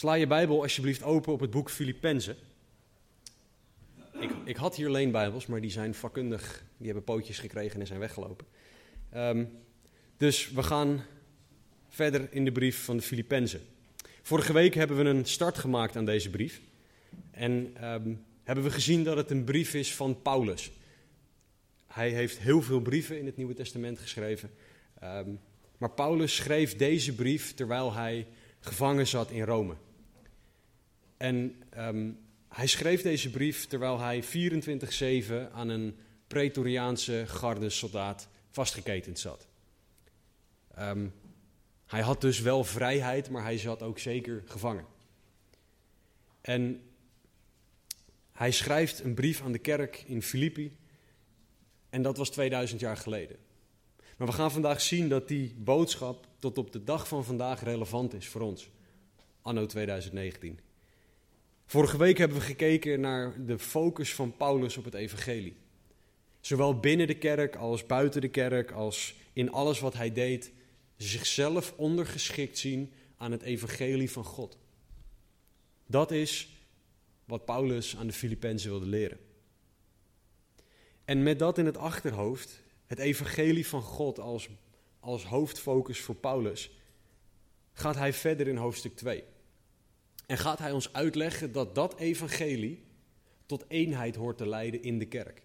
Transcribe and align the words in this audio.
Sla 0.00 0.14
je 0.14 0.26
Bijbel 0.26 0.62
alsjeblieft 0.62 1.02
open 1.02 1.32
op 1.32 1.40
het 1.40 1.50
boek 1.50 1.70
Filippenzen. 1.70 2.36
Ik, 4.20 4.30
ik 4.44 4.56
had 4.56 4.76
hier 4.76 4.90
leenbijbels, 4.90 5.46
maar 5.46 5.60
die 5.60 5.70
zijn 5.70 5.94
vakkundig. 5.94 6.64
Die 6.76 6.86
hebben 6.86 7.04
pootjes 7.04 7.38
gekregen 7.38 7.80
en 7.80 7.86
zijn 7.86 7.98
weggelopen. 7.98 8.46
Ehm, 9.10 9.44
dus 10.16 10.50
we 10.50 10.62
gaan 10.62 11.04
verder 11.88 12.28
in 12.30 12.44
de 12.44 12.52
brief 12.52 12.84
van 12.84 12.96
de 12.96 13.02
Filippenzen. 13.02 13.60
Vorige 14.22 14.52
week 14.52 14.74
hebben 14.74 14.96
we 14.96 15.04
een 15.04 15.24
start 15.24 15.58
gemaakt 15.58 15.96
aan 15.96 16.04
deze 16.04 16.30
brief. 16.30 16.60
En 17.30 17.70
ehm, 17.74 18.14
hebben 18.44 18.64
we 18.64 18.70
gezien 18.70 19.04
dat 19.04 19.16
het 19.16 19.30
een 19.30 19.44
brief 19.44 19.74
is 19.74 19.94
van 19.94 20.22
Paulus. 20.22 20.70
Hij 21.86 22.10
heeft 22.10 22.38
heel 22.38 22.62
veel 22.62 22.80
brieven 22.80 23.18
in 23.18 23.26
het 23.26 23.36
Nieuwe 23.36 23.54
Testament 23.54 23.98
geschreven. 23.98 24.50
Ehm, 25.00 25.30
maar 25.78 25.90
Paulus 25.90 26.36
schreef 26.36 26.76
deze 26.76 27.14
brief 27.14 27.54
terwijl 27.54 27.92
hij 27.92 28.26
gevangen 28.60 29.06
zat 29.06 29.30
in 29.30 29.44
Rome. 29.44 29.74
En 31.20 31.62
um, 31.78 32.18
hij 32.48 32.66
schreef 32.66 33.02
deze 33.02 33.30
brief 33.30 33.66
terwijl 33.66 33.98
hij 33.98 34.24
24-7 34.24 35.52
aan 35.52 35.68
een 35.68 35.96
Pretoriaanse 36.26 37.24
garde 37.26 37.70
soldaat 37.70 38.28
vastgeketend 38.50 39.18
zat. 39.18 39.46
Um, 40.78 41.12
hij 41.86 42.00
had 42.00 42.20
dus 42.20 42.40
wel 42.40 42.64
vrijheid, 42.64 43.30
maar 43.30 43.42
hij 43.42 43.58
zat 43.58 43.82
ook 43.82 43.98
zeker 43.98 44.42
gevangen. 44.46 44.86
En 46.40 46.82
hij 48.32 48.50
schrijft 48.50 49.04
een 49.04 49.14
brief 49.14 49.42
aan 49.42 49.52
de 49.52 49.58
kerk 49.58 50.02
in 50.06 50.22
Filippi. 50.22 50.76
En 51.90 52.02
dat 52.02 52.16
was 52.16 52.30
2000 52.30 52.80
jaar 52.80 52.96
geleden. 52.96 53.36
Maar 54.16 54.26
we 54.26 54.34
gaan 54.34 54.52
vandaag 54.52 54.80
zien 54.80 55.08
dat 55.08 55.28
die 55.28 55.54
boodschap 55.58 56.26
tot 56.38 56.58
op 56.58 56.72
de 56.72 56.84
dag 56.84 57.08
van 57.08 57.24
vandaag 57.24 57.62
relevant 57.62 58.14
is 58.14 58.28
voor 58.28 58.40
ons. 58.40 58.70
Anno 59.42 59.66
2019. 59.66 60.68
Vorige 61.70 61.96
week 61.96 62.18
hebben 62.18 62.36
we 62.36 62.42
gekeken 62.42 63.00
naar 63.00 63.44
de 63.46 63.58
focus 63.58 64.14
van 64.14 64.36
Paulus 64.36 64.76
op 64.76 64.84
het 64.84 64.94
evangelie. 64.94 65.56
Zowel 66.40 66.80
binnen 66.80 67.06
de 67.06 67.18
kerk 67.18 67.56
als 67.56 67.86
buiten 67.86 68.20
de 68.20 68.28
kerk, 68.28 68.70
als 68.70 69.14
in 69.32 69.52
alles 69.52 69.80
wat 69.80 69.94
hij 69.94 70.12
deed, 70.12 70.52
zichzelf 70.96 71.74
ondergeschikt 71.76 72.58
zien 72.58 72.92
aan 73.16 73.32
het 73.32 73.42
evangelie 73.42 74.10
van 74.10 74.24
God. 74.24 74.58
Dat 75.86 76.10
is 76.10 76.48
wat 77.24 77.44
Paulus 77.44 77.96
aan 77.96 78.06
de 78.06 78.12
Filippenzen 78.12 78.70
wilde 78.70 78.86
leren. 78.86 79.18
En 81.04 81.22
met 81.22 81.38
dat 81.38 81.58
in 81.58 81.66
het 81.66 81.76
achterhoofd, 81.76 82.62
het 82.86 82.98
evangelie 82.98 83.66
van 83.66 83.82
God 83.82 84.18
als, 84.18 84.48
als 85.00 85.24
hoofdfocus 85.24 86.00
voor 86.00 86.16
Paulus, 86.16 86.70
gaat 87.72 87.96
hij 87.96 88.12
verder 88.12 88.48
in 88.48 88.56
hoofdstuk 88.56 88.96
2. 88.96 89.24
En 90.30 90.38
gaat 90.38 90.58
hij 90.58 90.72
ons 90.72 90.92
uitleggen 90.92 91.52
dat 91.52 91.74
dat 91.74 91.98
evangelie 91.98 92.82
tot 93.46 93.64
eenheid 93.68 94.16
hoort 94.16 94.36
te 94.36 94.48
leiden 94.48 94.82
in 94.82 94.98
de 94.98 95.06
kerk. 95.06 95.42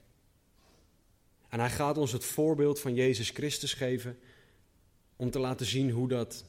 En 1.50 1.60
hij 1.60 1.70
gaat 1.70 1.98
ons 1.98 2.12
het 2.12 2.26
voorbeeld 2.26 2.80
van 2.80 2.94
Jezus 2.94 3.30
Christus 3.30 3.74
geven 3.74 4.18
om 5.16 5.30
te 5.30 5.40
laten 5.40 5.66
zien 5.66 5.90
hoe 5.90 6.08
dat, 6.08 6.46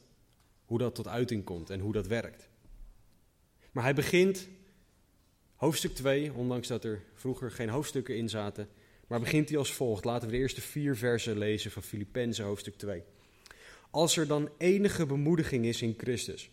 hoe 0.65 0.77
dat 0.77 0.95
tot 0.95 1.07
uiting 1.07 1.43
komt 1.43 1.69
en 1.69 1.79
hoe 1.79 1.93
dat 1.93 2.07
werkt. 2.07 2.49
Maar 3.71 3.83
hij 3.83 3.93
begint, 3.93 4.47
hoofdstuk 5.55 5.95
2, 5.95 6.33
ondanks 6.33 6.67
dat 6.67 6.83
er 6.83 7.03
vroeger 7.13 7.51
geen 7.51 7.69
hoofdstukken 7.69 8.17
in 8.17 8.29
zaten, 8.29 8.69
maar 9.07 9.19
begint 9.19 9.49
hij 9.49 9.57
als 9.57 9.73
volgt. 9.73 10.05
Laten 10.05 10.27
we 10.27 10.33
de 10.33 10.41
eerste 10.41 10.61
vier 10.61 10.97
versen 10.97 11.37
lezen 11.37 11.71
van 11.71 11.83
Filippenzen 11.83 12.45
hoofdstuk 12.45 12.77
2. 12.77 13.03
Als 13.89 14.17
er 14.17 14.27
dan 14.27 14.49
enige 14.57 15.05
bemoediging 15.05 15.65
is 15.65 15.81
in 15.81 15.93
Christus 15.97 16.49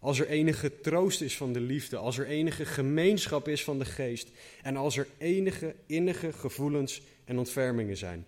als 0.00 0.20
er 0.20 0.28
enige 0.28 0.80
troost 0.80 1.20
is 1.20 1.36
van 1.36 1.52
de 1.52 1.60
liefde, 1.60 1.96
als 1.96 2.18
er 2.18 2.26
enige 2.26 2.64
gemeenschap 2.64 3.48
is 3.48 3.64
van 3.64 3.78
de 3.78 3.84
geest 3.84 4.30
en 4.62 4.76
als 4.76 4.96
er 4.96 5.06
enige 5.18 5.74
innige 5.86 6.32
gevoelens 6.32 7.02
en 7.24 7.38
ontfermingen 7.38 7.96
zijn. 7.96 8.26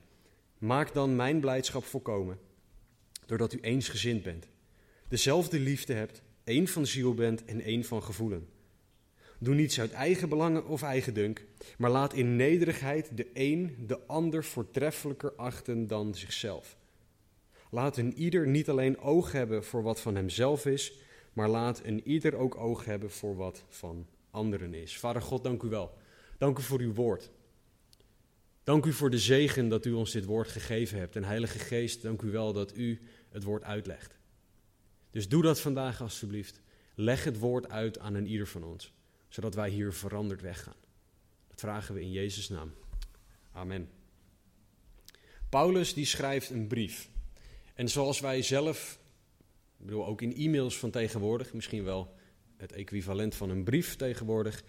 Maak 0.59 0.95
dan 0.95 1.17
mijn 1.17 1.41
blijdschap 1.41 1.85
volkomen, 1.85 2.39
doordat 3.27 3.53
u 3.53 3.59
eensgezind 3.61 4.23
bent, 4.23 4.49
dezelfde 5.09 5.59
liefde 5.59 5.93
hebt, 5.93 6.23
één 6.45 6.69
van 6.69 6.87
ziel 6.87 7.15
bent 7.15 7.45
en 7.45 7.61
één 7.61 7.85
van 7.85 8.03
gevoelen. 8.03 8.49
Doe 9.39 9.55
niets 9.55 9.81
uit 9.81 9.93
eigen 9.93 10.29
belangen 10.29 10.67
of 10.67 10.83
eigendunk, 10.83 11.45
maar 11.79 11.91
laat 11.91 12.13
in 12.13 12.37
nederigheid 12.37 13.17
de 13.17 13.27
een 13.35 13.77
de 13.87 14.07
ander 14.07 14.45
voortreffelijker 14.45 15.33
achten 15.37 15.87
dan 15.87 16.15
zichzelf. 16.15 16.77
Laat 17.71 17.97
een 17.97 18.15
ieder 18.15 18.47
niet 18.47 18.69
alleen 18.69 18.99
oog 18.99 19.33
hebben 19.33 19.65
voor 19.65 19.83
wat 19.83 20.01
van 20.01 20.15
hemzelf 20.15 20.67
is, 20.67 20.93
maar 21.33 21.49
laat 21.49 21.81
een 21.85 22.09
ieder 22.09 22.35
ook 22.35 22.57
oog 22.57 22.85
hebben 22.85 23.11
voor 23.11 23.37
wat 23.37 23.65
van 23.69 24.07
anderen 24.31 24.75
is. 24.75 24.99
Vader 24.99 25.23
God, 25.23 25.45
dank 25.45 25.63
u 25.63 25.69
wel. 25.69 25.99
Dank 26.39 26.59
u 26.59 26.63
voor 26.63 26.81
uw 26.81 26.95
woord. 26.95 27.31
Dank 28.65 28.87
u 28.87 28.93
voor 28.93 29.11
de 29.11 29.19
zegen 29.19 29.69
dat 29.69 29.85
u 29.85 29.93
ons 29.93 30.13
dit 30.13 30.25
woord 30.25 30.49
gegeven 30.49 30.99
hebt. 30.99 31.17
En 31.17 31.25
Heilige 31.25 31.59
Geest, 31.59 32.03
dank 32.03 32.23
u 32.23 32.31
wel 32.31 32.53
dat 32.53 32.77
u 32.77 33.01
het 33.29 33.43
woord 33.43 33.63
uitlegt. 33.63 34.19
Dus 35.11 35.29
doe 35.29 35.43
dat 35.43 35.61
vandaag 35.61 36.01
alstublieft. 36.01 36.61
Leg 36.95 37.25
het 37.25 37.39
woord 37.39 37.69
uit 37.69 37.99
aan 37.99 38.15
een 38.15 38.27
ieder 38.27 38.47
van 38.47 38.65
ons, 38.65 38.93
zodat 39.29 39.55
wij 39.55 39.71
hier 39.71 39.93
veranderd 39.93 40.41
weggaan. 40.41 40.77
Dat 41.49 41.61
vragen 41.61 41.95
we 41.95 42.01
in 42.01 42.11
Jezus' 42.11 42.49
naam. 42.49 42.75
Amen. 43.53 43.91
Paulus 45.49 45.95
die 45.95 46.05
schrijft 46.05 46.51
een 46.51 46.67
brief. 46.67 47.09
En 47.75 47.89
zoals 47.89 48.21
wij 48.21 48.43
zelf 48.43 48.99
ik 49.81 49.87
bedoel, 49.87 50.07
ook 50.07 50.23
in 50.23 50.37
e-mails 50.37 50.79
van 50.79 50.91
tegenwoordig, 50.91 51.53
misschien 51.53 51.85
wel 51.85 52.15
het 52.57 52.73
equivalent 52.73 53.35
van 53.35 53.51
een 53.51 53.65
brief 53.65 53.97
tegenwoordig, 53.97 54.65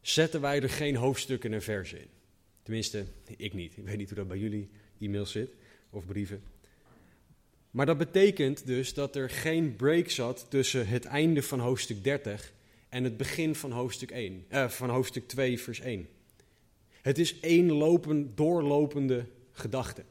zetten 0.00 0.40
wij 0.40 0.62
er 0.62 0.70
geen 0.70 0.96
hoofdstukken 0.96 1.52
en 1.52 1.62
versen 1.62 2.00
in. 2.00 2.08
Tenminste, 2.62 3.04
ik 3.36 3.52
niet. 3.54 3.76
Ik 3.76 3.84
weet 3.84 3.96
niet 3.96 4.08
hoe 4.08 4.18
dat 4.18 4.28
bij 4.28 4.38
jullie 4.38 4.68
e-mails 5.00 5.30
zit 5.30 5.50
of 5.90 6.06
brieven. 6.06 6.42
Maar 7.70 7.86
dat 7.86 7.98
betekent 7.98 8.66
dus 8.66 8.94
dat 8.94 9.16
er 9.16 9.30
geen 9.30 9.76
break 9.76 10.08
zat 10.08 10.46
tussen 10.48 10.86
het 10.86 11.04
einde 11.04 11.42
van 11.42 11.58
hoofdstuk 11.58 12.04
30 12.04 12.52
en 12.88 13.04
het 13.04 13.16
begin 13.16 13.54
van 13.54 13.70
hoofdstuk, 13.70 14.10
1, 14.10 14.44
eh, 14.48 14.68
van 14.68 14.90
hoofdstuk 14.90 15.28
2, 15.28 15.60
vers 15.60 15.80
1. 15.80 16.08
Het 17.02 17.18
is 17.18 17.40
één 17.40 17.72
lopen, 17.72 18.32
doorlopende 18.34 19.26
gedachte. 19.52 20.04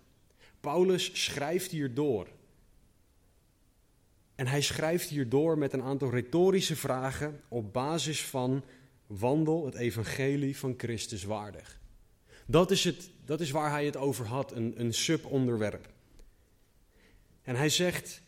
Paulus 0.60 1.24
schrijft 1.24 1.72
hier 1.72 1.94
door 1.94 2.28
en 4.40 4.48
hij 4.48 4.62
schrijft 4.62 5.10
hierdoor 5.10 5.58
met 5.58 5.74
een 5.74 5.82
aantal 5.82 6.10
retorische 6.10 6.76
vragen 6.76 7.42
op 7.48 7.74
basis 7.74 8.26
van 8.26 8.64
wandel 9.08 9.66
het 9.66 9.76
evangelie 9.76 10.58
van 10.58 10.74
Christus 10.78 11.24
waardig. 11.24 11.80
Dat 12.46 12.72
is, 12.72 12.84
het, 12.84 13.10
dat 13.26 13.42
is 13.42 13.52
waar 13.52 13.72
hij 13.72 13.86
het 13.86 13.98
over 13.98 14.26
had, 14.26 14.52
een, 14.52 14.74
een 14.80 14.94
subonderwerp. 14.94 15.90
En 17.42 17.56
hij 17.56 17.70
zegt 17.70 18.22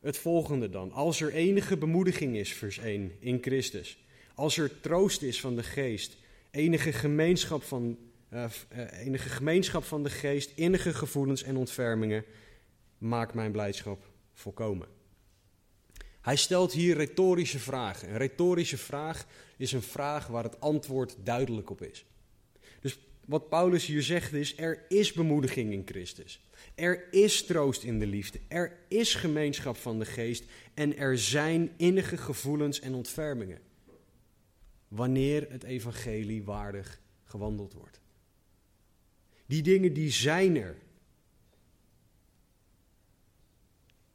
het 0.00 0.18
volgende 0.18 0.68
dan. 0.68 0.92
Als 0.92 1.20
er 1.20 1.32
enige 1.32 1.76
bemoediging 1.76 2.36
is, 2.36 2.52
vers 2.52 2.78
1, 2.78 3.12
in 3.18 3.38
Christus. 3.42 3.98
Als 4.34 4.56
er 4.56 4.80
troost 4.80 5.22
is 5.22 5.40
van 5.40 5.56
de 5.56 5.62
geest, 5.62 6.16
enige 6.50 6.92
gemeenschap 6.92 7.62
van, 7.62 7.98
uh, 8.32 8.44
enige 8.90 9.28
gemeenschap 9.28 9.84
van 9.84 10.02
de 10.02 10.10
geest, 10.10 10.52
innige 10.54 10.94
gevoelens 10.94 11.42
en 11.42 11.56
ontfermingen, 11.56 12.24
maak 12.98 13.34
mijn 13.34 13.52
blijdschap 13.52 14.10
volkomen. 14.32 14.95
Hij 16.26 16.36
stelt 16.36 16.72
hier 16.72 16.96
retorische 16.96 17.58
vragen. 17.58 18.08
Een 18.08 18.16
retorische 18.16 18.78
vraag 18.78 19.26
is 19.56 19.72
een 19.72 19.82
vraag 19.82 20.26
waar 20.26 20.42
het 20.42 20.60
antwoord 20.60 21.16
duidelijk 21.24 21.70
op 21.70 21.82
is. 21.82 22.04
Dus 22.80 22.98
wat 23.24 23.48
Paulus 23.48 23.86
hier 23.86 24.02
zegt 24.02 24.32
is: 24.32 24.56
er 24.58 24.84
is 24.88 25.12
bemoediging 25.12 25.72
in 25.72 25.82
Christus. 25.84 26.40
Er 26.74 27.12
is 27.12 27.44
troost 27.44 27.82
in 27.82 27.98
de 27.98 28.06
liefde. 28.06 28.40
Er 28.48 28.78
is 28.88 29.14
gemeenschap 29.14 29.76
van 29.76 29.98
de 29.98 30.04
geest. 30.04 30.44
En 30.74 30.96
er 30.96 31.18
zijn 31.18 31.70
innige 31.76 32.16
gevoelens 32.16 32.80
en 32.80 32.94
ontfermingen. 32.94 33.60
Wanneer 34.88 35.46
het 35.50 35.62
evangelie 35.62 36.44
waardig 36.44 37.00
gewandeld 37.24 37.72
wordt. 37.72 38.00
Die 39.46 39.62
dingen 39.62 39.92
die 39.92 40.10
zijn 40.10 40.56
er. 40.56 40.76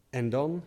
En 0.09 0.29
dan 0.29 0.63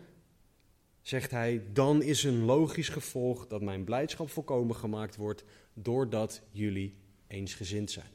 zegt 1.05 1.31
hij, 1.31 1.63
dan 1.73 2.01
is 2.01 2.23
een 2.23 2.43
logisch 2.43 2.89
gevolg 2.89 3.47
dat 3.47 3.61
mijn 3.61 3.83
blijdschap 3.83 4.29
volkomen 4.29 4.75
gemaakt 4.75 5.15
wordt 5.15 5.43
doordat 5.73 6.41
jullie 6.51 6.95
eensgezind 7.27 7.91
zijn. 7.91 8.09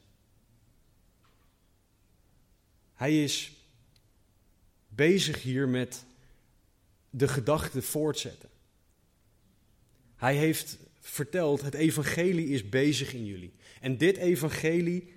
Hij 2.94 3.22
is 3.25 3.52
bezig 4.88 5.42
hier 5.42 5.69
met 5.69 6.04
de 7.10 7.28
gedachte 7.28 7.82
voortzetten. 7.82 8.48
Hij 10.16 10.36
heeft 10.36 10.78
verteld, 10.98 11.62
het 11.62 11.75
evangelie 11.75 12.48
is 12.48 12.69
bezig 12.69 13.14
in 13.14 13.25
jullie. 13.25 13.52
En 13.81 13.98
dit 13.98 14.16
evangelie 14.16 15.12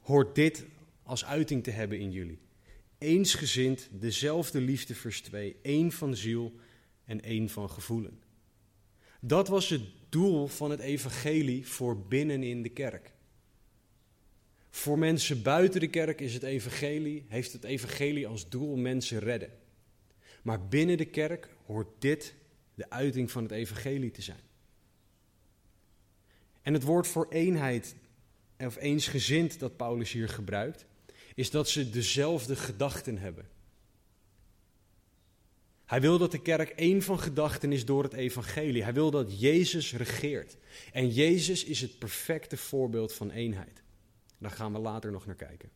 hoort 0.00 0.34
dit 0.34 0.64
als 1.02 1.24
uiting 1.24 1.64
te 1.64 1.70
hebben 1.70 1.98
in 1.98 2.12
jullie. 2.12 2.38
Eensgezind, 2.98 3.88
dezelfde 3.90 4.60
liefde 4.60 4.94
vers 4.94 5.20
2, 5.20 5.56
één 5.62 5.92
van 5.92 6.16
ziel 6.16 6.62
en 7.04 7.22
één 7.22 7.48
van 7.48 7.70
gevoelen. 7.70 8.22
Dat 9.20 9.48
was 9.48 9.68
het 9.68 9.82
doel 10.08 10.46
van 10.46 10.70
het 10.70 10.80
evangelie 10.80 11.66
voor 11.66 11.98
binnenin 12.06 12.62
de 12.62 12.68
kerk. 12.68 13.12
Voor 14.70 14.98
mensen 14.98 15.42
buiten 15.42 15.80
de 15.80 15.88
kerk 15.88 16.20
is 16.20 16.34
het 16.34 16.42
evangelie, 16.42 17.24
heeft 17.28 17.52
het 17.52 17.64
evangelie 17.64 18.26
als 18.26 18.48
doel 18.48 18.76
mensen 18.76 19.18
redden. 19.18 19.50
Maar 20.42 20.68
binnen 20.68 20.96
de 20.96 21.04
kerk 21.04 21.48
hoort 21.66 21.88
dit 21.98 22.34
de 22.74 22.90
uiting 22.90 23.30
van 23.30 23.42
het 23.42 23.52
evangelie 23.52 24.10
te 24.10 24.22
zijn. 24.22 24.40
En 26.62 26.72
het 26.72 26.82
woord 26.82 27.06
voor 27.06 27.26
eenheid, 27.30 27.94
of 28.58 28.76
eensgezind 28.76 29.58
dat 29.58 29.76
Paulus 29.76 30.12
hier 30.12 30.28
gebruikt, 30.28 30.86
is 31.34 31.50
dat 31.50 31.68
ze 31.68 31.90
dezelfde 31.90 32.56
gedachten 32.56 33.18
hebben. 33.18 33.48
Hij 35.86 36.00
wil 36.00 36.18
dat 36.18 36.32
de 36.32 36.42
kerk 36.42 36.68
één 36.68 37.02
van 37.02 37.20
gedachten 37.20 37.72
is 37.72 37.84
door 37.84 38.02
het 38.02 38.12
evangelie. 38.12 38.82
Hij 38.82 38.94
wil 38.94 39.10
dat 39.10 39.40
Jezus 39.40 39.94
regeert. 39.94 40.56
En 40.92 41.08
Jezus 41.08 41.64
is 41.64 41.80
het 41.80 41.98
perfecte 41.98 42.56
voorbeeld 42.56 43.12
van 43.12 43.30
eenheid. 43.30 43.82
Daar 44.38 44.50
gaan 44.50 44.72
we 44.72 44.78
later 44.78 45.12
nog 45.12 45.26
naar 45.26 45.34
kijken. 45.34 45.70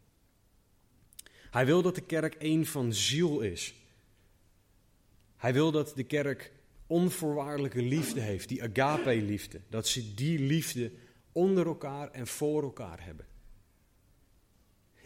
Hij 1.50 1.66
wil 1.66 1.82
dat 1.82 1.94
de 1.94 2.00
kerk 2.00 2.34
één 2.34 2.66
van 2.66 2.92
ziel 2.92 3.40
is. 3.40 3.74
Hij 5.36 5.52
wil 5.52 5.70
dat 5.70 5.92
de 5.96 6.04
kerk 6.04 6.52
onvoorwaardelijke 6.86 7.82
liefde 7.82 8.20
heeft, 8.20 8.48
die 8.48 8.62
agape-liefde. 8.62 9.60
Dat 9.68 9.86
ze 9.88 10.14
die 10.14 10.38
liefde 10.38 10.92
onder 11.32 11.66
elkaar 11.66 12.10
en 12.10 12.26
voor 12.26 12.62
elkaar 12.62 13.04
hebben. 13.04 13.26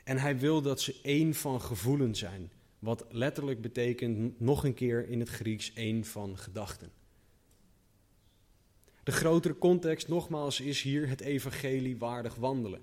En 0.04 0.18
hij 0.18 0.38
wil 0.38 0.62
dat 0.62 0.80
ze 0.80 1.00
één 1.02 1.34
van 1.34 1.60
gevoelen 1.60 2.14
zijn, 2.14 2.52
wat 2.82 3.04
letterlijk 3.10 3.60
betekent 3.60 4.40
nog 4.40 4.64
een 4.64 4.74
keer 4.74 5.08
in 5.08 5.20
het 5.20 5.28
Grieks 5.28 5.72
één 5.72 6.04
van 6.04 6.38
gedachten. 6.38 6.90
De 9.02 9.12
grotere 9.12 9.58
context, 9.58 10.08
nogmaals, 10.08 10.60
is 10.60 10.82
hier 10.82 11.08
het 11.08 11.20
evangelie 11.20 11.98
waardig 11.98 12.34
wandelen. 12.34 12.82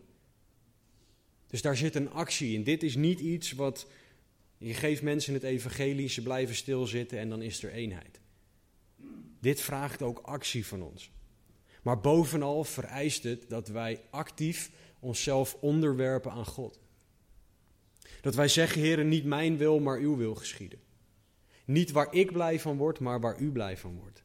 Dus 1.48 1.62
daar 1.62 1.78
zit 1.78 1.96
een 1.96 2.12
actie 2.12 2.54
in. 2.54 2.64
Dit 2.64 2.84
is 2.84 2.96
niet 2.96 3.20
iets 3.20 3.52
wat 3.52 3.88
je 4.58 4.74
geeft 4.74 5.02
mensen 5.02 5.34
het 5.34 5.44
evangelie, 5.44 6.10
ze 6.10 6.22
blijven 6.22 6.56
stilzitten 6.56 7.20
en 7.20 7.30
dan 7.30 7.42
is 7.42 7.64
er 7.64 7.72
eenheid. 7.72 8.20
Dit 9.40 9.62
vraagt 9.62 10.02
ook 10.02 10.20
actie 10.20 10.66
van 10.66 10.82
ons. 10.82 11.12
Maar 11.84 12.00
bovenal 12.00 12.64
vereist 12.64 13.24
het 13.24 13.50
dat 13.50 13.68
wij 13.68 14.02
actief 14.10 14.72
onszelf 15.00 15.58
onderwerpen 15.62 16.32
aan 16.32 16.46
God. 16.46 16.80
Dat 18.22 18.36
wij 18.36 18.48
zeggen, 18.48 18.82
Heer, 18.82 19.06
niet 19.06 19.26
mijn 19.26 19.58
wil, 19.58 19.80
maar 19.80 19.98
uw 19.98 20.16
wil 20.16 20.36
geschieden. 20.36 20.80
Niet 21.66 21.92
waar 21.92 22.14
ik 22.14 22.32
blij 22.32 22.60
van 22.60 22.78
word, 22.78 23.00
maar 23.00 23.20
waar 23.20 23.40
u 23.40 23.52
blij 23.52 23.78
van 23.78 23.96
wordt. 23.96 24.24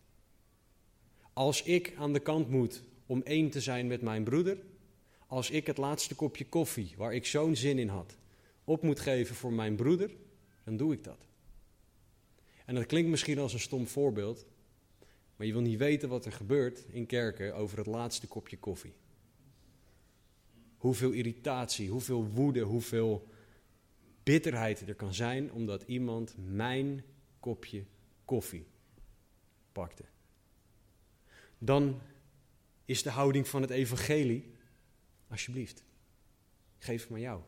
Als 1.32 1.62
ik 1.62 1.94
aan 1.98 2.12
de 2.12 2.20
kant 2.20 2.48
moet 2.48 2.82
om 3.06 3.22
één 3.22 3.50
te 3.50 3.60
zijn 3.60 3.86
met 3.86 4.02
mijn 4.02 4.24
broeder, 4.24 4.58
als 5.26 5.50
ik 5.50 5.66
het 5.66 5.76
laatste 5.76 6.14
kopje 6.14 6.46
koffie, 6.46 6.94
waar 6.96 7.14
ik 7.14 7.26
zo'n 7.26 7.56
zin 7.56 7.78
in 7.78 7.88
had, 7.88 8.16
op 8.64 8.82
moet 8.82 9.00
geven 9.00 9.34
voor 9.34 9.52
mijn 9.52 9.76
broeder, 9.76 10.10
dan 10.64 10.76
doe 10.76 10.92
ik 10.92 11.04
dat. 11.04 11.26
En 12.64 12.74
dat 12.74 12.86
klinkt 12.86 13.10
misschien 13.10 13.38
als 13.38 13.52
een 13.52 13.60
stom 13.60 13.86
voorbeeld, 13.86 14.46
maar 15.36 15.46
je 15.46 15.52
wil 15.52 15.62
niet 15.62 15.78
weten 15.78 16.08
wat 16.08 16.24
er 16.24 16.32
gebeurt 16.32 16.84
in 16.90 17.06
kerken 17.06 17.54
over 17.54 17.78
het 17.78 17.86
laatste 17.86 18.26
kopje 18.26 18.58
koffie. 18.58 18.94
Hoeveel 20.76 21.10
irritatie, 21.10 21.90
hoeveel 21.90 22.26
woede, 22.26 22.60
hoeveel 22.60 23.28
bitterheid 24.24 24.88
er 24.88 24.94
kan 24.94 25.14
zijn 25.14 25.52
omdat 25.52 25.82
iemand 25.82 26.34
mijn 26.36 27.04
kopje 27.40 27.84
koffie 28.24 28.66
pakte. 29.72 30.04
Dan 31.58 32.00
is 32.84 33.02
de 33.02 33.10
houding 33.10 33.48
van 33.48 33.62
het 33.62 33.70
evangelie, 33.70 34.52
alsjeblieft, 35.28 35.84
geef 36.78 37.00
het 37.00 37.10
maar 37.10 37.20
jou. 37.20 37.42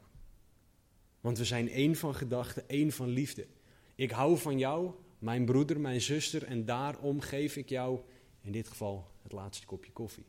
Want 1.21 1.39
we 1.39 1.45
zijn 1.45 1.69
één 1.69 1.97
van 1.97 2.15
gedachten, 2.15 2.69
één 2.69 2.93
van 2.93 3.09
liefde. 3.09 3.47
Ik 3.95 4.11
hou 4.11 4.39
van 4.39 4.59
jou, 4.59 4.95
mijn 5.19 5.45
broeder, 5.45 5.81
mijn 5.81 6.01
zuster, 6.01 6.45
en 6.45 6.65
daarom 6.65 7.21
geef 7.21 7.57
ik 7.57 7.69
jou 7.69 8.01
in 8.41 8.53
dit 8.53 8.69
geval 8.69 9.11
het 9.23 9.33
laatste 9.33 9.67
kopje 9.67 9.93
koffie. 9.93 10.27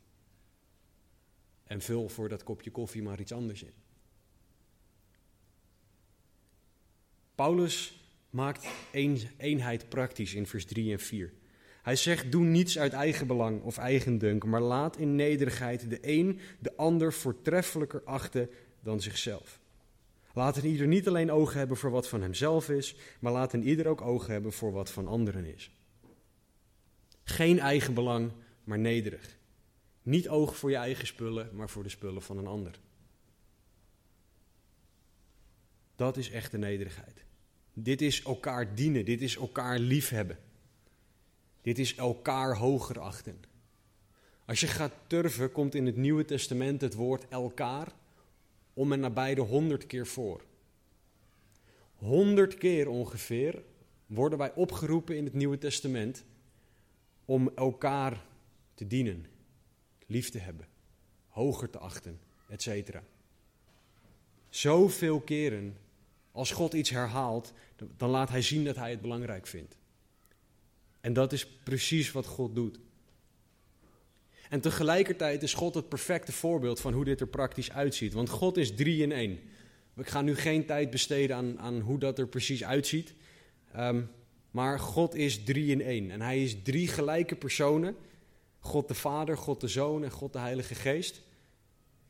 En 1.64 1.80
vul 1.80 2.08
voor 2.08 2.28
dat 2.28 2.42
kopje 2.42 2.70
koffie 2.70 3.02
maar 3.02 3.20
iets 3.20 3.32
anders 3.32 3.62
in. 3.62 3.72
Paulus 7.38 8.00
maakt 8.30 8.66
eenheid 9.36 9.88
praktisch 9.88 10.34
in 10.34 10.46
vers 10.46 10.64
3 10.64 10.92
en 10.92 11.00
4. 11.00 11.32
Hij 11.82 11.96
zegt: 11.96 12.32
Doe 12.32 12.44
niets 12.44 12.78
uit 12.78 12.92
eigen 12.92 13.26
belang 13.26 13.62
of 13.62 13.76
eigendunk, 13.76 14.44
maar 14.44 14.60
laat 14.60 14.96
in 14.96 15.14
nederigheid 15.14 15.90
de 15.90 15.98
een 16.00 16.40
de 16.58 16.76
ander 16.76 17.12
voortreffelijker 17.12 18.02
achten 18.04 18.50
dan 18.80 19.00
zichzelf. 19.00 19.60
Laat 20.34 20.56
een 20.56 20.66
ieder 20.66 20.86
niet 20.86 21.08
alleen 21.08 21.30
ogen 21.30 21.58
hebben 21.58 21.76
voor 21.76 21.90
wat 21.90 22.08
van 22.08 22.22
hemzelf 22.22 22.70
is, 22.70 22.96
maar 23.20 23.32
laat 23.32 23.52
een 23.52 23.66
ieder 23.66 23.86
ook 23.86 24.00
ogen 24.00 24.32
hebben 24.32 24.52
voor 24.52 24.72
wat 24.72 24.90
van 24.90 25.08
anderen 25.08 25.44
is. 25.44 25.70
Geen 27.24 27.58
eigen 27.58 27.94
belang, 27.94 28.32
maar 28.64 28.78
nederig. 28.78 29.38
Niet 30.02 30.28
oog 30.28 30.56
voor 30.56 30.70
je 30.70 30.76
eigen 30.76 31.06
spullen, 31.06 31.50
maar 31.52 31.70
voor 31.70 31.82
de 31.82 31.88
spullen 31.88 32.22
van 32.22 32.38
een 32.38 32.46
ander. 32.46 32.80
Dat 35.96 36.16
is 36.16 36.30
echte 36.30 36.58
nederigheid. 36.58 37.26
Dit 37.82 38.02
is 38.02 38.22
elkaar 38.22 38.74
dienen, 38.74 39.04
dit 39.04 39.20
is 39.20 39.36
elkaar 39.36 39.78
liefhebben. 39.78 40.38
Dit 41.62 41.78
is 41.78 41.94
elkaar 41.94 42.56
hoger 42.56 43.00
achten. 43.00 43.40
Als 44.44 44.60
je 44.60 44.66
gaat 44.66 44.92
turven, 45.06 45.52
komt 45.52 45.74
in 45.74 45.86
het 45.86 45.96
Nieuwe 45.96 46.24
Testament 46.24 46.80
het 46.80 46.94
woord 46.94 47.28
elkaar 47.28 47.92
om 48.74 48.92
en 48.92 49.00
nabij 49.00 49.34
de 49.34 49.40
honderd 49.40 49.86
keer 49.86 50.06
voor. 50.06 50.44
Honderd 51.94 52.54
keer 52.54 52.88
ongeveer 52.88 53.62
worden 54.06 54.38
wij 54.38 54.54
opgeroepen 54.54 55.16
in 55.16 55.24
het 55.24 55.34
Nieuwe 55.34 55.58
Testament 55.58 56.24
om 57.24 57.50
elkaar 57.54 58.24
te 58.74 58.86
dienen, 58.86 59.26
lief 60.06 60.30
te 60.30 60.38
hebben, 60.38 60.66
hoger 61.28 61.70
te 61.70 61.78
achten, 61.78 62.20
etc. 62.48 62.98
Zoveel 64.48 65.20
keren 65.20 65.76
als 66.38 66.50
God 66.50 66.72
iets 66.72 66.90
herhaalt, 66.90 67.52
dan 67.96 68.10
laat 68.10 68.28
Hij 68.28 68.42
zien 68.42 68.64
dat 68.64 68.76
Hij 68.76 68.90
het 68.90 69.00
belangrijk 69.00 69.46
vindt. 69.46 69.76
En 71.00 71.12
dat 71.12 71.32
is 71.32 71.46
precies 71.46 72.12
wat 72.12 72.26
God 72.26 72.54
doet. 72.54 72.78
En 74.48 74.60
tegelijkertijd 74.60 75.42
is 75.42 75.54
God 75.54 75.74
het 75.74 75.88
perfecte 75.88 76.32
voorbeeld 76.32 76.80
van 76.80 76.92
hoe 76.92 77.04
dit 77.04 77.20
er 77.20 77.26
praktisch 77.26 77.72
uitziet. 77.72 78.12
Want 78.12 78.28
God 78.28 78.56
is 78.56 78.74
drie 78.74 79.02
in 79.02 79.12
één. 79.12 79.38
Ik 79.96 80.08
ga 80.08 80.20
nu 80.22 80.36
geen 80.36 80.66
tijd 80.66 80.90
besteden 80.90 81.36
aan, 81.36 81.58
aan 81.58 81.80
hoe 81.80 81.98
dat 81.98 82.18
er 82.18 82.28
precies 82.28 82.64
uitziet. 82.64 83.14
Ehm, 83.72 84.02
maar 84.50 84.80
God 84.80 85.14
is 85.14 85.44
drie 85.44 85.70
in 85.70 85.82
één. 85.82 86.10
En 86.10 86.20
hij 86.20 86.42
is 86.42 86.56
drie 86.62 86.88
gelijke 86.88 87.36
personen. 87.36 87.96
God 88.58 88.88
de 88.88 88.94
Vader, 88.94 89.36
God 89.36 89.60
de 89.60 89.68
Zoon 89.68 90.04
en 90.04 90.10
God 90.10 90.32
de 90.32 90.38
Heilige 90.38 90.74
Geest. 90.74 91.22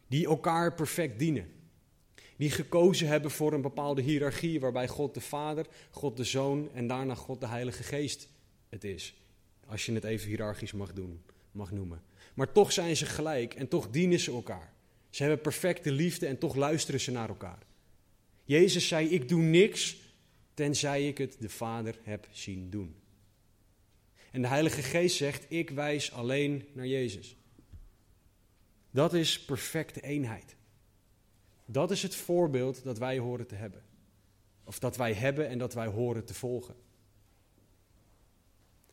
Die 0.06 0.26
elkaar 0.26 0.74
perfect 0.74 1.18
dienen. 1.18 1.57
Die 2.38 2.50
gekozen 2.50 3.08
hebben 3.08 3.30
voor 3.30 3.52
een 3.52 3.60
bepaalde 3.60 4.02
hiërarchie 4.02 4.60
waarbij 4.60 4.88
God 4.88 5.14
de 5.14 5.20
Vader, 5.20 5.66
God 5.90 6.16
de 6.16 6.24
Zoon 6.24 6.70
en 6.74 6.86
daarna 6.86 7.14
God 7.14 7.40
de 7.40 7.46
Heilige 7.46 7.82
Geest 7.82 8.28
het 8.68 8.84
is. 8.84 9.14
Als 9.66 9.86
je 9.86 9.92
het 9.92 10.04
even 10.04 10.28
hiërarchisch 10.28 10.72
mag, 10.72 10.92
doen, 10.92 11.22
mag 11.50 11.70
noemen. 11.70 12.02
Maar 12.34 12.52
toch 12.52 12.72
zijn 12.72 12.96
ze 12.96 13.06
gelijk 13.06 13.54
en 13.54 13.68
toch 13.68 13.90
dienen 13.90 14.18
ze 14.18 14.32
elkaar. 14.32 14.72
Ze 15.10 15.22
hebben 15.22 15.40
perfecte 15.40 15.92
liefde 15.92 16.26
en 16.26 16.38
toch 16.38 16.54
luisteren 16.54 17.00
ze 17.00 17.10
naar 17.10 17.28
elkaar. 17.28 17.62
Jezus 18.44 18.88
zei: 18.88 19.08
Ik 19.08 19.28
doe 19.28 19.42
niks 19.42 19.96
tenzij 20.54 21.08
ik 21.08 21.18
het 21.18 21.36
de 21.40 21.48
Vader 21.48 21.98
heb 22.02 22.28
zien 22.30 22.70
doen. 22.70 22.94
En 24.30 24.42
de 24.42 24.48
Heilige 24.48 24.82
Geest 24.82 25.16
zegt: 25.16 25.44
Ik 25.48 25.70
wijs 25.70 26.12
alleen 26.12 26.64
naar 26.72 26.86
Jezus. 26.86 27.36
Dat 28.90 29.14
is 29.14 29.44
perfecte 29.44 30.00
eenheid. 30.00 30.56
Dat 31.70 31.90
is 31.90 32.02
het 32.02 32.14
voorbeeld 32.14 32.84
dat 32.84 32.98
wij 32.98 33.18
horen 33.18 33.46
te 33.46 33.54
hebben. 33.54 33.82
Of 34.64 34.78
dat 34.78 34.96
wij 34.96 35.12
hebben 35.12 35.48
en 35.48 35.58
dat 35.58 35.74
wij 35.74 35.86
horen 35.86 36.24
te 36.24 36.34
volgen. 36.34 36.74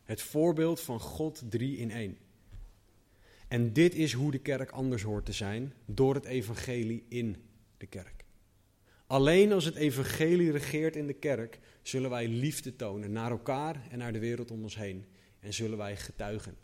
Het 0.02 0.22
voorbeeld 0.22 0.80
van 0.80 1.00
God 1.00 1.42
drie 1.48 1.76
in 1.76 1.90
één. 1.90 2.18
En 3.48 3.72
dit 3.72 3.94
is 3.94 4.12
hoe 4.12 4.30
de 4.30 4.38
kerk 4.38 4.70
anders 4.70 5.02
hoort 5.02 5.24
te 5.24 5.32
zijn 5.32 5.74
door 5.84 6.14
het 6.14 6.24
evangelie 6.24 7.04
in 7.08 7.36
de 7.76 7.86
kerk. 7.86 8.24
Alleen 9.06 9.52
als 9.52 9.64
het 9.64 9.74
evangelie 9.74 10.50
regeert 10.50 10.96
in 10.96 11.06
de 11.06 11.14
kerk, 11.14 11.60
zullen 11.82 12.10
wij 12.10 12.28
liefde 12.28 12.76
tonen 12.76 13.12
naar 13.12 13.30
elkaar 13.30 13.86
en 13.90 13.98
naar 13.98 14.12
de 14.12 14.18
wereld 14.18 14.50
om 14.50 14.62
ons 14.62 14.76
heen. 14.76 15.04
En 15.40 15.52
zullen 15.52 15.78
wij 15.78 15.96
getuigen. 15.96 16.56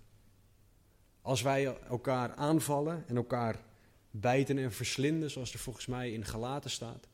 Als 1.20 1.42
wij 1.42 1.64
elkaar 1.64 2.34
aanvallen 2.34 3.04
en 3.06 3.16
elkaar 3.16 3.70
bijten 4.14 4.58
en 4.58 4.72
verslinden, 4.72 5.30
zoals 5.30 5.52
er 5.52 5.58
volgens 5.58 5.86
mij 5.86 6.12
in 6.12 6.24
Galaten 6.24 6.70
staat, 6.70 7.08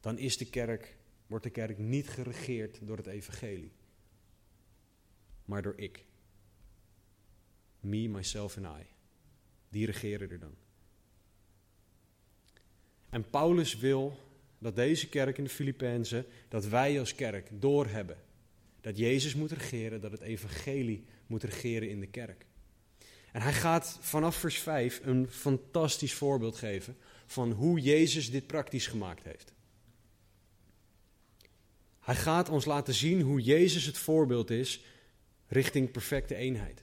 dan 0.00 0.18
is 0.18 0.36
de 0.36 0.46
kerk, 0.46 0.96
wordt 1.26 1.44
de 1.44 1.50
kerk 1.50 1.78
niet 1.78 2.08
geregeerd 2.08 2.78
door 2.82 2.96
het 2.96 3.06
evangelie, 3.06 3.72
maar 5.44 5.62
door 5.62 5.76
ik. 5.76 6.04
Me, 7.80 8.08
myself 8.08 8.56
en 8.56 8.64
I. 8.64 8.86
Die 9.68 9.86
regeren 9.86 10.30
er 10.30 10.38
dan. 10.38 10.54
En 13.10 13.30
Paulus 13.30 13.76
wil 13.76 14.18
dat 14.58 14.76
deze 14.76 15.08
kerk 15.08 15.38
in 15.38 15.44
de 15.44 15.50
Filippenzen, 15.50 16.26
dat 16.48 16.66
wij 16.66 16.98
als 16.98 17.14
kerk 17.14 17.48
doorhebben. 17.60 18.22
Dat 18.80 18.96
Jezus 18.96 19.34
moet 19.34 19.52
regeren, 19.52 20.00
dat 20.00 20.12
het 20.12 20.20
evangelie 20.20 21.04
moet 21.26 21.42
regeren 21.42 21.90
in 21.90 22.00
de 22.00 22.06
kerk. 22.06 22.46
En 23.36 23.42
hij 23.42 23.52
gaat 23.52 23.98
vanaf 24.00 24.36
vers 24.36 24.58
5 24.58 25.00
een 25.02 25.30
fantastisch 25.30 26.14
voorbeeld 26.14 26.56
geven 26.56 26.96
van 27.26 27.52
hoe 27.52 27.80
Jezus 27.80 28.30
dit 28.30 28.46
praktisch 28.46 28.86
gemaakt 28.86 29.24
heeft. 29.24 29.52
Hij 32.00 32.14
gaat 32.14 32.48
ons 32.48 32.64
laten 32.64 32.94
zien 32.94 33.20
hoe 33.20 33.40
Jezus 33.40 33.84
het 33.84 33.98
voorbeeld 33.98 34.50
is 34.50 34.84
richting 35.46 35.90
perfecte 35.90 36.34
eenheid. 36.34 36.82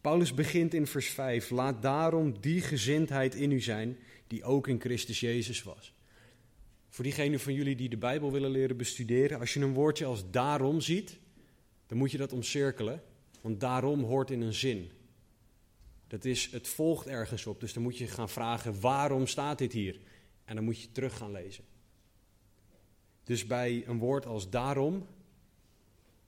Paulus 0.00 0.34
begint 0.34 0.74
in 0.74 0.86
vers 0.86 1.08
5: 1.08 1.50
Laat 1.50 1.82
daarom 1.82 2.40
die 2.40 2.60
gezindheid 2.60 3.34
in 3.34 3.50
u 3.50 3.60
zijn 3.60 3.98
die 4.26 4.44
ook 4.44 4.68
in 4.68 4.80
Christus 4.80 5.20
Jezus 5.20 5.62
was. 5.62 5.94
Voor 6.88 7.04
diegenen 7.04 7.40
van 7.40 7.54
jullie 7.54 7.76
die 7.76 7.88
de 7.88 7.96
Bijbel 7.96 8.32
willen 8.32 8.50
leren 8.50 8.76
bestuderen, 8.76 9.38
als 9.38 9.54
je 9.54 9.60
een 9.60 9.74
woordje 9.74 10.04
als 10.04 10.30
daarom 10.30 10.80
ziet, 10.80 11.18
dan 11.86 11.98
moet 11.98 12.10
je 12.10 12.18
dat 12.18 12.32
omcirkelen, 12.32 13.02
want 13.40 13.60
daarom 13.60 14.02
hoort 14.02 14.30
in 14.30 14.40
een 14.40 14.54
zin. 14.54 14.90
Dat 16.06 16.24
is, 16.24 16.50
het 16.50 16.68
volgt 16.68 17.06
ergens 17.06 17.46
op, 17.46 17.60
dus 17.60 17.72
dan 17.72 17.82
moet 17.82 17.98
je 17.98 18.06
gaan 18.06 18.28
vragen 18.28 18.80
waarom 18.80 19.26
staat 19.26 19.58
dit 19.58 19.72
hier? 19.72 20.00
En 20.44 20.54
dan 20.54 20.64
moet 20.64 20.80
je 20.80 20.92
terug 20.92 21.16
gaan 21.16 21.32
lezen. 21.32 21.64
Dus 23.24 23.46
bij 23.46 23.82
een 23.86 23.98
woord 23.98 24.26
als 24.26 24.50
daarom, 24.50 25.06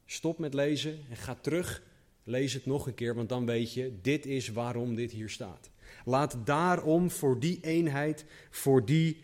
stop 0.06 0.38
met 0.38 0.54
lezen 0.54 0.98
en 1.10 1.16
ga 1.16 1.34
terug, 1.34 1.82
lees 2.24 2.52
het 2.52 2.66
nog 2.66 2.86
een 2.86 2.94
keer, 2.94 3.14
want 3.14 3.28
dan 3.28 3.46
weet 3.46 3.72
je, 3.72 3.98
dit 4.02 4.26
is 4.26 4.48
waarom 4.48 4.94
dit 4.94 5.10
hier 5.10 5.30
staat. 5.30 5.70
Laat 6.04 6.36
daarom 6.44 7.10
voor 7.10 7.40
die 7.40 7.58
eenheid, 7.60 8.24
voor 8.50 8.84
die 8.84 9.22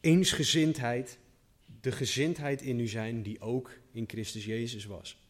eensgezindheid, 0.00 1.18
de 1.80 1.92
gezindheid 1.92 2.62
in 2.62 2.80
u 2.80 2.86
zijn 2.86 3.22
die 3.22 3.40
ook 3.40 3.70
in 3.92 4.04
Christus 4.06 4.44
Jezus 4.44 4.84
was. 4.84 5.21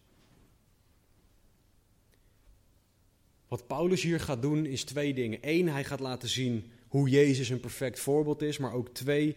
Wat 3.52 3.66
Paulus 3.66 4.02
hier 4.02 4.21
gaat 4.21 4.42
doen 4.42 4.66
is 4.66 4.85
twee 4.85 5.14
dingen. 5.14 5.38
Eén, 5.40 5.68
hij 5.68 5.85
gaat 5.85 6.00
laten 6.00 6.28
zien 6.28 6.71
hoe 6.88 7.09
Jezus 7.09 7.49
een 7.49 7.61
perfect 7.61 8.00
voorbeeld 8.00 8.42
is, 8.42 8.59
maar 8.59 8.73
ook 8.73 8.88
twee, 8.88 9.37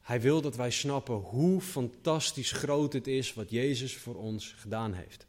hij 0.00 0.20
wil 0.20 0.40
dat 0.40 0.56
wij 0.56 0.70
snappen 0.70 1.14
hoe 1.14 1.60
fantastisch 1.60 2.52
groot 2.52 2.92
het 2.92 3.06
is 3.06 3.34
wat 3.34 3.50
Jezus 3.50 3.96
voor 3.96 4.14
ons 4.14 4.54
gedaan 4.56 4.92
heeft. 4.92 5.26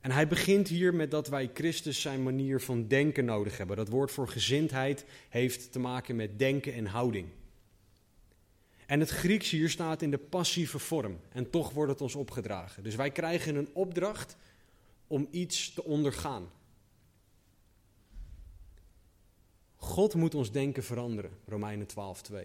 En 0.00 0.10
hij 0.10 0.28
begint 0.28 0.68
hier 0.68 0.94
met 0.94 1.10
dat 1.10 1.28
wij 1.28 1.50
Christus 1.54 2.00
zijn 2.00 2.22
manier 2.22 2.60
van 2.60 2.88
denken 2.88 3.24
nodig 3.24 3.58
hebben. 3.58 3.76
Dat 3.76 3.88
woord 3.88 4.10
voor 4.10 4.28
gezindheid 4.28 5.04
heeft 5.28 5.72
te 5.72 5.78
maken 5.78 6.16
met 6.16 6.38
denken 6.38 6.74
en 6.74 6.86
houding. 6.86 7.28
En 8.86 9.00
het 9.00 9.10
Grieks 9.10 9.50
hier 9.50 9.70
staat 9.70 10.02
in 10.02 10.10
de 10.10 10.18
passieve 10.18 10.78
vorm. 10.78 11.18
En 11.32 11.50
toch 11.50 11.70
wordt 11.70 11.92
het 11.92 12.00
ons 12.00 12.14
opgedragen. 12.14 12.82
Dus 12.82 12.94
wij 12.94 13.10
krijgen 13.10 13.56
een 13.56 13.70
opdracht 13.72 14.36
om 15.06 15.28
iets 15.30 15.72
te 15.72 15.84
ondergaan. 15.84 16.50
God 19.76 20.14
moet 20.14 20.34
ons 20.34 20.52
denken 20.52 20.84
veranderen, 20.84 21.30
Romeinen 21.46 21.86
12:2. 21.86 22.36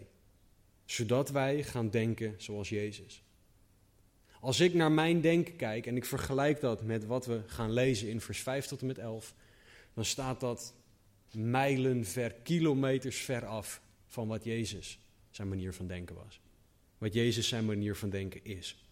Zodat 0.85 1.29
wij 1.29 1.63
gaan 1.63 1.89
denken 1.89 2.35
zoals 2.37 2.69
Jezus. 2.69 3.23
Als 4.39 4.59
ik 4.59 4.73
naar 4.73 4.91
mijn 4.91 5.21
denken 5.21 5.55
kijk 5.55 5.85
en 5.85 5.95
ik 5.95 6.05
vergelijk 6.05 6.59
dat 6.59 6.83
met 6.83 7.05
wat 7.05 7.25
we 7.25 7.41
gaan 7.45 7.71
lezen 7.71 8.09
in 8.09 8.21
vers 8.21 8.39
5 8.39 8.65
tot 8.65 8.81
en 8.81 8.87
met 8.87 8.97
11, 8.97 9.35
dan 9.93 10.05
staat 10.05 10.39
dat 10.39 10.73
mijlen 11.31 12.05
ver, 12.05 12.33
kilometers 12.33 13.17
ver 13.17 13.45
af 13.45 13.81
van 14.07 14.27
wat 14.27 14.43
Jezus 14.43 14.99
zijn 15.29 15.47
manier 15.47 15.73
van 15.73 15.87
denken 15.87 16.15
was. 16.15 16.39
Wat 16.97 17.13
Jezus 17.13 17.47
zijn 17.47 17.65
manier 17.65 17.95
van 17.95 18.09
denken 18.09 18.45
is. 18.45 18.85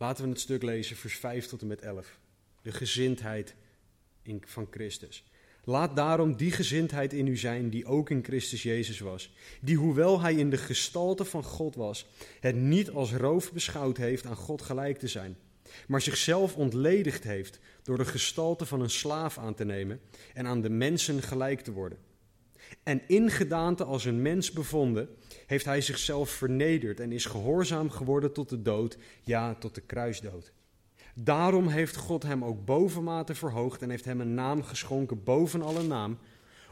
Laten 0.00 0.24
we 0.24 0.30
het 0.30 0.40
stuk 0.40 0.62
lezen, 0.62 0.96
vers 0.96 1.16
5 1.16 1.46
tot 1.46 1.60
en 1.60 1.66
met 1.66 1.82
11. 1.82 2.18
De 2.62 2.72
gezindheid 2.72 3.54
in, 4.22 4.42
van 4.46 4.66
Christus. 4.70 5.24
Laat 5.64 5.96
daarom 5.96 6.36
die 6.36 6.52
gezindheid 6.52 7.12
in 7.12 7.26
u 7.26 7.36
zijn 7.36 7.70
die 7.70 7.86
ook 7.86 8.10
in 8.10 8.24
Christus 8.24 8.62
Jezus 8.62 8.98
was, 8.98 9.32
die 9.60 9.76
hoewel 9.76 10.20
hij 10.20 10.34
in 10.34 10.50
de 10.50 10.56
gestalte 10.56 11.24
van 11.24 11.44
God 11.44 11.74
was, 11.74 12.06
het 12.40 12.56
niet 12.56 12.90
als 12.90 13.12
roof 13.12 13.52
beschouwd 13.52 13.96
heeft 13.96 14.26
aan 14.26 14.36
God 14.36 14.62
gelijk 14.62 14.98
te 14.98 15.08
zijn, 15.08 15.36
maar 15.86 16.00
zichzelf 16.00 16.56
ontledigd 16.56 17.24
heeft 17.24 17.58
door 17.82 17.96
de 17.96 18.04
gestalte 18.04 18.66
van 18.66 18.80
een 18.80 18.90
slaaf 18.90 19.38
aan 19.38 19.54
te 19.54 19.64
nemen 19.64 20.00
en 20.34 20.46
aan 20.46 20.60
de 20.60 20.70
mensen 20.70 21.22
gelijk 21.22 21.60
te 21.60 21.72
worden. 21.72 21.98
En 22.82 23.02
in 23.06 23.30
gedaante 23.30 23.84
als 23.84 24.04
een 24.04 24.22
mens 24.22 24.52
bevonden, 24.52 25.08
heeft 25.50 25.64
hij 25.64 25.80
zichzelf 25.80 26.30
vernederd 26.30 27.00
en 27.00 27.12
is 27.12 27.24
gehoorzaam 27.24 27.90
geworden 27.90 28.32
tot 28.32 28.48
de 28.48 28.62
dood, 28.62 28.96
ja, 29.22 29.54
tot 29.54 29.74
de 29.74 29.80
kruisdood. 29.80 30.52
Daarom 31.14 31.68
heeft 31.68 31.96
God 31.96 32.22
hem 32.22 32.44
ook 32.44 32.64
bovenmate 32.64 33.34
verhoogd 33.34 33.82
en 33.82 33.90
heeft 33.90 34.04
hem 34.04 34.20
een 34.20 34.34
naam 34.34 34.62
geschonken 34.62 35.24
boven 35.24 35.62
alle 35.62 35.82
naam, 35.82 36.18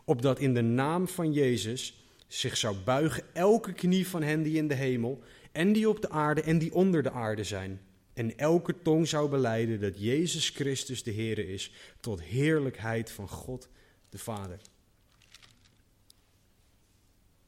opdat 0.04 0.38
in 0.38 0.54
de 0.54 0.62
naam 0.62 1.08
van 1.08 1.32
Jezus 1.32 2.06
zich 2.26 2.56
zou 2.56 2.76
buigen 2.84 3.24
elke 3.32 3.72
knie 3.72 4.08
van 4.08 4.22
hen 4.22 4.42
die 4.42 4.56
in 4.56 4.68
de 4.68 4.74
hemel 4.74 5.22
en 5.52 5.72
die 5.72 5.88
op 5.88 6.00
de 6.00 6.10
aarde 6.10 6.42
en 6.42 6.58
die 6.58 6.74
onder 6.74 7.02
de 7.02 7.10
aarde 7.10 7.44
zijn. 7.44 7.80
En 8.12 8.38
elke 8.38 8.82
tong 8.82 9.08
zou 9.08 9.28
beleiden 9.28 9.80
dat 9.80 10.00
Jezus 10.00 10.48
Christus 10.48 11.02
de 11.02 11.10
Heer 11.10 11.38
is, 11.38 11.72
tot 12.00 12.22
heerlijkheid 12.22 13.10
van 13.10 13.28
God 13.28 13.68
de 14.08 14.18
Vader. 14.18 14.60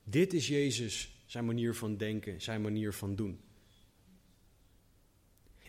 Dit 0.04 0.32
is 0.32 0.48
Jezus, 0.48 1.14
zijn 1.30 1.44
manier 1.44 1.74
van 1.74 1.96
denken, 1.96 2.40
zijn 2.40 2.60
manier 2.60 2.92
van 2.92 3.14
doen. 3.14 3.40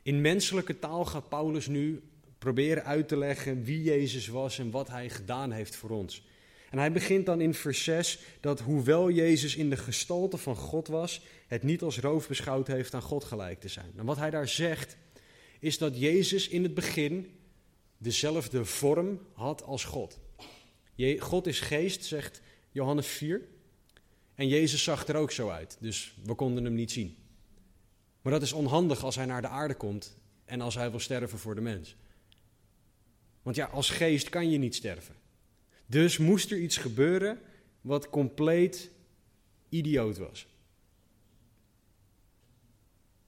In 0.04 0.22
menselijke 0.22 0.80
taal 0.80 1.06
gaat 1.06 1.30
Paulus 1.30 1.68
nu 1.68 2.02
proberen 2.38 2.84
uit 2.84 3.08
te 3.08 3.18
leggen 3.18 3.64
wie 3.64 3.84
Jezus 3.84 4.28
was 4.28 4.60
en 4.60 4.72
wat 4.72 4.88
hij 4.88 5.10
gedaan 5.10 5.52
heeft 5.52 5.76
voor 5.76 5.90
ons. 5.90 6.26
En 6.70 6.78
hij 6.78 6.92
begint 6.92 7.26
dan 7.26 7.42
in 7.42 7.54
vers 7.54 7.84
6 7.84 8.20
dat 8.40 8.60
hoewel 8.60 9.10
Jezus 9.10 9.56
in 9.56 9.70
de 9.70 9.78
gestalte 9.78 10.38
van 10.38 10.56
God 10.56 10.88
was, 10.88 11.22
het 11.48 11.64
niet 11.64 11.82
als 11.82 12.00
roof 12.00 12.28
beschouwd 12.28 12.68
heeft 12.68 12.94
aan 12.94 13.02
God 13.02 13.24
gelijk 13.24 13.60
te 13.60 13.68
zijn. 13.68 13.92
En 13.96 14.06
wat 14.06 14.18
hij 14.18 14.30
daar 14.30 14.48
zegt 14.48 14.98
is 15.60 15.78
dat 15.78 16.00
Jezus 16.00 16.48
in 16.48 16.64
het 16.64 16.74
begin 16.74 17.40
dezelfde 17.98 18.66
vorm 18.66 19.20
had 19.34 19.64
als 19.64 19.84
God. 19.84 20.20
God 21.20 21.48
is 21.48 21.60
geest, 21.60 22.06
zegt 22.06 22.42
Johannes 22.72 23.08
4. 23.08 23.42
En 24.42 24.48
Jezus 24.48 24.84
zag 24.84 25.08
er 25.08 25.16
ook 25.16 25.32
zo 25.32 25.50
uit, 25.50 25.78
dus 25.80 26.14
we 26.24 26.34
konden 26.36 26.64
hem 26.64 26.74
niet 26.74 26.92
zien. 26.92 27.18
Maar 28.22 28.32
dat 28.32 28.42
is 28.42 28.54
onhandig 28.54 29.04
als 29.04 29.16
hij 29.16 29.26
naar 29.26 29.42
de 29.42 29.48
aarde 29.48 29.76
komt 29.76 30.18
en 30.46 30.62
als 30.62 30.76
hij 30.76 30.90
wil 30.90 31.00
sterven 31.00 31.40
voor 31.40 31.56
de 31.56 31.62
mens. 31.62 31.96
Want 33.42 33.56
ja, 33.56 33.66
als 33.66 33.90
geest 33.90 34.30
kan 34.30 34.50
je 34.50 34.58
niet 34.58 34.76
sterven. 34.76 35.16
Dus 35.86 36.18
moest 36.18 36.52
er 36.52 36.58
iets 36.58 36.78
gebeuren 36.78 37.40
wat 37.82 38.10
compleet 38.10 38.92
idioot 39.70 40.18
was. 40.18 40.48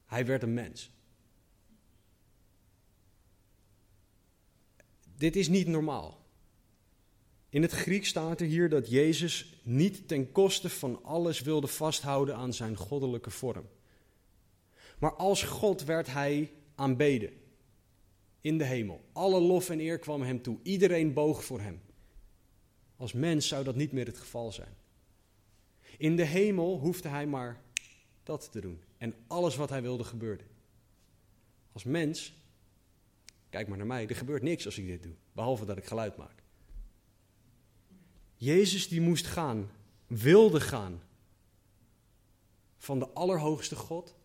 Hij 0.05 0.25
werd 0.25 0.43
een 0.43 0.53
mens. 0.53 0.91
Dit 5.15 5.35
is 5.35 5.47
niet 5.47 5.67
normaal. 5.67 6.22
In 7.53 7.61
het 7.61 7.71
Griek 7.71 8.05
staat 8.05 8.41
er 8.41 8.47
hier 8.47 8.69
dat 8.69 8.89
Jezus 8.89 9.61
niet 9.63 10.07
ten 10.07 10.31
koste 10.31 10.69
van 10.69 11.03
alles 11.03 11.41
wilde 11.41 11.67
vasthouden 11.67 12.35
aan 12.35 12.53
zijn 12.53 12.75
goddelijke 12.75 13.29
vorm. 13.29 13.69
Maar 14.99 15.13
als 15.13 15.43
God 15.43 15.83
werd 15.83 16.07
hij 16.07 16.51
aanbeden 16.75 17.29
in 18.41 18.57
de 18.57 18.63
hemel. 18.63 19.05
Alle 19.11 19.39
lof 19.39 19.69
en 19.69 19.79
eer 19.79 19.99
kwam 19.99 20.21
hem 20.21 20.41
toe. 20.41 20.59
Iedereen 20.63 21.13
boog 21.13 21.43
voor 21.43 21.59
hem. 21.59 21.81
Als 22.95 23.13
mens 23.13 23.47
zou 23.47 23.63
dat 23.63 23.75
niet 23.75 23.91
meer 23.91 24.05
het 24.05 24.17
geval 24.17 24.51
zijn. 24.51 24.75
In 25.97 26.15
de 26.15 26.25
hemel 26.25 26.79
hoefde 26.79 27.09
hij 27.09 27.27
maar 27.27 27.61
dat 28.23 28.51
te 28.51 28.61
doen. 28.61 28.81
En 28.97 29.13
alles 29.27 29.55
wat 29.55 29.69
hij 29.69 29.81
wilde 29.81 30.03
gebeurde. 30.03 30.43
Als 31.71 31.83
mens, 31.83 32.33
kijk 33.49 33.67
maar 33.67 33.77
naar 33.77 33.87
mij, 33.87 34.07
er 34.07 34.15
gebeurt 34.15 34.43
niks 34.43 34.65
als 34.65 34.77
ik 34.77 34.87
dit 34.87 35.03
doe, 35.03 35.13
behalve 35.31 35.65
dat 35.65 35.77
ik 35.77 35.85
geluid 35.85 36.17
maak. 36.17 36.42
Jezus 38.43 38.87
die 38.87 39.01
moest 39.01 39.25
gaan, 39.25 39.69
wilde 40.07 40.59
gaan, 40.59 41.01
van 42.77 42.99
de 42.99 43.07
Allerhoogste 43.07 43.75
God 43.75 44.15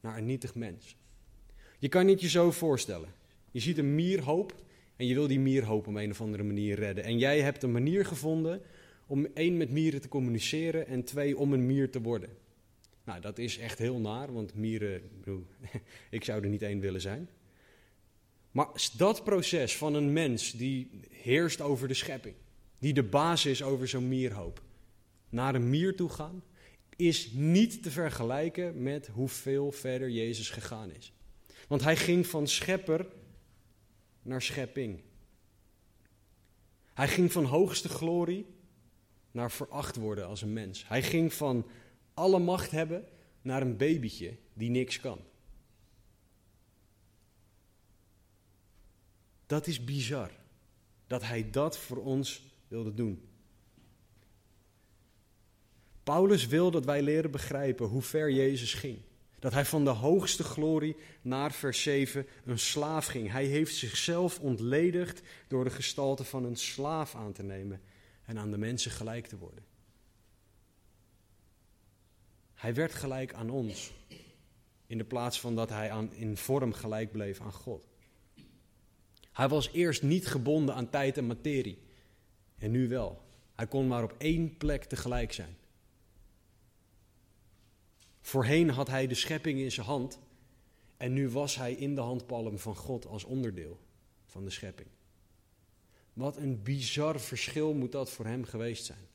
naar 0.00 0.18
een 0.18 0.26
nietig 0.26 0.54
mens. 0.54 0.96
Je 1.78 1.88
kan 1.88 2.06
het 2.06 2.20
je 2.20 2.28
zo 2.28 2.50
voorstellen. 2.50 3.08
Je 3.50 3.60
ziet 3.60 3.78
een 3.78 3.94
mierhoop 3.94 4.54
en 4.96 5.06
je 5.06 5.14
wil 5.14 5.26
die 5.26 5.40
mierhoop 5.40 5.86
op 5.86 5.94
een 5.94 6.10
of 6.10 6.20
andere 6.20 6.42
manier 6.42 6.78
redden. 6.78 7.04
En 7.04 7.18
jij 7.18 7.40
hebt 7.40 7.62
een 7.62 7.72
manier 7.72 8.04
gevonden 8.06 8.62
om 9.06 9.26
één 9.34 9.56
met 9.56 9.70
mieren 9.70 10.00
te 10.00 10.08
communiceren 10.08 10.86
en 10.86 11.04
twee 11.04 11.38
om 11.38 11.52
een 11.52 11.66
mier 11.66 11.90
te 11.90 12.00
worden. 12.00 12.30
Nou, 13.04 13.20
dat 13.20 13.38
is 13.38 13.58
echt 13.58 13.78
heel 13.78 13.98
naar, 13.98 14.32
want 14.32 14.54
mieren, 14.54 15.02
ik, 16.10 16.24
zou 16.24 16.42
er 16.42 16.48
niet 16.48 16.62
één 16.62 16.80
willen 16.80 17.00
zijn. 17.00 17.28
Maar 18.50 18.68
dat 18.96 19.24
proces 19.24 19.76
van 19.76 19.94
een 19.94 20.12
mens 20.12 20.52
die 20.52 20.90
heerst 21.10 21.60
over 21.60 21.88
de 21.88 21.94
schepping, 21.94 22.34
die 22.80 22.92
de 22.92 23.02
baas 23.02 23.46
is 23.46 23.62
over 23.62 23.88
zo'n 23.88 24.08
mierhoop, 24.08 24.62
naar 25.28 25.54
een 25.54 25.70
mier 25.70 25.96
toe 25.96 26.08
gaan, 26.08 26.42
is 26.96 27.30
niet 27.32 27.82
te 27.82 27.90
vergelijken 27.90 28.82
met 28.82 29.06
hoeveel 29.06 29.72
verder 29.72 30.10
Jezus 30.10 30.50
gegaan 30.50 30.90
is. 30.90 31.12
Want 31.68 31.82
hij 31.82 31.96
ging 31.96 32.26
van 32.26 32.48
schepper 32.48 33.06
naar 34.22 34.42
schepping. 34.42 35.02
Hij 36.94 37.08
ging 37.08 37.32
van 37.32 37.44
hoogste 37.44 37.88
glorie 37.88 38.46
naar 39.30 39.50
veracht 39.50 39.96
worden 39.96 40.26
als 40.26 40.42
een 40.42 40.52
mens. 40.52 40.88
Hij 40.88 41.02
ging 41.02 41.32
van 41.32 41.66
alle 42.14 42.38
macht 42.38 42.70
hebben 42.70 43.04
naar 43.42 43.62
een 43.62 43.76
babytje 43.76 44.36
die 44.52 44.70
niks 44.70 45.00
kan. 45.00 45.20
Dat 49.46 49.66
is 49.66 49.84
bizar 49.84 50.30
dat 51.06 51.22
hij 51.22 51.50
dat 51.50 51.78
voor 51.78 52.04
ons 52.04 52.49
wilde 52.70 52.94
doen. 52.94 53.28
Paulus 56.02 56.46
wil 56.46 56.70
dat 56.70 56.84
wij 56.84 57.02
leren 57.02 57.30
begrijpen 57.30 57.86
hoe 57.86 58.02
ver 58.02 58.30
Jezus 58.30 58.74
ging. 58.74 58.98
Dat 59.38 59.52
hij 59.52 59.64
van 59.64 59.84
de 59.84 59.90
hoogste 59.90 60.42
glorie 60.42 60.96
naar 61.22 61.52
vers 61.52 61.82
7 61.82 62.26
een 62.44 62.58
slaaf 62.58 63.06
ging. 63.06 63.30
Hij 63.30 63.44
heeft 63.44 63.76
zichzelf 63.76 64.40
ontledigd 64.40 65.22
door 65.48 65.64
de 65.64 65.70
gestalte 65.70 66.24
van 66.24 66.44
een 66.44 66.56
slaaf 66.56 67.14
aan 67.14 67.32
te 67.32 67.42
nemen 67.42 67.80
en 68.24 68.38
aan 68.38 68.50
de 68.50 68.58
mensen 68.58 68.90
gelijk 68.90 69.26
te 69.26 69.38
worden. 69.38 69.64
Hij 72.54 72.74
werd 72.74 72.94
gelijk 72.94 73.34
aan 73.34 73.50
ons, 73.50 73.92
in 74.86 74.98
de 74.98 75.04
plaats 75.04 75.40
van 75.40 75.54
dat 75.54 75.68
hij 75.68 75.90
aan, 75.90 76.12
in 76.14 76.36
vorm 76.36 76.72
gelijk 76.72 77.12
bleef 77.12 77.40
aan 77.40 77.52
God. 77.52 77.86
Hij 79.32 79.48
was 79.48 79.72
eerst 79.72 80.02
niet 80.02 80.26
gebonden 80.26 80.74
aan 80.74 80.90
tijd 80.90 81.16
en 81.16 81.26
materie, 81.26 81.78
en 82.60 82.70
nu 82.70 82.88
wel. 82.88 83.22
Hij 83.54 83.66
kon 83.66 83.86
maar 83.86 84.02
op 84.02 84.14
één 84.18 84.56
plek 84.56 84.84
tegelijk 84.84 85.32
zijn. 85.32 85.56
Voorheen 88.20 88.70
had 88.70 88.88
hij 88.88 89.06
de 89.06 89.14
schepping 89.14 89.58
in 89.58 89.72
zijn 89.72 89.86
hand 89.86 90.18
en 90.96 91.12
nu 91.12 91.28
was 91.28 91.56
hij 91.56 91.72
in 91.72 91.94
de 91.94 92.00
handpalm 92.00 92.58
van 92.58 92.76
God 92.76 93.06
als 93.06 93.24
onderdeel 93.24 93.78
van 94.26 94.44
de 94.44 94.50
schepping. 94.50 94.88
Wat 96.12 96.36
een 96.36 96.62
bizar 96.62 97.20
verschil 97.20 97.74
moet 97.74 97.92
dat 97.92 98.10
voor 98.10 98.26
hem 98.26 98.44
geweest 98.44 98.84
zijn. 98.84 99.08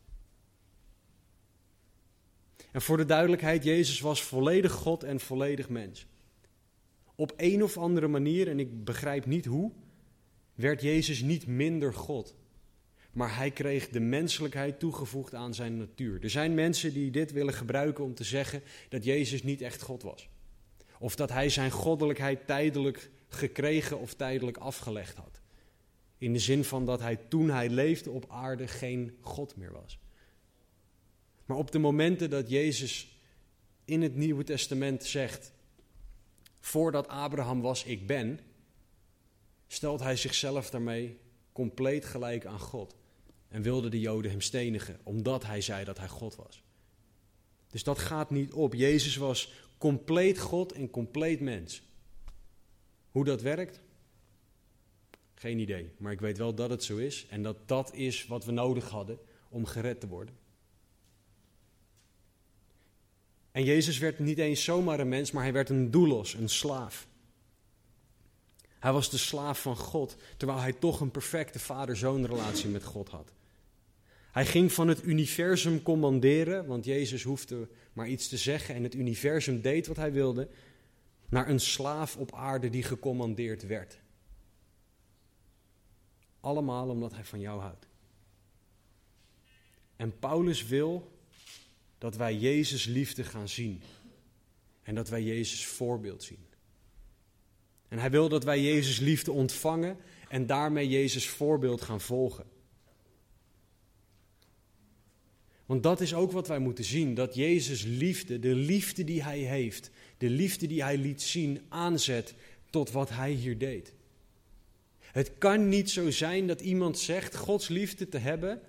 En 2.72 2.82
voor 2.82 2.98
de 2.98 3.06
duidelijkheid, 3.06 3.64
Jezus 3.64 4.00
was 4.00 4.24
volledig 4.24 4.72
God 4.72 5.04
en 5.04 5.20
volledig 5.20 5.70
mens. 5.70 6.06
Op 7.16 7.34
een 7.38 7.64
of 7.64 7.78
andere 7.78 8.08
manier, 8.08 8.48
en 8.48 8.60
ik 8.60 8.84
begrijp 8.84 9.26
niet 9.26 9.46
hoe, 9.46 9.72
werd 10.56 10.82
Jezus 10.82 11.22
niet 11.22 11.48
minder 11.48 11.94
God 11.94 12.36
maar 13.16 13.36
hij 13.36 13.52
kreeg 13.52 13.90
de 13.90 14.00
menselijkheid 14.00 14.80
toegevoegd 14.80 15.34
aan 15.34 15.54
zijn 15.54 15.78
natuur. 15.78 16.24
Er 16.24 16.30
zijn 16.30 16.54
mensen 16.54 16.94
die 16.94 17.12
dit 17.12 17.32
willen 17.32 17.54
gebruiken 17.54 18.04
om 18.04 18.14
te 18.14 18.24
zeggen 18.24 18.64
dat 18.90 19.04
Jezus 19.04 19.44
niet 19.44 19.62
echt 19.62 19.82
God 19.82 20.04
was. 20.04 20.30
Of 21.00 21.16
dat 21.16 21.30
hij 21.30 21.50
zijn 21.50 21.72
goddelijkheid 21.72 22.48
tijdelijk 22.48 23.10
gekregen 23.28 24.00
of 24.00 24.14
tijdelijk 24.14 24.58
afgelegd 24.58 25.16
had. 25.16 25.42
In 26.18 26.34
de 26.34 26.40
zin 26.40 26.64
van 26.64 26.86
dat 26.86 27.00
hij 27.00 27.16
toen 27.16 27.50
hij 27.50 27.70
leefde 27.70 28.10
op 28.10 28.26
aarde 28.28 28.68
geen 28.68 29.18
God 29.22 29.56
meer 29.56 29.72
was. 29.72 30.00
Maar 31.46 31.58
op 31.58 31.72
de 31.72 31.80
momenten 31.80 32.30
dat 32.30 32.50
Jezus 32.50 33.20
in 33.86 34.02
het 34.02 34.16
Nieuwe 34.16 34.44
Testament 34.44 35.04
zegt: 35.04 35.52
Voordat 36.60 37.08
Abraham 37.08 37.62
was, 37.62 37.84
ik 37.84 38.08
ben, 38.08 38.40
stelt 39.68 40.00
hij 40.00 40.16
zichzelf 40.16 40.70
daarmee 40.70 41.18
compleet 41.52 42.06
gelijk 42.06 42.46
aan 42.46 42.60
God 42.60 42.96
en 43.56 43.62
wilden 43.62 43.92
de 43.92 44.00
Joden 44.00 44.32
hem 44.32 44.42
stenigen, 44.42 45.00
omdat 45.04 45.46
hij 45.46 45.62
zei 45.62 45.86
dat 45.86 45.98
hij 45.98 46.08
God 46.08 46.36
was. 46.36 46.64
Dus 47.68 47.84
dat 47.84 48.00
gaat 48.00 48.30
niet 48.30 48.54
op. 48.54 48.74
Jezus 48.74 49.16
was 49.16 49.54
compleet 49.78 50.40
God 50.40 50.72
en 50.72 50.90
compleet 50.90 51.40
mens. 51.40 51.82
Hoe 53.12 53.26
dat 53.26 53.42
werkt? 53.42 53.82
Geen 55.34 55.60
idee. 55.60 55.92
Maar 55.98 56.12
ik 56.12 56.20
weet 56.20 56.38
wel 56.38 56.56
dat 56.56 56.70
het 56.70 56.84
zo 56.84 56.98
is 56.98 57.26
en 57.30 57.44
dat 57.44 57.68
dat 57.68 57.94
is 57.94 58.28
wat 58.28 58.46
we 58.46 58.52
nodig 58.52 58.90
hadden 58.90 59.20
om 59.50 59.66
gered 59.66 60.00
te 60.00 60.08
worden. 60.08 60.36
En 63.52 63.64
Jezus 63.64 63.98
werd 63.98 64.20
niet 64.20 64.38
eens 64.38 64.64
zomaar 64.64 65.00
een 65.00 65.10
mens, 65.10 65.32
maar 65.32 65.44
hij 65.44 65.54
werd 65.54 65.70
een 65.70 65.92
doelos, 65.92 66.34
een 66.34 66.50
slaaf. 66.50 67.08
Hij 68.80 68.92
was 68.92 69.10
de 69.10 69.18
slaaf 69.18 69.62
van 69.62 69.78
God, 69.78 70.16
terwijl 70.38 70.60
hij 70.60 70.74
toch 70.74 71.00
een 71.00 71.12
perfecte 71.12 71.60
vader-zoon 71.60 72.26
relatie 72.26 72.70
met 72.70 72.84
God 72.84 73.10
had. 73.10 73.34
Hij 74.36 74.46
ging 74.46 74.74
van 74.74 74.88
het 74.88 75.04
universum 75.04 75.82
commanderen, 75.82 76.66
want 76.66 76.86
Jezus 76.86 77.24
hoefde 77.24 77.68
maar 77.94 78.08
iets 78.08 78.28
te 78.28 78.38
zeggen 78.38 78.76
en 78.76 78.84
het 78.84 78.96
universum 78.96 79.62
deed 79.62 79.88
wat 79.88 79.96
hij 79.96 80.12
wilde, 80.12 80.50
naar 81.30 81.50
een 81.50 81.60
slaaf 81.60 82.18
op 82.18 82.34
aarde 82.34 82.70
die 82.70 82.84
gecommandeerd 82.84 83.68
werd. 83.68 83.98
Allemaal 86.40 86.90
omdat 86.90 87.14
hij 87.14 87.24
van 87.24 87.40
jou 87.40 87.62
houdt. 87.62 87.88
En 89.96 90.20
Paulus 90.20 90.66
wil 90.66 91.12
dat 91.98 92.16
wij 92.16 92.36
Jezus 92.36 92.86
liefde 92.86 93.24
gaan 93.24 93.50
zien. 93.50 93.82
En 94.82 94.96
dat 94.96 95.10
wij 95.10 95.24
Jezus 95.24 95.66
voorbeeld 95.66 96.24
zien. 96.24 96.46
En 97.88 98.00
hij 98.00 98.12
wil 98.12 98.30
dat 98.30 98.44
wij 98.44 98.62
Jezus 98.62 99.00
liefde 99.00 99.32
ontvangen 99.32 99.98
en 100.30 100.46
daarmee 100.46 100.90
Jezus 100.90 101.30
voorbeeld 101.30 101.82
gaan 101.82 102.02
volgen. 102.02 102.54
Want 105.66 105.84
dat 105.84 106.02
is 106.02 106.14
ook 106.14 106.32
wat 106.32 106.48
wij 106.48 106.60
moeten 106.60 106.84
zien: 106.84 107.14
dat 107.14 107.36
Jezus 107.36 107.84
liefde, 107.84 108.40
de 108.40 108.56
liefde 108.56 109.04
die 109.04 109.24
Hij 109.24 109.40
heeft, 109.40 109.90
de 110.18 110.30
liefde 110.30 110.68
die 110.68 110.84
Hij 110.84 110.98
liet 110.98 111.22
zien, 111.22 111.62
aanzet 111.70 112.36
tot 112.70 112.92
wat 112.92 113.10
Hij 113.10 113.32
hier 113.32 113.58
deed. 113.58 113.94
Het 115.00 115.38
kan 115.38 115.70
niet 115.70 115.90
zo 115.90 116.12
zijn 116.12 116.48
dat 116.48 116.62
iemand 116.62 117.00
zegt 117.00 117.36
Gods 117.36 117.68
liefde 117.68 118.10
te 118.10 118.18
hebben 118.18 118.62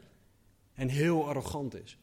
en 0.75 0.89
heel 0.89 1.29
arrogant 1.29 1.75
is. 1.75 1.99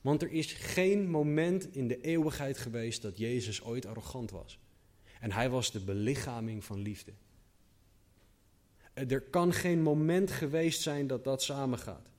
Want 0.00 0.22
er 0.22 0.32
is 0.32 0.52
geen 0.52 1.10
moment 1.10 1.74
in 1.74 1.88
de 1.88 2.00
eeuwigheid 2.00 2.58
geweest 2.58 3.02
dat 3.02 3.18
Jezus 3.18 3.62
ooit 3.62 3.86
arrogant 3.86 4.30
was. 4.30 4.58
En 5.20 5.32
hij 5.32 5.50
was 5.50 5.72
de 5.72 5.80
belichaming 5.80 6.64
van 6.64 6.78
liefde. 6.78 7.12
Er 8.94 9.20
kan 9.20 9.52
geen 9.52 9.82
moment 9.82 10.30
geweest 10.30 10.80
zijn 10.80 11.06
dat 11.06 11.24
dat 11.24 11.42
samengaat. 11.42 12.11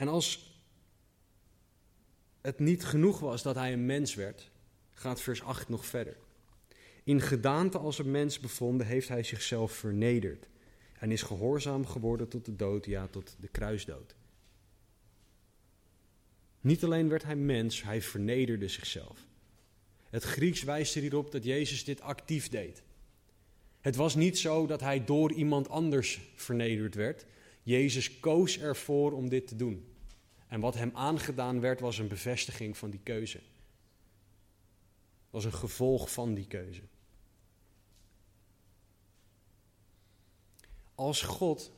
En 0.00 0.08
als 0.08 0.54
het 2.40 2.58
niet 2.58 2.84
genoeg 2.84 3.18
was 3.18 3.42
dat 3.42 3.54
hij 3.54 3.72
een 3.72 3.86
mens 3.86 4.14
werd, 4.14 4.50
gaat 4.92 5.20
vers 5.20 5.42
8 5.42 5.68
nog 5.68 5.86
verder. 5.86 6.16
In 7.04 7.20
gedaante 7.20 7.78
als 7.78 7.98
een 7.98 8.10
mens 8.10 8.38
bevonden 8.38 8.86
heeft 8.86 9.08
hij 9.08 9.22
zichzelf 9.22 9.72
vernederd 9.72 10.48
en 10.98 11.10
is 11.10 11.22
gehoorzaam 11.22 11.86
geworden 11.86 12.28
tot 12.28 12.44
de 12.44 12.56
dood, 12.56 12.86
ja, 12.86 13.06
tot 13.06 13.36
de 13.40 13.48
kruisdood. 13.48 14.14
Niet 16.60 16.84
alleen 16.84 17.08
werd 17.08 17.22
hij 17.22 17.36
mens, 17.36 17.82
hij 17.82 18.02
vernederde 18.02 18.68
zichzelf. 18.68 19.26
Het 20.10 20.22
Grieks 20.22 20.62
wijst 20.62 20.94
er 20.94 21.00
hierop 21.00 21.32
dat 21.32 21.44
Jezus 21.44 21.84
dit 21.84 22.00
actief 22.00 22.48
deed. 22.48 22.82
Het 23.80 23.96
was 23.96 24.14
niet 24.14 24.38
zo 24.38 24.66
dat 24.66 24.80
hij 24.80 25.04
door 25.04 25.32
iemand 25.32 25.68
anders 25.68 26.20
vernederd 26.34 26.94
werd. 26.94 27.26
Jezus 27.62 28.20
koos 28.20 28.58
ervoor 28.58 29.12
om 29.12 29.28
dit 29.28 29.46
te 29.46 29.56
doen. 29.56 29.89
En 30.50 30.60
wat 30.60 30.74
hem 30.74 30.90
aangedaan 30.94 31.60
werd, 31.60 31.80
was 31.80 31.98
een 31.98 32.08
bevestiging 32.08 32.76
van 32.76 32.90
die 32.90 33.00
keuze. 33.02 33.40
Was 35.30 35.44
een 35.44 35.52
gevolg 35.52 36.12
van 36.12 36.34
die 36.34 36.46
keuze. 36.46 36.82
Als 40.94 41.22
God 41.22 41.72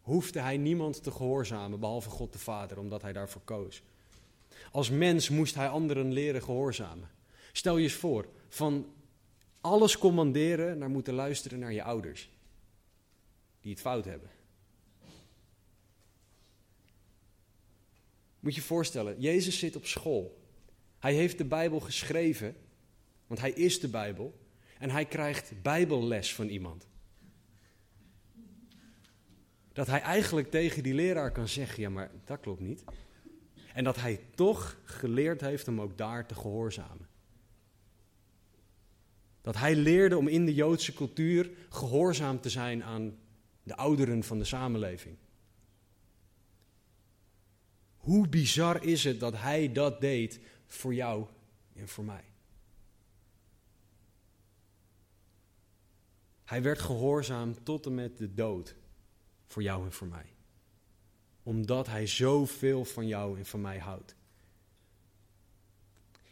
hoefde 0.00 0.40
hij 0.40 0.56
niemand 0.56 1.02
te 1.02 1.10
gehoorzamen, 1.10 1.80
behalve 1.80 2.10
God 2.10 2.32
de 2.32 2.38
Vader, 2.38 2.78
omdat 2.78 3.02
hij 3.02 3.12
daarvoor 3.12 3.42
koos. 3.44 3.82
Als 4.72 4.90
mens 4.90 5.28
moest 5.28 5.54
hij 5.54 5.68
anderen 5.68 6.12
leren 6.12 6.42
gehoorzamen. 6.42 7.10
Stel 7.52 7.76
je 7.76 7.82
eens 7.82 7.92
voor, 7.92 8.28
van 8.48 8.86
alles 9.60 9.98
commanderen 9.98 10.78
naar 10.78 10.90
moeten 10.90 11.14
luisteren 11.14 11.58
naar 11.58 11.72
je 11.72 11.82
ouders, 11.82 12.30
die 13.60 13.70
het 13.70 13.80
fout 13.80 14.04
hebben. 14.04 14.30
Moet 18.44 18.54
je 18.54 18.60
je 18.60 18.66
voorstellen, 18.66 19.20
Jezus 19.20 19.58
zit 19.58 19.76
op 19.76 19.86
school. 19.86 20.42
Hij 20.98 21.14
heeft 21.14 21.38
de 21.38 21.44
Bijbel 21.44 21.80
geschreven, 21.80 22.56
want 23.26 23.40
hij 23.40 23.50
is 23.50 23.80
de 23.80 23.88
Bijbel. 23.88 24.38
En 24.78 24.90
hij 24.90 25.04
krijgt 25.04 25.62
Bijbelles 25.62 26.34
van 26.34 26.48
iemand. 26.48 26.86
Dat 29.72 29.86
hij 29.86 30.00
eigenlijk 30.00 30.50
tegen 30.50 30.82
die 30.82 30.94
leraar 30.94 31.32
kan 31.32 31.48
zeggen: 31.48 31.82
ja, 31.82 31.90
maar 31.90 32.10
dat 32.24 32.40
klopt 32.40 32.60
niet. 32.60 32.84
En 33.74 33.84
dat 33.84 33.96
hij 33.96 34.20
toch 34.34 34.80
geleerd 34.84 35.40
heeft 35.40 35.68
om 35.68 35.80
ook 35.80 35.98
daar 35.98 36.26
te 36.26 36.34
gehoorzamen. 36.34 37.08
Dat 39.40 39.56
hij 39.56 39.76
leerde 39.76 40.16
om 40.16 40.28
in 40.28 40.46
de 40.46 40.54
Joodse 40.54 40.92
cultuur 40.92 41.50
gehoorzaam 41.68 42.40
te 42.40 42.50
zijn 42.50 42.84
aan 42.84 43.18
de 43.62 43.76
ouderen 43.76 44.24
van 44.24 44.38
de 44.38 44.44
samenleving. 44.44 45.16
Hoe 48.04 48.28
bizar 48.28 48.84
is 48.84 49.04
het 49.04 49.20
dat 49.20 49.36
hij 49.36 49.72
dat 49.72 50.00
deed 50.00 50.40
voor 50.66 50.94
jou 50.94 51.26
en 51.74 51.88
voor 51.88 52.04
mij? 52.04 52.24
Hij 56.44 56.62
werd 56.62 56.78
gehoorzaam 56.78 57.62
tot 57.62 57.86
en 57.86 57.94
met 57.94 58.18
de 58.18 58.34
dood 58.34 58.74
voor 59.46 59.62
jou 59.62 59.84
en 59.84 59.92
voor 59.92 60.06
mij. 60.06 60.26
Omdat 61.42 61.86
hij 61.86 62.06
zoveel 62.06 62.84
van 62.84 63.06
jou 63.06 63.38
en 63.38 63.46
van 63.46 63.60
mij 63.60 63.78
houdt. 63.78 64.14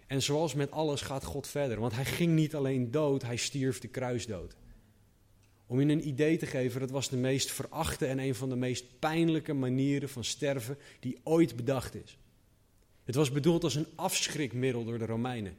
En 0.06 0.22
zoals 0.22 0.54
met 0.54 0.70
alles 0.70 1.00
gaat 1.00 1.24
God 1.24 1.46
verder, 1.46 1.80
want 1.80 1.94
hij 1.94 2.04
ging 2.04 2.34
niet 2.34 2.54
alleen 2.54 2.90
dood, 2.90 3.22
hij 3.22 3.36
stierf 3.36 3.78
de 3.78 3.88
kruisdood. 3.88 4.56
Om 5.72 5.80
je 5.80 5.92
een 5.92 6.08
idee 6.08 6.36
te 6.36 6.46
geven, 6.46 6.80
dat 6.80 6.90
was 6.90 7.08
de 7.08 7.16
meest 7.16 7.50
verachte 7.50 8.06
en 8.06 8.18
een 8.18 8.34
van 8.34 8.48
de 8.48 8.56
meest 8.56 8.98
pijnlijke 8.98 9.52
manieren 9.52 10.08
van 10.08 10.24
sterven 10.24 10.78
die 11.00 11.20
ooit 11.22 11.56
bedacht 11.56 11.94
is. 11.94 12.18
Het 13.04 13.14
was 13.14 13.30
bedoeld 13.30 13.64
als 13.64 13.74
een 13.74 13.86
afschrikmiddel 13.94 14.84
door 14.84 14.98
de 14.98 15.06
Romeinen. 15.06 15.56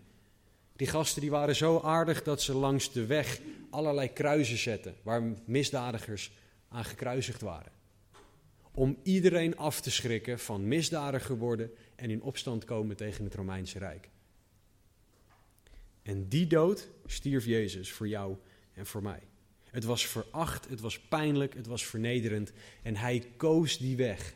Die 0.75 0.87
gasten 0.87 1.21
die 1.21 1.29
waren 1.29 1.55
zo 1.55 1.79
aardig 1.79 2.23
dat 2.23 2.41
ze 2.41 2.53
langs 2.53 2.91
de 2.91 3.05
weg 3.05 3.39
allerlei 3.69 4.13
kruisen 4.13 4.57
zetten 4.57 4.95
waar 5.03 5.23
misdadigers 5.45 6.31
aan 6.67 6.85
gekruisigd 6.85 7.41
waren. 7.41 7.71
Om 8.71 8.97
iedereen 9.03 9.57
af 9.57 9.81
te 9.81 9.91
schrikken 9.91 10.39
van 10.39 10.67
misdadiger 10.67 11.37
worden 11.37 11.71
en 11.95 12.09
in 12.09 12.21
opstand 12.21 12.65
komen 12.65 12.95
tegen 12.95 13.23
het 13.23 13.35
Romeinse 13.35 13.79
Rijk. 13.79 14.09
En 16.01 16.27
die 16.27 16.47
dood 16.47 16.89
stierf 17.05 17.45
Jezus 17.45 17.91
voor 17.91 18.07
jou 18.07 18.35
en 18.73 18.85
voor 18.85 19.01
mij. 19.01 19.21
Het 19.73 19.83
was 19.83 20.05
veracht, 20.05 20.69
het 20.69 20.79
was 20.79 20.99
pijnlijk, 20.99 21.53
het 21.53 21.67
was 21.67 21.85
vernederend. 21.85 22.51
En 22.81 22.95
hij 22.95 23.27
koos 23.37 23.77
die 23.77 23.95
weg, 23.95 24.35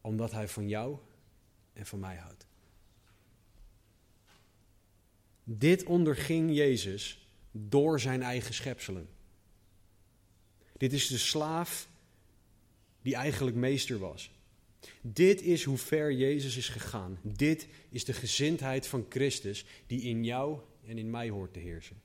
omdat 0.00 0.32
hij 0.32 0.48
van 0.48 0.68
jou 0.68 0.98
en 1.72 1.86
van 1.86 2.00
mij 2.00 2.16
houdt. 2.16 2.46
Dit 5.44 5.84
onderging 5.84 6.54
Jezus 6.54 7.28
door 7.50 8.00
zijn 8.00 8.22
eigen 8.22 8.54
schepselen. 8.54 9.08
Dit 10.76 10.92
is 10.92 11.06
de 11.06 11.18
slaaf 11.18 11.88
die 13.02 13.14
eigenlijk 13.14 13.56
meester 13.56 13.98
was. 13.98 14.30
Dit 15.00 15.42
is 15.42 15.64
hoe 15.64 15.78
ver 15.78 16.12
Jezus 16.12 16.56
is 16.56 16.68
gegaan. 16.68 17.18
Dit 17.22 17.66
is 17.88 18.04
de 18.04 18.12
gezindheid 18.12 18.86
van 18.86 19.06
Christus 19.08 19.64
die 19.86 20.02
in 20.02 20.24
jou 20.24 20.58
en 20.86 20.98
in 20.98 21.10
mij 21.10 21.28
hoort 21.28 21.52
te 21.52 21.58
heersen. 21.58 22.02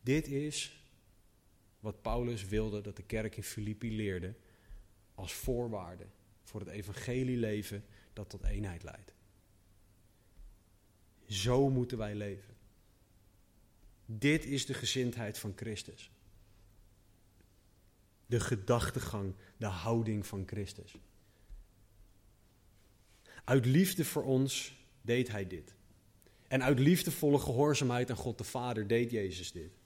Dit 0.00 0.28
is 0.28 0.84
wat 1.80 2.02
Paulus 2.02 2.44
wilde 2.44 2.80
dat 2.80 2.96
de 2.96 3.02
kerk 3.02 3.36
in 3.36 3.42
Filippi 3.42 3.96
leerde 3.96 4.34
als 5.14 5.32
voorwaarde 5.32 6.06
voor 6.42 6.60
het 6.60 6.68
evangelieleven 6.68 7.84
dat 8.12 8.30
tot 8.30 8.44
eenheid 8.44 8.82
leidt. 8.82 9.14
Zo 11.26 11.70
moeten 11.70 11.98
wij 11.98 12.14
leven. 12.14 12.54
Dit 14.06 14.44
is 14.44 14.66
de 14.66 14.74
gezindheid 14.74 15.38
van 15.38 15.52
Christus. 15.56 16.10
De 18.26 18.40
gedachtegang, 18.40 19.34
de 19.56 19.66
houding 19.66 20.26
van 20.26 20.42
Christus. 20.46 20.96
Uit 23.44 23.66
liefde 23.66 24.04
voor 24.04 24.24
ons 24.24 24.74
deed 25.02 25.28
hij 25.28 25.46
dit. 25.46 25.74
En 26.48 26.62
uit 26.62 26.78
liefdevolle 26.78 27.38
gehoorzaamheid 27.38 28.10
aan 28.10 28.16
God 28.16 28.38
de 28.38 28.44
Vader 28.44 28.86
deed 28.86 29.10
Jezus 29.10 29.52
dit. 29.52 29.79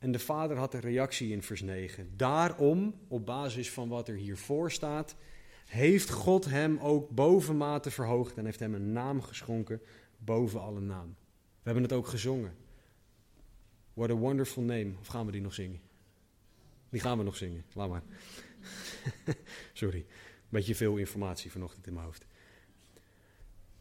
En 0.00 0.12
de 0.12 0.18
Vader 0.18 0.56
had 0.56 0.74
een 0.74 0.80
reactie 0.80 1.32
in 1.32 1.42
vers 1.42 1.62
9. 1.62 2.12
Daarom, 2.16 2.94
op 3.08 3.26
basis 3.26 3.70
van 3.70 3.88
wat 3.88 4.08
er 4.08 4.14
hiervoor 4.14 4.70
staat, 4.70 5.16
heeft 5.66 6.10
God 6.10 6.44
hem 6.44 6.78
ook 6.78 7.10
bovenmate 7.10 7.90
verhoogd 7.90 8.36
en 8.36 8.44
heeft 8.44 8.60
hem 8.60 8.74
een 8.74 8.92
naam 8.92 9.22
geschonken 9.22 9.80
boven 10.18 10.60
alle 10.60 10.80
naam. 10.80 11.16
We 11.36 11.62
hebben 11.62 11.82
het 11.82 11.92
ook 11.92 12.06
gezongen. 12.06 12.56
What 13.94 14.10
a 14.10 14.14
wonderful 14.14 14.62
name. 14.62 14.92
Of 15.00 15.06
gaan 15.06 15.26
we 15.26 15.32
die 15.32 15.40
nog 15.40 15.54
zingen? 15.54 15.80
Die 16.88 17.00
gaan 17.00 17.18
we 17.18 17.24
nog 17.24 17.36
zingen. 17.36 17.64
Laat 17.72 17.88
maar. 17.88 18.02
Sorry. 19.72 20.06
Beetje 20.48 20.74
veel 20.74 20.96
informatie 20.96 21.50
vanochtend 21.50 21.86
in 21.86 21.92
mijn 21.92 22.04
hoofd. 22.04 22.26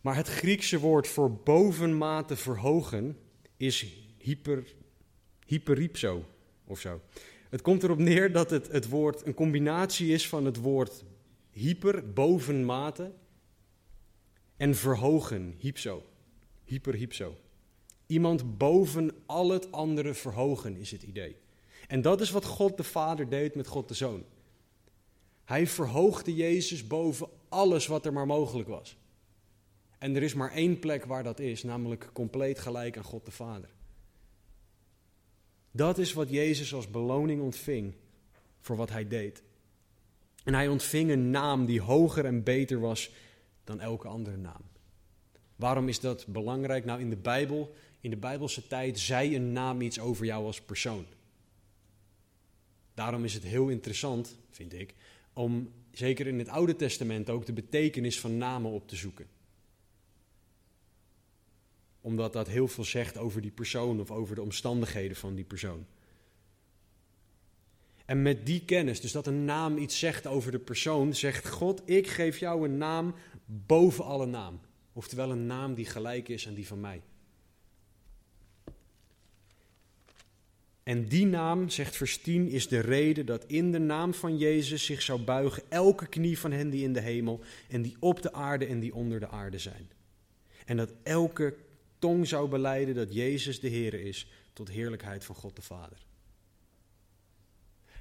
Maar 0.01 0.15
het 0.15 0.27
Griekse 0.27 0.79
woord 0.79 1.08
voor 1.08 1.34
bovenmate 1.34 2.36
verhogen 2.36 3.17
is 3.58 3.86
hyper, 4.17 4.75
hyperipso 5.49 6.25
of 6.65 6.79
zo. 6.79 7.01
Het 7.49 7.62
komt 7.62 7.83
erop 7.83 7.97
neer 7.97 8.31
dat 8.31 8.49
het, 8.49 8.67
het 8.71 8.89
woord 8.89 9.25
een 9.25 9.33
combinatie 9.33 10.13
is 10.13 10.27
van 10.27 10.45
het 10.45 10.57
woord 10.57 11.03
hyper, 11.51 12.13
bovenmate, 12.13 13.12
en 14.57 14.75
verhogen, 14.75 15.55
hypso. 15.57 16.03
Hyperhypso. 16.65 17.35
Iemand 18.05 18.57
boven 18.57 19.12
al 19.25 19.49
het 19.49 19.71
andere 19.71 20.13
verhogen 20.13 20.77
is 20.77 20.91
het 20.91 21.03
idee. 21.03 21.35
En 21.88 22.01
dat 22.01 22.21
is 22.21 22.31
wat 22.31 22.45
God 22.45 22.77
de 22.77 22.83
Vader 22.83 23.29
deed 23.29 23.55
met 23.55 23.67
God 23.67 23.88
de 23.88 23.93
Zoon. 23.93 24.23
Hij 25.45 25.67
verhoogde 25.67 26.35
Jezus 26.35 26.88
boven 26.88 27.27
alles 27.49 27.88
wat 27.88 28.05
er 28.05 28.13
maar 28.13 28.25
mogelijk 28.25 28.69
was. 28.69 28.97
En 29.97 30.15
er 30.15 30.23
is 30.23 30.33
maar 30.33 30.51
één 30.51 30.79
plek 30.79 31.05
waar 31.05 31.23
dat 31.23 31.39
is, 31.39 31.63
namelijk 31.63 32.09
compleet 32.13 32.59
gelijk 32.59 32.97
aan 32.97 33.03
God 33.03 33.25
de 33.25 33.31
Vader. 33.31 33.69
Dat 35.71 35.97
is 35.97 36.13
wat 36.13 36.29
Jezus 36.29 36.73
als 36.73 36.89
beloning 36.89 37.41
ontving 37.41 37.93
voor 38.60 38.75
wat 38.75 38.89
hij 38.89 39.08
deed. 39.08 39.43
En 40.43 40.53
hij 40.53 40.67
ontving 40.67 41.12
een 41.12 41.29
naam 41.29 41.65
die 41.65 41.82
hoger 41.82 42.25
en 42.25 42.43
beter 42.43 42.79
was 42.79 43.12
dan 43.63 43.79
elke 43.79 44.08
andere 44.08 44.38
naam. 44.38 44.62
Waarom 45.55 45.88
is 45.88 45.99
dat 45.99 46.27
belangrijk? 46.27 46.86
Nou, 46.86 46.99
in 46.99 47.10
de 47.10 47.15
Bijbel, 47.15 47.75
in 48.01 48.10
de 48.10 48.17
Bijbelse 48.17 48.67
tijd, 48.67 48.99
zei 48.99 49.36
een 49.36 49.51
naam 49.51 49.82
iets 49.82 49.99
over 49.99 50.25
jou 50.25 50.45
als 50.45 50.62
persoon. 50.62 51.05
Daarom 52.93 53.23
is 53.23 53.34
het 53.34 53.43
heel 53.43 53.67
interessant, 53.67 54.38
vind 54.49 54.73
ik, 54.73 54.95
om 55.34 55.71
zeker 55.91 56.27
in 56.27 56.39
het 56.39 56.47
Oude 56.47 56.75
Testament 56.75 57.29
ook 57.29 57.45
de 57.45 57.53
betekenis 57.53 58.19
van 58.19 58.38
namen 58.38 58.71
op 58.71 58.88
te 58.88 58.95
zoeken. 58.95 59.27
Omdat 62.01 62.33
dat 62.33 62.47
heel 62.47 62.67
veel 62.67 62.83
zegt 62.83 63.17
over 63.17 63.41
die 63.41 63.51
persoon 63.51 63.99
of 63.99 64.12
over 64.12 64.35
de 64.35 64.41
omstandigheden 64.41 65.17
van 65.17 65.35
die 65.35 65.45
persoon. 65.45 65.85
En 68.05 68.21
met 68.21 68.45
die 68.45 68.65
kennis, 68.65 69.01
dus 69.01 69.12
dat 69.12 69.27
een 69.27 69.45
naam 69.45 69.77
iets 69.77 69.99
zegt 69.99 70.27
over 70.27 70.51
de 70.51 70.59
persoon, 70.59 71.15
zegt 71.15 71.47
God: 71.47 71.81
Ik 71.85 72.07
geef 72.07 72.38
jou 72.38 72.65
een 72.65 72.77
naam 72.77 73.15
boven 73.45 74.03
alle 74.03 74.25
naam. 74.25 74.59
Oftewel 74.93 75.31
een 75.31 75.45
naam 75.45 75.73
die 75.73 75.85
gelijk 75.85 76.29
is 76.29 76.47
aan 76.47 76.53
die 76.53 76.67
van 76.67 76.79
mij. 76.79 77.01
En 80.83 81.07
die 81.07 81.25
naam, 81.25 81.69
zegt 81.69 81.95
vers 81.95 82.17
10, 82.17 82.47
is 82.47 82.67
de 82.67 82.79
reden 82.79 83.25
dat 83.25 83.45
in 83.45 83.71
de 83.71 83.79
naam 83.79 84.13
van 84.13 84.38
Jezus 84.38 84.85
zich 84.85 85.01
zou 85.01 85.21
buigen 85.21 85.63
elke 85.69 86.07
knie 86.07 86.39
van 86.39 86.51
hen 86.51 86.69
die 86.69 86.83
in 86.83 86.93
de 86.93 86.99
hemel 86.99 87.39
en 87.67 87.81
die 87.81 87.95
op 87.99 88.21
de 88.21 88.33
aarde 88.33 88.65
en 88.65 88.79
die 88.79 88.95
onder 88.95 89.19
de 89.19 89.29
aarde 89.29 89.59
zijn. 89.59 89.89
En 90.65 90.77
dat 90.77 90.93
elke 91.03 91.55
tong 91.99 92.27
zou 92.27 92.49
beleiden 92.49 92.95
dat 92.95 93.13
Jezus 93.13 93.59
de 93.59 93.67
Heer 93.67 93.93
is, 93.93 94.27
tot 94.53 94.69
heerlijkheid 94.69 95.25
van 95.25 95.35
God 95.35 95.55
de 95.55 95.62
Vader. 95.62 96.05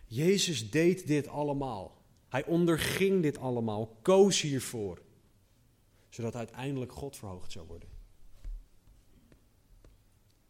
Jezus 0.06 0.70
deed 0.70 1.06
dit 1.06 1.28
allemaal. 1.28 2.02
Hij 2.28 2.44
onderging 2.44 3.22
dit 3.22 3.38
allemaal, 3.38 3.98
koos 4.02 4.40
hiervoor, 4.40 5.02
zodat 6.08 6.34
uiteindelijk 6.34 6.92
God 6.92 7.16
verhoogd 7.16 7.52
zou 7.52 7.66
worden. 7.66 7.88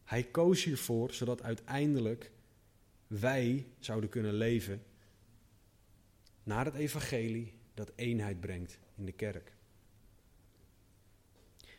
Hij 0.05 0.23
koos 0.23 0.65
hiervoor 0.65 1.13
zodat 1.13 1.43
uiteindelijk 1.43 2.31
wij 3.07 3.67
zouden 3.79 4.11
kunnen 4.11 4.35
leven 4.35 4.83
naar 6.43 6.65
het 6.65 6.75
evangelie 6.75 7.53
dat 7.75 7.93
eenheid 7.95 8.41
brengt 8.41 8.79
in 8.97 9.05
de 9.05 9.13
kerk. 9.13 9.58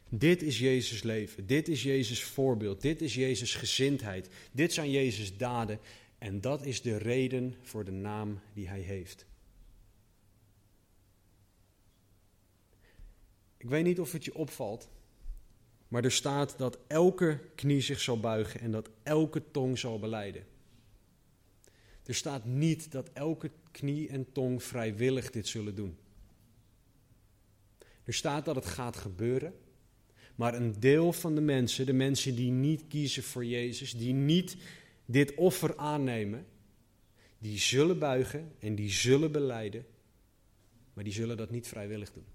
Dit 0.09 0.41
is 0.41 0.59
Jezus' 0.59 1.03
leven, 1.03 1.47
dit 1.47 1.67
is 1.67 1.83
Jezus' 1.83 2.23
voorbeeld, 2.23 2.81
dit 2.81 3.01
is 3.01 3.15
Jezus' 3.15 3.55
gezindheid, 3.55 4.29
dit 4.51 4.73
zijn 4.73 4.91
Jezus' 4.91 5.37
daden 5.37 5.79
en 6.17 6.41
dat 6.41 6.65
is 6.65 6.81
de 6.81 6.97
reden 6.97 7.55
voor 7.61 7.85
de 7.85 7.91
naam 7.91 8.39
die 8.53 8.67
hij 8.67 8.79
heeft. 8.79 9.25
Ik 13.57 13.69
weet 13.69 13.83
niet 13.83 13.99
of 13.99 14.11
het 14.11 14.25
je 14.25 14.35
opvalt, 14.35 14.89
maar 15.87 16.03
er 16.03 16.11
staat 16.11 16.57
dat 16.57 16.77
elke 16.87 17.39
knie 17.55 17.81
zich 17.81 17.99
zal 17.99 18.19
buigen 18.19 18.59
en 18.59 18.71
dat 18.71 18.89
elke 19.03 19.51
tong 19.51 19.79
zal 19.79 19.99
beleiden. 19.99 20.45
Er 22.05 22.15
staat 22.15 22.45
niet 22.45 22.91
dat 22.91 23.09
elke 23.13 23.51
knie 23.71 24.09
en 24.09 24.31
tong 24.31 24.63
vrijwillig 24.63 25.31
dit 25.31 25.47
zullen 25.47 25.75
doen. 25.75 25.97
Er 28.03 28.13
staat 28.13 28.45
dat 28.45 28.55
het 28.55 28.65
gaat 28.65 28.97
gebeuren, 28.97 29.53
maar 30.39 30.53
een 30.53 30.79
deel 30.79 31.13
van 31.13 31.35
de 31.35 31.41
mensen, 31.41 31.85
de 31.85 31.93
mensen 31.93 32.35
die 32.35 32.51
niet 32.51 32.87
kiezen 32.87 33.23
voor 33.23 33.45
Jezus, 33.45 33.93
die 33.93 34.13
niet 34.13 34.55
dit 35.05 35.35
offer 35.35 35.77
aannemen, 35.77 36.45
die 37.37 37.57
zullen 37.57 37.99
buigen 37.99 38.51
en 38.59 38.75
die 38.75 38.89
zullen 38.89 39.31
beleiden, 39.31 39.85
maar 40.93 41.03
die 41.03 41.13
zullen 41.13 41.37
dat 41.37 41.49
niet 41.49 41.67
vrijwillig 41.67 42.13
doen. 42.13 42.25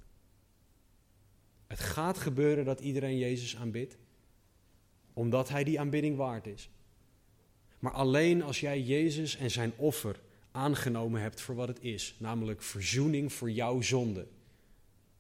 Het 1.67 1.81
gaat 1.81 2.19
gebeuren 2.19 2.65
dat 2.65 2.81
iedereen 2.81 3.19
Jezus 3.19 3.57
aanbidt, 3.57 3.97
omdat 5.13 5.49
hij 5.49 5.65
die 5.65 5.81
aanbidding 5.81 6.17
waard 6.17 6.47
is. 6.47 6.71
Maar 7.79 7.93
alleen 7.93 8.43
als 8.43 8.61
jij 8.61 8.81
Jezus 8.81 9.37
en 9.37 9.51
zijn 9.51 9.73
offer 9.77 10.21
aangenomen 10.51 11.21
hebt 11.21 11.41
voor 11.41 11.55
wat 11.55 11.69
het 11.69 11.81
is, 11.81 12.15
namelijk 12.19 12.63
verzoening 12.63 13.33
voor 13.33 13.51
jouw 13.51 13.81
zonde, 13.81 14.27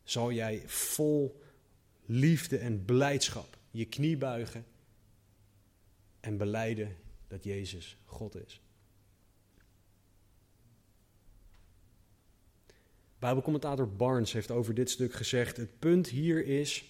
zal 0.02 0.32
jij 0.32 0.62
vol 0.66 1.42
liefde 2.06 2.58
en 2.58 2.84
blijdschap 2.84 3.58
je 3.70 3.84
knie 3.84 4.16
buigen 4.16 4.64
en 6.20 6.36
beleiden 6.36 6.96
dat 7.28 7.44
Jezus 7.44 7.96
God 8.04 8.34
is. 8.46 8.60
Bijbelcommentator 13.18 13.88
Barnes 13.88 14.32
heeft 14.32 14.50
over 14.50 14.74
dit 14.74 14.90
stuk 14.90 15.12
gezegd: 15.12 15.56
Het 15.56 15.78
punt 15.78 16.08
hier 16.08 16.46
is 16.46 16.84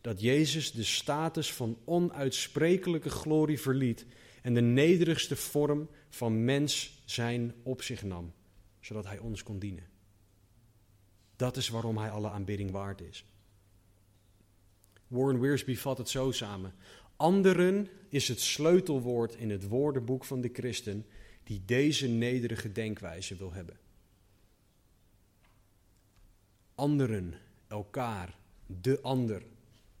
dat 0.00 0.20
Jezus 0.20 0.72
de 0.72 0.84
status 0.84 1.52
van 1.52 1.78
onuitsprekelijke 1.84 3.10
glorie 3.10 3.60
verliet 3.60 4.06
en 4.42 4.54
de 4.54 4.60
nederigste 4.60 5.36
vorm 5.36 5.88
van 6.08 6.44
mens 6.44 7.02
zijn 7.04 7.54
op 7.62 7.82
zich 7.82 8.02
nam, 8.02 8.32
zodat 8.80 9.06
hij 9.06 9.18
ons 9.18 9.42
kon 9.42 9.58
dienen. 9.58 9.88
Dat 11.36 11.56
is 11.56 11.68
waarom 11.68 11.98
hij 11.98 12.10
alle 12.10 12.30
aanbidding 12.30 12.70
waard 12.70 13.00
is. 13.00 13.24
Warren 15.10 15.40
Wiersbe 15.40 15.76
vat 15.76 15.98
het 15.98 16.08
zo 16.08 16.30
samen. 16.30 16.74
Anderen 17.16 17.88
is 18.08 18.28
het 18.28 18.40
sleutelwoord 18.40 19.34
in 19.34 19.50
het 19.50 19.68
woordenboek 19.68 20.24
van 20.24 20.40
de 20.40 20.50
christen 20.52 21.06
die 21.44 21.62
deze 21.64 22.08
nederige 22.08 22.72
denkwijze 22.72 23.36
wil 23.36 23.52
hebben. 23.52 23.78
Anderen, 26.74 27.34
elkaar, 27.66 28.38
de 28.66 29.00
ander 29.00 29.42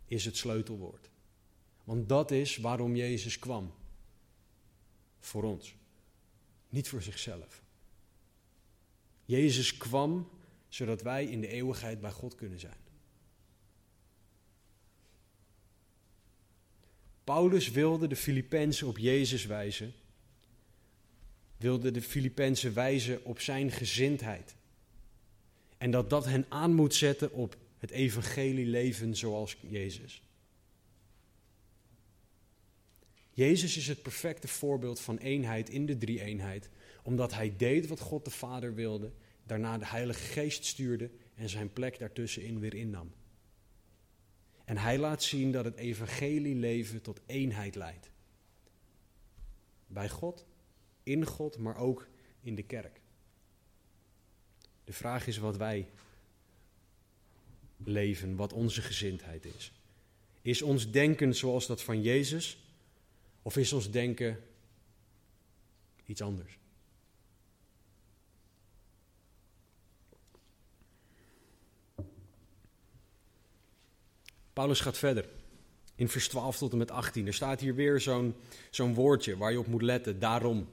is 0.06 0.24
het 0.24 0.36
sleutelwoord. 0.36 1.10
Want 1.84 2.08
dat 2.08 2.30
is 2.30 2.56
waarom 2.56 2.96
Jezus 2.96 3.38
kwam. 3.38 3.72
Voor 5.20 5.42
ons, 5.42 5.74
niet 6.68 6.88
voor 6.88 7.02
zichzelf. 7.02 7.62
Jezus 9.24 9.76
kwam 9.76 10.28
zodat 10.68 11.02
wij 11.02 11.24
in 11.24 11.40
de 11.40 11.48
eeuwigheid 11.48 12.00
bij 12.00 12.10
God 12.10 12.34
kunnen 12.34 12.60
zijn. 12.60 12.88
Paulus 17.24 17.70
wilde 17.70 18.06
de 18.06 18.16
Filippenzen 18.16 18.86
op 18.86 18.98
Jezus 18.98 19.46
wijzen, 19.46 19.92
wilde 21.56 21.90
de 21.90 22.02
Filippenzen 22.02 22.74
wijzen 22.74 23.24
op 23.24 23.40
zijn 23.40 23.70
gezindheid. 23.70 24.54
En 25.78 25.90
dat 25.90 26.10
dat 26.10 26.24
hen 26.24 26.46
aan 26.48 26.74
moet 26.74 26.94
zetten 26.94 27.32
op 27.32 27.56
het 27.78 27.90
evangelie 27.90 28.66
leven 28.66 29.16
zoals 29.16 29.56
Jezus. 29.60 30.22
Jezus 33.30 33.76
is 33.76 33.86
het 33.86 34.02
perfecte 34.02 34.48
voorbeeld 34.48 35.00
van 35.00 35.18
eenheid 35.18 35.70
in 35.70 35.86
de 35.86 35.98
drie-eenheid, 35.98 36.68
omdat 37.02 37.34
hij 37.34 37.54
deed 37.56 37.86
wat 37.86 38.00
God 38.00 38.24
de 38.24 38.30
Vader 38.30 38.74
wilde, 38.74 39.12
daarna 39.46 39.78
de 39.78 39.86
Heilige 39.86 40.20
Geest 40.20 40.64
stuurde 40.64 41.10
en 41.34 41.48
zijn 41.48 41.72
plek 41.72 41.98
daartussenin 41.98 42.60
weer 42.60 42.74
innam. 42.74 43.12
En 44.70 44.76
hij 44.76 44.98
laat 44.98 45.22
zien 45.22 45.52
dat 45.52 45.64
het 45.64 45.76
evangelie 45.76 46.54
leven 46.54 47.02
tot 47.02 47.20
eenheid 47.26 47.74
leidt. 47.74 48.10
Bij 49.86 50.08
God, 50.08 50.46
in 51.02 51.26
God, 51.26 51.58
maar 51.58 51.76
ook 51.76 52.08
in 52.40 52.54
de 52.54 52.62
kerk. 52.62 53.00
De 54.84 54.92
vraag 54.92 55.26
is 55.26 55.38
wat 55.38 55.56
wij 55.56 55.88
leven, 57.76 58.36
wat 58.36 58.52
onze 58.52 58.82
gezindheid 58.82 59.44
is. 59.44 59.72
Is 60.42 60.62
ons 60.62 60.90
denken 60.90 61.34
zoals 61.34 61.66
dat 61.66 61.82
van 61.82 62.02
Jezus 62.02 62.58
of 63.42 63.56
is 63.56 63.72
ons 63.72 63.90
denken 63.90 64.42
iets 66.06 66.22
anders? 66.22 66.58
Paulus 74.60 74.80
gaat 74.80 74.98
verder. 74.98 75.24
In 75.94 76.08
vers 76.08 76.28
12 76.28 76.56
tot 76.56 76.72
en 76.72 76.78
met 76.78 76.90
18. 76.90 77.26
Er 77.26 77.34
staat 77.34 77.60
hier 77.60 77.74
weer 77.74 78.00
zo'n 78.00 78.34
zo'n 78.70 78.94
woordje 78.94 79.36
waar 79.36 79.52
je 79.52 79.58
op 79.58 79.66
moet 79.66 79.82
letten. 79.82 80.18
Daarom. 80.18 80.68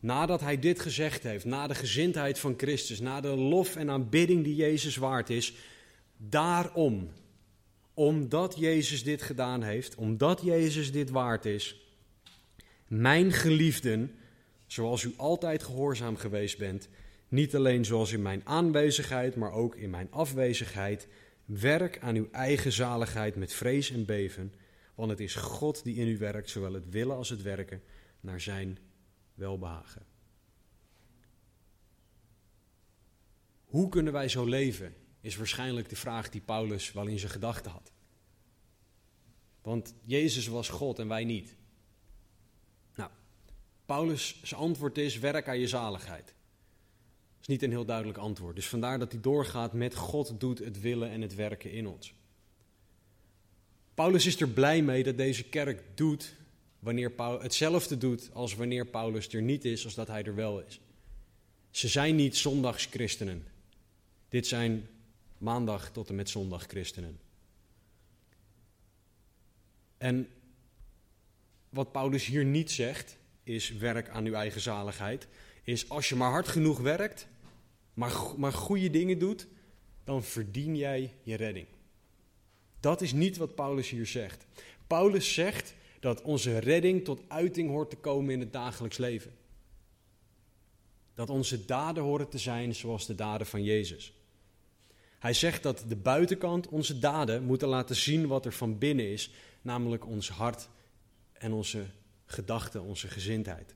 Nadat 0.00 0.40
hij 0.40 0.58
dit 0.58 0.80
gezegd 0.80 1.22
heeft, 1.22 1.44
na 1.44 1.66
de 1.66 1.74
gezindheid 1.74 2.38
van 2.38 2.54
Christus, 2.56 3.00
na 3.00 3.20
de 3.20 3.28
lof 3.28 3.76
en 3.76 3.90
aanbidding 3.90 4.44
die 4.44 4.54
Jezus 4.54 4.96
waard 4.96 5.30
is, 5.30 5.54
daarom, 6.16 7.10
omdat 7.94 8.54
Jezus 8.58 9.04
dit 9.04 9.22
gedaan 9.22 9.62
heeft, 9.62 9.94
omdat 9.94 10.40
Jezus 10.42 10.92
dit 10.92 11.10
waard 11.10 11.44
is, 11.44 11.80
mijn 12.86 13.32
geliefden, 13.32 14.14
zoals 14.66 15.02
u 15.02 15.14
altijd 15.16 15.62
gehoorzaam 15.62 16.16
geweest 16.16 16.58
bent, 16.58 16.88
niet 17.28 17.54
alleen 17.56 17.84
zoals 17.84 18.12
in 18.12 18.22
mijn 18.22 18.42
aanwezigheid, 18.44 19.36
maar 19.36 19.52
ook 19.52 19.76
in 19.76 19.90
mijn 19.90 20.08
afwezigheid, 20.10 21.08
Werk 21.44 21.98
aan 21.98 22.14
uw 22.14 22.28
eigen 22.30 22.72
zaligheid 22.72 23.36
met 23.36 23.52
vrees 23.52 23.90
en 23.90 24.04
beven, 24.04 24.54
want 24.94 25.10
het 25.10 25.20
is 25.20 25.34
God 25.34 25.84
die 25.84 25.96
in 25.96 26.08
u 26.08 26.18
werkt, 26.18 26.50
zowel 26.50 26.72
het 26.72 26.88
willen 26.88 27.16
als 27.16 27.28
het 27.28 27.42
werken, 27.42 27.82
naar 28.20 28.40
zijn 28.40 28.78
welbehagen. 29.34 30.06
Hoe 33.64 33.88
kunnen 33.88 34.12
wij 34.12 34.28
zo 34.28 34.44
leven, 34.44 34.94
is 35.20 35.36
waarschijnlijk 35.36 35.88
de 35.88 35.96
vraag 35.96 36.30
die 36.30 36.40
Paulus 36.40 36.92
wel 36.92 37.06
in 37.06 37.18
zijn 37.18 37.32
gedachten 37.32 37.70
had. 37.70 37.92
Want 39.62 39.94
Jezus 40.04 40.46
was 40.46 40.68
God 40.68 40.98
en 40.98 41.08
wij 41.08 41.24
niet. 41.24 41.56
Nou, 42.94 43.10
Paulus' 43.84 44.54
antwoord 44.54 44.98
is: 44.98 45.18
werk 45.18 45.48
aan 45.48 45.58
je 45.58 45.68
zaligheid 45.68 46.34
is 47.42 47.48
niet 47.48 47.62
een 47.62 47.70
heel 47.70 47.84
duidelijk 47.84 48.18
antwoord. 48.18 48.56
Dus 48.56 48.68
vandaar 48.68 48.98
dat 48.98 49.12
hij 49.12 49.20
doorgaat 49.20 49.72
met 49.72 49.94
God 49.94 50.40
doet 50.40 50.58
het 50.58 50.80
willen 50.80 51.10
en 51.10 51.20
het 51.20 51.34
werken 51.34 51.72
in 51.72 51.86
ons. 51.86 52.14
Paulus 53.94 54.26
is 54.26 54.40
er 54.40 54.48
blij 54.48 54.82
mee 54.82 55.02
dat 55.02 55.16
deze 55.16 55.44
kerk 55.44 55.82
doet 55.94 56.34
wanneer 56.78 57.12
hetzelfde 57.40 57.98
doet 57.98 58.30
als 58.32 58.54
wanneer 58.54 58.86
Paulus 58.86 59.28
er 59.28 59.42
niet 59.42 59.64
is 59.64 59.84
als 59.84 59.94
dat 59.94 60.06
hij 60.06 60.24
er 60.24 60.34
wel 60.34 60.60
is. 60.60 60.80
Ze 61.70 61.88
zijn 61.88 62.16
niet 62.16 62.36
zondagschristenen. 62.36 63.46
Dit 64.28 64.46
zijn 64.46 64.88
maandag 65.38 65.90
tot 65.90 66.08
en 66.08 66.14
met 66.14 66.30
zondag 66.30 66.66
christenen. 66.66 67.18
En 69.98 70.28
wat 71.68 71.92
Paulus 71.92 72.26
hier 72.26 72.44
niet 72.44 72.70
zegt, 72.70 73.16
is 73.42 73.72
werk 73.72 74.08
aan 74.08 74.24
uw 74.24 74.34
eigen 74.34 74.60
zaligheid. 74.60 75.28
Is 75.64 75.88
als 75.88 76.08
je 76.08 76.16
maar 76.16 76.30
hard 76.30 76.48
genoeg 76.48 76.78
werkt, 76.78 77.28
maar, 77.94 78.12
maar 78.36 78.52
goede 78.52 78.90
dingen 78.90 79.18
doet, 79.18 79.46
dan 80.04 80.22
verdien 80.22 80.76
jij 80.76 81.14
je 81.22 81.34
redding. 81.34 81.66
Dat 82.80 83.00
is 83.00 83.12
niet 83.12 83.36
wat 83.36 83.54
Paulus 83.54 83.90
hier 83.90 84.06
zegt. 84.06 84.46
Paulus 84.86 85.34
zegt 85.34 85.74
dat 86.00 86.22
onze 86.22 86.58
redding 86.58 87.04
tot 87.04 87.20
uiting 87.28 87.68
hoort 87.68 87.90
te 87.90 87.96
komen 87.96 88.32
in 88.32 88.40
het 88.40 88.52
dagelijks 88.52 88.98
leven. 88.98 89.32
Dat 91.14 91.30
onze 91.30 91.64
daden 91.64 92.02
horen 92.02 92.28
te 92.28 92.38
zijn 92.38 92.74
zoals 92.74 93.06
de 93.06 93.14
daden 93.14 93.46
van 93.46 93.62
Jezus. 93.62 94.12
Hij 95.18 95.32
zegt 95.32 95.62
dat 95.62 95.84
de 95.88 95.96
buitenkant 95.96 96.68
onze 96.68 96.98
daden 96.98 97.44
moeten 97.44 97.68
laten 97.68 97.96
zien 97.96 98.26
wat 98.26 98.44
er 98.46 98.52
van 98.52 98.78
binnen 98.78 99.10
is, 99.12 99.30
namelijk 99.60 100.06
ons 100.06 100.28
hart 100.30 100.68
en 101.32 101.52
onze 101.52 101.86
gedachten, 102.24 102.82
onze 102.82 103.08
gezindheid. 103.08 103.74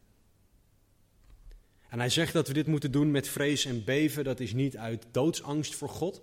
En 1.88 1.98
hij 1.98 2.08
zegt 2.08 2.32
dat 2.32 2.48
we 2.48 2.54
dit 2.54 2.66
moeten 2.66 2.92
doen 2.92 3.10
met 3.10 3.28
vrees 3.28 3.64
en 3.64 3.84
beven. 3.84 4.24
Dat 4.24 4.40
is 4.40 4.52
niet 4.52 4.76
uit 4.76 5.06
doodsangst 5.10 5.74
voor 5.74 5.88
God, 5.88 6.22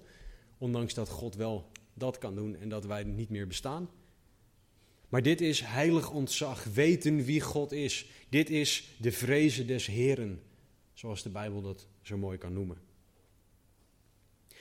ondanks 0.58 0.94
dat 0.94 1.10
God 1.10 1.36
wel 1.36 1.72
dat 1.94 2.18
kan 2.18 2.36
doen 2.36 2.56
en 2.56 2.70
dat 2.70 2.86
wij 2.86 3.04
niet 3.04 3.30
meer 3.30 3.48
bestaan. 3.48 3.90
Maar 5.10 5.22
dit 5.22 5.42
is 5.42 5.60
heilig 5.62 6.12
ontzag, 6.12 6.64
weten 6.64 7.24
wie 7.24 7.42
God 7.42 7.72
is. 7.72 8.10
Dit 8.30 8.50
is 8.50 8.96
de 8.98 9.12
vrezen 9.12 9.68
des 9.68 9.86
Heren, 9.86 10.42
zoals 10.94 11.24
de 11.24 11.30
Bijbel 11.30 11.62
dat 11.62 11.88
zo 12.02 12.18
mooi 12.18 12.38
kan 12.38 12.54
noemen. 12.54 12.78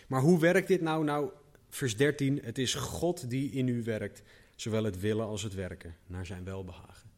Maar 0.07 0.21
hoe 0.21 0.39
werkt 0.39 0.69
dit 0.69 0.81
nou? 0.81 1.05
Nou, 1.05 1.31
vers 1.69 1.97
13, 1.97 2.41
het 2.43 2.59
is 2.59 2.75
God 2.75 3.31
die 3.31 3.51
in 3.51 3.69
u 3.69 3.83
werkt, 3.83 4.23
zowel 4.57 4.85
het 4.85 5.01
willen 5.01 5.27
als 5.27 5.43
het 5.43 5.55
werken, 5.55 5.97
naar 6.07 6.27
zijn 6.27 6.45
welbehagen. 6.45 7.12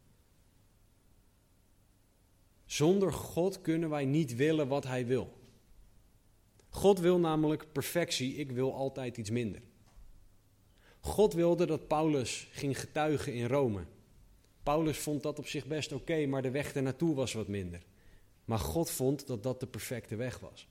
Zonder 2.65 3.13
God 3.13 3.61
kunnen 3.61 3.89
wij 3.89 4.05
niet 4.05 4.35
willen 4.35 4.67
wat 4.67 4.83
Hij 4.83 5.05
wil. 5.05 5.33
God 6.69 6.99
wil 6.99 7.19
namelijk 7.19 7.71
perfectie, 7.71 8.35
ik 8.35 8.51
wil 8.51 8.75
altijd 8.75 9.17
iets 9.17 9.29
minder. 9.29 9.61
God 10.99 11.33
wilde 11.33 11.65
dat 11.65 11.87
Paulus 11.87 12.47
ging 12.51 12.79
getuigen 12.79 13.33
in 13.33 13.47
Rome. 13.47 13.85
Paulus 14.63 14.97
vond 14.97 15.23
dat 15.23 15.39
op 15.39 15.47
zich 15.47 15.65
best 15.65 15.91
oké, 15.91 16.25
maar 16.25 16.41
de 16.41 16.51
weg 16.51 16.73
ernaartoe 16.73 17.15
was 17.15 17.33
wat 17.33 17.47
minder. 17.47 17.81
Maar 18.45 18.59
God 18.59 18.89
vond 18.89 19.27
dat 19.27 19.43
dat 19.43 19.59
de 19.59 19.67
perfecte 19.67 20.15
weg 20.15 20.39
was. 20.39 20.67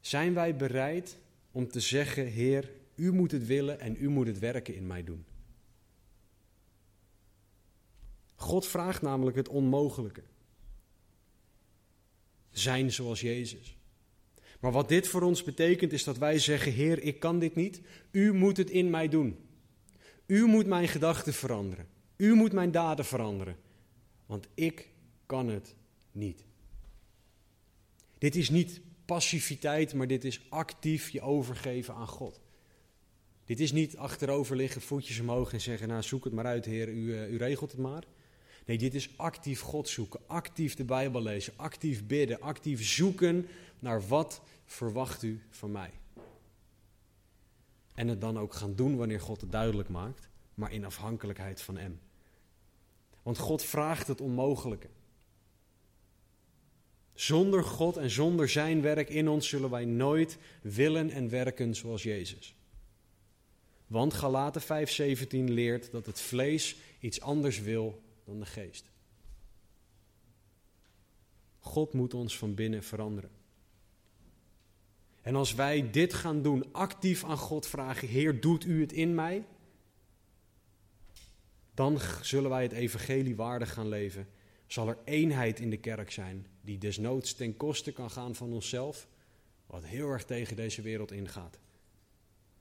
Zijn 0.00 0.34
wij 0.34 0.56
bereid 0.56 1.18
om 1.50 1.68
te 1.68 1.80
zeggen: 1.80 2.26
Heer, 2.26 2.70
u 2.94 3.12
moet 3.12 3.30
het 3.30 3.46
willen 3.46 3.80
en 3.80 3.96
u 4.00 4.08
moet 4.08 4.26
het 4.26 4.38
werken 4.38 4.74
in 4.74 4.86
mij 4.86 5.04
doen? 5.04 5.24
God 8.40 8.66
vraagt 8.66 9.02
namelijk 9.02 9.36
het 9.36 9.48
onmogelijke. 9.48 10.22
Zijn 12.50 12.92
zoals 12.92 13.20
Jezus. 13.20 13.76
Maar 14.60 14.72
wat 14.72 14.88
dit 14.88 15.08
voor 15.08 15.22
ons 15.22 15.44
betekent 15.44 15.92
is 15.92 16.04
dat 16.04 16.18
wij 16.18 16.38
zeggen: 16.38 16.72
Heer, 16.72 17.02
ik 17.02 17.20
kan 17.20 17.38
dit 17.38 17.54
niet. 17.54 17.80
U 18.10 18.34
moet 18.34 18.56
het 18.56 18.70
in 18.70 18.90
mij 18.90 19.08
doen. 19.08 19.38
U 20.26 20.46
moet 20.46 20.66
mijn 20.66 20.88
gedachten 20.88 21.34
veranderen. 21.34 21.88
U 22.16 22.34
moet 22.34 22.52
mijn 22.52 22.70
daden 22.70 23.04
veranderen. 23.04 23.56
Want 24.26 24.48
ik 24.54 24.88
kan 25.26 25.48
het 25.48 25.74
niet. 26.12 26.44
Dit 28.18 28.36
is 28.36 28.50
niet 28.50 28.80
passiviteit, 29.04 29.94
maar 29.94 30.06
dit 30.06 30.24
is 30.24 30.46
actief 30.48 31.10
je 31.10 31.20
overgeven 31.20 31.94
aan 31.94 32.08
God. 32.08 32.40
Dit 33.44 33.60
is 33.60 33.72
niet 33.72 33.96
achterover 33.96 34.56
liggen, 34.56 34.80
voetjes 34.80 35.20
omhoog 35.20 35.52
en 35.52 35.60
zeggen: 35.60 35.88
Nou, 35.88 36.02
zoek 36.02 36.24
het 36.24 36.32
maar 36.32 36.46
uit, 36.46 36.64
Heer, 36.64 36.88
u, 36.88 37.14
uh, 37.14 37.32
u 37.32 37.36
regelt 37.36 37.70
het 37.70 37.80
maar. 37.80 38.04
Nee, 38.68 38.78
dit 38.78 38.94
is 38.94 39.10
actief 39.16 39.60
God 39.60 39.88
zoeken, 39.88 40.20
actief 40.26 40.74
de 40.74 40.84
Bijbel 40.84 41.22
lezen, 41.22 41.52
actief 41.56 42.06
bidden, 42.06 42.40
actief 42.40 42.86
zoeken 42.86 43.48
naar 43.78 44.06
wat 44.06 44.40
verwacht 44.64 45.22
u 45.22 45.42
van 45.50 45.70
mij. 45.70 45.90
En 47.94 48.08
het 48.08 48.20
dan 48.20 48.38
ook 48.38 48.54
gaan 48.54 48.74
doen 48.74 48.96
wanneer 48.96 49.20
God 49.20 49.40
het 49.40 49.52
duidelijk 49.52 49.88
maakt, 49.88 50.28
maar 50.54 50.72
in 50.72 50.84
afhankelijkheid 50.84 51.60
van 51.60 51.76
Hem. 51.76 52.00
Want 53.22 53.38
God 53.38 53.62
vraagt 53.62 54.06
het 54.06 54.20
onmogelijke. 54.20 54.88
Zonder 57.14 57.64
God 57.64 57.96
en 57.96 58.10
zonder 58.10 58.48
Zijn 58.48 58.82
werk 58.82 59.08
in 59.08 59.28
ons 59.28 59.48
zullen 59.48 59.70
wij 59.70 59.84
nooit 59.84 60.38
willen 60.62 61.10
en 61.10 61.28
werken 61.28 61.74
zoals 61.74 62.02
Jezus. 62.02 62.54
Want 63.86 64.14
Galaten 64.14 64.62
5:17 64.62 65.28
leert 65.30 65.90
dat 65.90 66.06
het 66.06 66.20
vlees 66.20 66.76
iets 67.00 67.20
anders 67.20 67.60
wil 67.60 68.06
dan 68.28 68.38
de 68.38 68.46
geest. 68.46 68.90
God 71.58 71.92
moet 71.92 72.14
ons 72.14 72.38
van 72.38 72.54
binnen 72.54 72.82
veranderen. 72.82 73.30
En 75.20 75.34
als 75.34 75.54
wij 75.54 75.90
dit 75.90 76.14
gaan 76.14 76.42
doen, 76.42 76.72
actief 76.72 77.24
aan 77.24 77.36
God 77.36 77.66
vragen: 77.66 78.08
Heer, 78.08 78.40
doet 78.40 78.64
u 78.64 78.80
het 78.80 78.92
in 78.92 79.14
mij? 79.14 79.46
Dan 81.74 81.98
zullen 82.22 82.50
wij 82.50 82.62
het 82.62 82.72
evangelie 82.72 83.36
waardig 83.36 83.72
gaan 83.72 83.88
leven. 83.88 84.28
Zal 84.66 84.88
er 84.88 84.98
eenheid 85.04 85.60
in 85.60 85.70
de 85.70 85.76
kerk 85.76 86.10
zijn, 86.10 86.46
die 86.60 86.78
desnoods 86.78 87.34
ten 87.34 87.56
koste 87.56 87.92
kan 87.92 88.10
gaan 88.10 88.34
van 88.34 88.52
onszelf, 88.52 89.08
wat 89.66 89.84
heel 89.84 90.08
erg 90.08 90.24
tegen 90.24 90.56
deze 90.56 90.82
wereld 90.82 91.12
ingaat. 91.12 91.58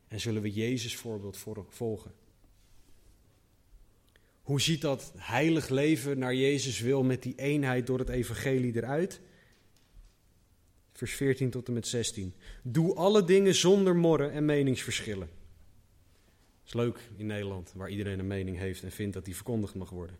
En 0.08 0.20
zullen 0.20 0.42
we 0.42 0.52
Jezus 0.52 0.96
voorbeeld 0.96 1.38
volgen. 1.70 2.14
Hoe 4.48 4.62
ziet 4.62 4.82
dat 4.82 5.14
heilig 5.16 5.70
leven 5.70 6.20
naar 6.20 6.36
Jezus 6.36 6.80
wil 6.80 7.04
met 7.04 7.24
die 7.24 7.34
eenheid 7.36 7.88
door 7.88 8.00
het 8.00 8.10
evangelie 8.10 8.76
eruit? 8.76 9.20
Vers 10.94 11.14
14 11.14 11.50
tot 11.50 11.68
en 11.68 11.74
met 11.74 11.88
16. 11.88 12.34
Doe 12.64 12.96
alle 12.96 13.24
dingen 13.24 13.56
zonder 13.56 13.96
morren 13.96 14.32
en 14.32 14.46
meningsverschillen. 14.46 15.28
Dat 15.28 16.68
is 16.68 16.74
leuk 16.74 17.00
in 17.18 17.26
Nederland, 17.26 17.72
waar 17.76 17.90
iedereen 17.90 18.20
een 18.20 18.28
mening 18.28 18.58
heeft 18.58 18.84
en 18.84 18.92
vindt 18.92 19.14
dat 19.14 19.26
die 19.26 19.36
verkondigd 19.36 19.76
mag 19.76 19.90
worden. 19.90 20.18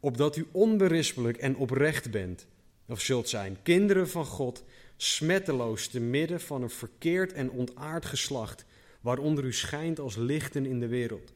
Opdat 0.00 0.36
u 0.36 0.46
onberispelijk 0.50 1.36
en 1.36 1.56
oprecht 1.56 2.10
bent, 2.10 2.46
of 2.86 3.00
zult 3.00 3.28
zijn, 3.28 3.56
kinderen 3.62 4.08
van 4.08 4.24
God, 4.24 4.64
smetteloos 4.96 5.88
te 5.88 6.00
midden 6.00 6.40
van 6.40 6.62
een 6.62 6.70
verkeerd 6.70 7.32
en 7.32 7.50
ontaard 7.50 8.04
geslacht, 8.04 8.64
waaronder 9.00 9.44
u 9.44 9.52
schijnt 9.52 9.98
als 9.98 10.16
lichten 10.16 10.66
in 10.66 10.80
de 10.80 10.88
wereld. 10.88 11.32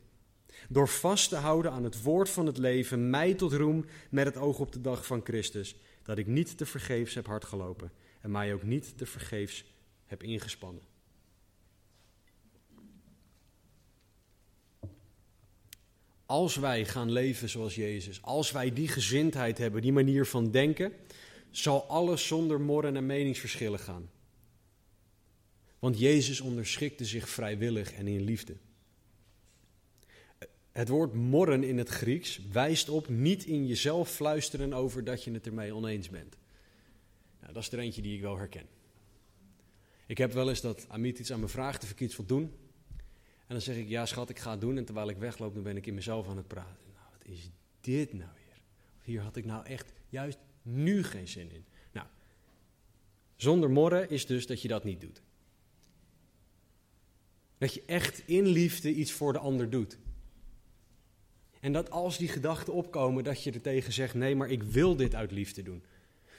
Door 0.69 0.89
vast 0.89 1.29
te 1.29 1.37
houden 1.37 1.73
aan 1.73 1.85
het 1.85 2.03
woord 2.03 2.31
van 2.31 2.47
het 2.47 2.59
leven, 2.59 3.11
mij 3.11 3.35
tot 3.35 3.53
roem 3.53 3.85
met 4.11 4.27
het 4.27 4.37
oog 4.37 4.59
op 4.59 4.73
de 4.73 4.81
dag 4.81 5.07
van 5.07 5.21
Christus, 5.25 5.77
dat 6.03 6.19
ik 6.19 6.27
niet 6.27 6.59
te 6.59 6.67
vergeefs 6.67 7.15
heb 7.15 7.27
hardgelopen 7.27 7.93
en 8.21 8.31
mij 8.31 8.55
ook 8.55 8.63
niet 8.63 8.99
te 8.99 9.07
vergeefs 9.07 9.65
heb 10.07 10.23
ingespannen. 10.23 10.83
Als 16.27 16.57
wij 16.57 16.85
gaan 16.85 17.13
leven 17.13 17.49
zoals 17.49 17.75
Jezus, 17.75 18.23
als 18.23 18.51
wij 18.51 18.73
die 18.73 18.89
gezindheid 18.89 19.59
hebben, 19.59 19.83
die 19.83 19.93
manier 19.93 20.27
van 20.27 20.51
denken, 20.51 20.93
zal 21.51 21.85
alles 21.85 22.27
zonder 22.27 22.61
morren 22.61 22.97
en 22.97 23.07
meningsverschillen 23.07 23.79
gaan. 23.79 24.11
Want 25.79 25.99
Jezus 25.99 26.41
onderschikte 26.41 27.05
zich 27.05 27.29
vrijwillig 27.29 27.93
en 27.93 28.07
in 28.07 28.23
liefde. 28.23 28.57
Het 30.75 30.89
woord 30.89 31.15
morren 31.15 31.63
in 31.63 31.79
het 31.79 31.89
Grieks 31.89 32.41
wijst 32.53 32.89
op 32.89 33.09
niet 33.09 33.45
in 33.45 33.67
jezelf 33.67 34.11
fluisteren 34.11 34.73
over 34.73 35.05
dat 35.05 35.25
je 35.25 35.33
het 35.33 35.47
ermee 35.47 35.75
oneens 35.75 36.11
bent. 36.11 36.37
Nou, 37.41 37.53
dat 37.53 37.63
is 37.63 37.73
er 37.73 37.79
eentje 37.79 38.03
die 38.03 38.15
ik 38.15 38.21
wel 38.21 38.39
herken. 38.39 38.67
Ik 40.07 40.19
heb 40.19 40.33
wel 40.33 40.49
eens 40.49 40.61
dat 40.61 40.89
Amit 40.89 41.19
iets 41.19 41.33
aan 41.33 41.41
me 41.41 41.49
vraagt 41.49 41.83
of 41.83 41.91
ik 41.91 42.17
wil 42.17 42.27
doen. 42.27 42.43
En 43.47 43.47
dan 43.47 43.61
zeg 43.61 43.77
ik, 43.77 43.89
ja 43.89 44.07
schat, 44.07 44.29
ik 44.29 44.39
ga 44.39 44.51
het 44.51 44.61
doen. 44.61 44.77
En 44.77 44.85
terwijl 44.85 45.09
ik 45.09 45.17
wegloop, 45.17 45.55
dan 45.55 45.63
ben 45.63 45.77
ik 45.77 45.87
in 45.87 45.95
mezelf 45.95 46.29
aan 46.29 46.37
het 46.37 46.49
praten. 46.49 46.87
Nou, 46.95 47.07
wat 47.19 47.27
is 47.27 47.51
dit 47.81 48.13
nou 48.13 48.31
weer? 48.35 48.63
Hier 49.03 49.21
had 49.21 49.37
ik 49.37 49.45
nou 49.45 49.67
echt 49.67 49.93
juist 50.09 50.39
nu 50.63 51.03
geen 51.03 51.29
zin 51.29 51.51
in. 51.51 51.65
Nou, 51.93 52.07
zonder 53.37 53.71
morren 53.71 54.11
is 54.11 54.27
dus 54.27 54.47
dat 54.47 54.63
je 54.63 54.69
dat 54.69 54.85
niet 54.85 55.01
doet. 55.01 55.23
Dat 57.59 57.75
je 57.75 57.83
echt 57.87 58.23
in 58.27 58.47
liefde 58.47 58.95
iets 58.95 59.13
voor 59.13 59.33
de 59.33 59.39
ander 59.39 59.71
doet. 59.71 59.99
En 61.65 61.73
dat 61.73 61.91
als 61.91 62.19
die 62.19 62.29
gedachten 62.29 62.73
opkomen, 62.73 63.25
dat 63.25 63.43
je 63.43 63.53
er 63.53 63.61
tegen 63.61 63.93
zegt: 63.93 64.15
nee, 64.15 64.37
maar 64.37 64.51
ik 64.51 64.63
wil 64.63 64.97
dit 64.97 65.15
uit 65.15 65.31
liefde 65.31 65.63
doen. 65.63 65.83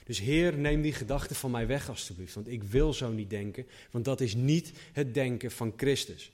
Dus 0.04 0.20
Heer, 0.20 0.58
neem 0.58 0.82
die 0.82 0.94
gedachten 0.94 1.36
van 1.36 1.52
mij 1.52 1.68
weg 1.68 1.90
alstublieft, 1.90 2.34
want 2.34 2.48
ik 2.48 2.64
wil 2.64 2.94
zo 2.94 3.12
niet 3.12 3.30
denken, 3.30 3.68
want 3.92 4.06
dat 4.06 4.22
is 4.22 4.36
niet 4.36 4.72
het 4.94 5.14
denken 5.14 5.52
van 5.52 5.74
Christus. 5.78 6.32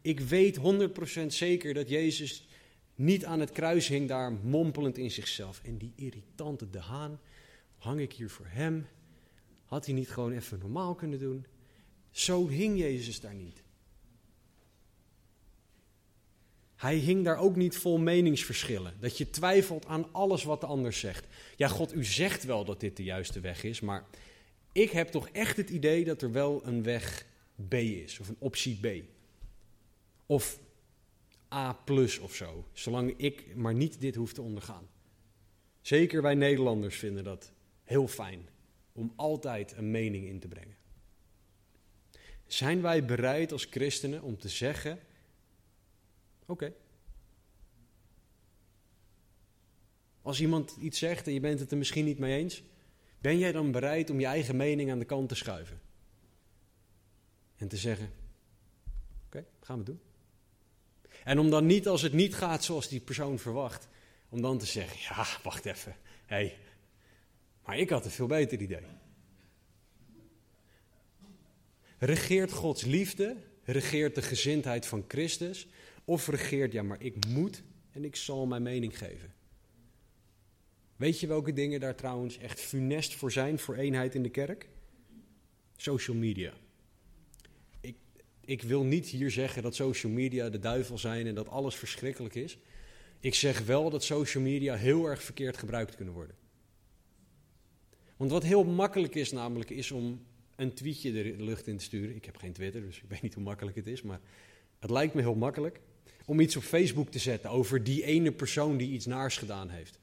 Ik 0.00 0.20
weet 0.20 0.58
100% 1.22 1.26
zeker 1.26 1.74
dat 1.74 1.88
Jezus 1.88 2.48
niet 2.94 3.24
aan 3.24 3.40
het 3.40 3.50
kruis 3.50 3.88
hing 3.88 4.08
daar 4.08 4.32
mompelend 4.32 4.98
in 4.98 5.10
zichzelf. 5.10 5.60
En 5.64 5.76
die 5.76 5.92
irritante 5.96 6.70
de 6.70 6.80
haan, 6.80 7.20
hang 7.76 8.00
ik 8.00 8.12
hier 8.12 8.30
voor 8.30 8.46
hem? 8.48 8.86
Had 9.64 9.86
hij 9.86 9.94
niet 9.94 10.10
gewoon 10.10 10.32
even 10.32 10.58
normaal 10.58 10.94
kunnen 10.94 11.18
doen? 11.18 11.46
Zo 12.10 12.48
hing 12.48 12.78
Jezus 12.78 13.20
daar 13.20 13.34
niet. 13.34 13.62
Hij 16.80 16.96
hing 16.96 17.24
daar 17.24 17.38
ook 17.38 17.56
niet 17.56 17.76
vol 17.76 17.98
meningsverschillen. 17.98 18.94
Dat 19.00 19.18
je 19.18 19.30
twijfelt 19.30 19.86
aan 19.86 20.12
alles 20.12 20.44
wat 20.44 20.60
de 20.60 20.66
ander 20.66 20.92
zegt. 20.92 21.26
Ja, 21.56 21.68
God, 21.68 21.94
u 21.94 22.04
zegt 22.04 22.44
wel 22.44 22.64
dat 22.64 22.80
dit 22.80 22.96
de 22.96 23.02
juiste 23.02 23.40
weg 23.40 23.64
is, 23.64 23.80
maar 23.80 24.06
ik 24.72 24.90
heb 24.90 25.08
toch 25.08 25.28
echt 25.28 25.56
het 25.56 25.70
idee 25.70 26.04
dat 26.04 26.22
er 26.22 26.32
wel 26.32 26.66
een 26.66 26.82
weg 26.82 27.26
B 27.68 27.74
is, 27.74 28.20
of 28.20 28.28
een 28.28 28.36
optie 28.38 28.78
B. 28.80 29.04
Of 30.26 30.58
A 31.52 31.72
plus 31.72 32.18
of 32.18 32.34
zo, 32.34 32.64
zolang 32.72 33.14
ik 33.16 33.54
maar 33.54 33.74
niet 33.74 34.00
dit 34.00 34.14
hoef 34.14 34.32
te 34.32 34.42
ondergaan. 34.42 34.88
Zeker 35.80 36.22
wij 36.22 36.34
Nederlanders 36.34 36.96
vinden 36.96 37.24
dat 37.24 37.52
heel 37.84 38.08
fijn 38.08 38.48
om 38.92 39.12
altijd 39.16 39.74
een 39.76 39.90
mening 39.90 40.26
in 40.26 40.40
te 40.40 40.48
brengen. 40.48 40.76
Zijn 42.46 42.82
wij 42.82 43.04
bereid 43.04 43.52
als 43.52 43.66
christenen 43.70 44.22
om 44.22 44.38
te 44.38 44.48
zeggen 44.48 44.98
Oké. 46.50 46.72
Als 50.22 50.40
iemand 50.40 50.76
iets 50.80 50.98
zegt 50.98 51.26
en 51.26 51.32
je 51.32 51.40
bent 51.40 51.60
het 51.60 51.70
er 51.70 51.76
misschien 51.76 52.04
niet 52.04 52.18
mee 52.18 52.38
eens, 52.38 52.62
ben 53.18 53.38
jij 53.38 53.52
dan 53.52 53.70
bereid 53.70 54.10
om 54.10 54.20
je 54.20 54.26
eigen 54.26 54.56
mening 54.56 54.90
aan 54.90 54.98
de 54.98 55.04
kant 55.04 55.28
te 55.28 55.34
schuiven? 55.34 55.80
En 57.56 57.68
te 57.68 57.76
zeggen: 57.76 58.10
Oké, 59.26 59.46
gaan 59.60 59.78
we 59.78 59.84
doen. 59.84 60.00
En 61.24 61.38
om 61.38 61.50
dan 61.50 61.66
niet, 61.66 61.88
als 61.88 62.02
het 62.02 62.12
niet 62.12 62.34
gaat 62.34 62.64
zoals 62.64 62.88
die 62.88 63.00
persoon 63.00 63.38
verwacht, 63.38 63.88
om 64.28 64.40
dan 64.42 64.58
te 64.58 64.66
zeggen: 64.66 64.98
Ja, 65.00 65.26
wacht 65.42 65.66
even. 65.66 65.96
Hé, 66.26 66.36
hey, 66.36 66.58
maar 67.64 67.78
ik 67.78 67.90
had 67.90 68.04
een 68.04 68.10
veel 68.10 68.26
beter 68.26 68.60
idee. 68.60 68.82
Regeert 71.98 72.52
Gods 72.52 72.84
liefde, 72.84 73.36
regeert 73.64 74.14
de 74.14 74.22
gezindheid 74.22 74.86
van 74.86 75.04
Christus, 75.08 75.68
of 76.10 76.28
regeert, 76.28 76.72
ja, 76.72 76.82
maar 76.82 77.02
ik 77.02 77.26
moet 77.26 77.62
en 77.90 78.04
ik 78.04 78.16
zal 78.16 78.46
mijn 78.46 78.62
mening 78.62 78.98
geven. 78.98 79.34
Weet 80.96 81.20
je 81.20 81.26
welke 81.26 81.52
dingen 81.52 81.80
daar 81.80 81.94
trouwens 81.94 82.38
echt 82.38 82.60
funest 82.60 83.14
voor 83.14 83.32
zijn, 83.32 83.58
voor 83.58 83.74
eenheid 83.74 84.14
in 84.14 84.22
de 84.22 84.30
kerk? 84.30 84.68
Social 85.76 86.16
media. 86.16 86.52
Ik, 87.80 87.96
ik 88.44 88.62
wil 88.62 88.84
niet 88.84 89.06
hier 89.06 89.30
zeggen 89.30 89.62
dat 89.62 89.74
social 89.74 90.12
media 90.12 90.48
de 90.48 90.58
duivel 90.58 90.98
zijn 90.98 91.26
en 91.26 91.34
dat 91.34 91.48
alles 91.48 91.74
verschrikkelijk 91.74 92.34
is. 92.34 92.58
Ik 93.20 93.34
zeg 93.34 93.64
wel 93.64 93.90
dat 93.90 94.04
social 94.04 94.42
media 94.42 94.74
heel 94.74 95.06
erg 95.06 95.22
verkeerd 95.22 95.56
gebruikt 95.56 95.96
kunnen 95.96 96.14
worden. 96.14 96.36
Want 98.16 98.30
wat 98.30 98.42
heel 98.42 98.64
makkelijk 98.64 99.14
is 99.14 99.32
namelijk, 99.32 99.70
is 99.70 99.90
om 99.90 100.26
een 100.56 100.74
tweetje 100.74 101.12
de 101.12 101.34
lucht 101.38 101.66
in 101.66 101.76
te 101.76 101.84
sturen. 101.84 102.16
Ik 102.16 102.24
heb 102.24 102.36
geen 102.36 102.52
Twitter, 102.52 102.80
dus 102.80 102.96
ik 102.96 103.08
weet 103.08 103.22
niet 103.22 103.34
hoe 103.34 103.42
makkelijk 103.42 103.76
het 103.76 103.86
is, 103.86 104.02
maar 104.02 104.20
het 104.78 104.90
lijkt 104.90 105.14
me 105.14 105.20
heel 105.20 105.34
makkelijk. 105.34 105.80
Om 106.30 106.40
iets 106.40 106.56
op 106.56 106.62
Facebook 106.62 107.10
te 107.10 107.18
zetten 107.18 107.50
over 107.50 107.84
die 107.84 108.04
ene 108.04 108.32
persoon 108.32 108.76
die 108.76 108.90
iets 108.90 109.06
naars 109.06 109.36
gedaan 109.36 109.68
heeft. 109.68 109.98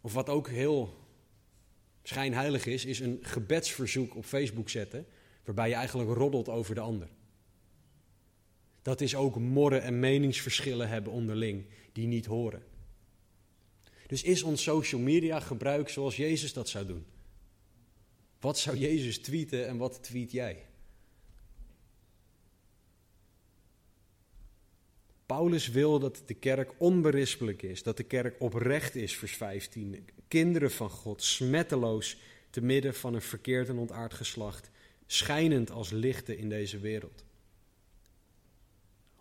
Of 0.00 0.12
wat 0.12 0.28
ook 0.28 0.48
heel 0.48 0.96
schijnheilig 2.02 2.66
is, 2.66 2.84
is 2.84 3.00
een 3.00 3.18
gebedsverzoek 3.22 4.16
op 4.16 4.24
Facebook 4.24 4.68
zetten, 4.68 5.06
waarbij 5.44 5.68
je 5.68 5.74
eigenlijk 5.74 6.10
roddelt 6.10 6.48
over 6.48 6.74
de 6.74 6.80
ander. 6.80 7.08
Dat 8.82 9.00
is 9.00 9.14
ook 9.14 9.38
morren 9.38 9.82
en 9.82 10.00
meningsverschillen 10.00 10.88
hebben 10.88 11.12
onderling, 11.12 11.66
die 11.92 12.06
niet 12.06 12.26
horen. 12.26 12.62
Dus 14.06 14.22
is 14.22 14.42
ons 14.42 14.62
social 14.62 15.00
media 15.00 15.40
gebruik 15.40 15.88
zoals 15.88 16.16
Jezus 16.16 16.52
dat 16.52 16.68
zou 16.68 16.86
doen? 16.86 17.04
Wat 18.40 18.58
zou 18.58 18.76
Jezus 18.76 19.18
tweeten 19.18 19.66
en 19.66 19.76
wat 19.76 20.02
tweet 20.02 20.32
jij? 20.32 20.67
Paulus 25.28 25.68
wil 25.68 25.98
dat 25.98 26.22
de 26.26 26.34
kerk 26.34 26.72
onberispelijk 26.78 27.62
is, 27.62 27.82
dat 27.82 27.96
de 27.96 28.02
kerk 28.02 28.34
oprecht 28.38 28.94
is, 28.94 29.16
vers 29.16 29.36
15. 29.36 30.08
Kinderen 30.28 30.70
van 30.70 30.90
God, 30.90 31.22
smetteloos 31.22 32.16
te 32.50 32.60
midden 32.60 32.94
van 32.94 33.14
een 33.14 33.22
verkeerd 33.22 33.68
en 33.68 33.78
ontaard 33.78 34.14
geslacht, 34.14 34.70
schijnend 35.06 35.70
als 35.70 35.90
lichten 35.90 36.38
in 36.38 36.48
deze 36.48 36.78
wereld. 36.78 37.24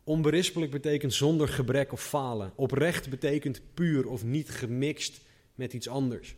Onberispelijk 0.03 0.71
betekent 0.71 1.13
zonder 1.13 1.47
gebrek 1.47 1.91
of 1.91 2.03
falen. 2.03 2.53
Oprecht 2.55 3.09
betekent 3.09 3.61
puur 3.73 4.07
of 4.07 4.23
niet 4.23 4.49
gemixt 4.49 5.21
met 5.55 5.73
iets 5.73 5.87
anders. 5.87 6.35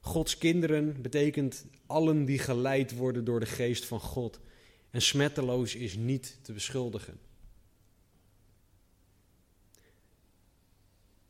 Gods 0.00 0.38
kinderen 0.38 1.02
betekent 1.02 1.66
allen 1.86 2.24
die 2.24 2.38
geleid 2.38 2.96
worden 2.96 3.24
door 3.24 3.40
de 3.40 3.46
geest 3.46 3.84
van 3.84 4.00
God. 4.00 4.40
En 4.90 5.02
smetteloos 5.02 5.74
is 5.74 5.96
niet 5.96 6.38
te 6.42 6.52
beschuldigen. 6.52 7.27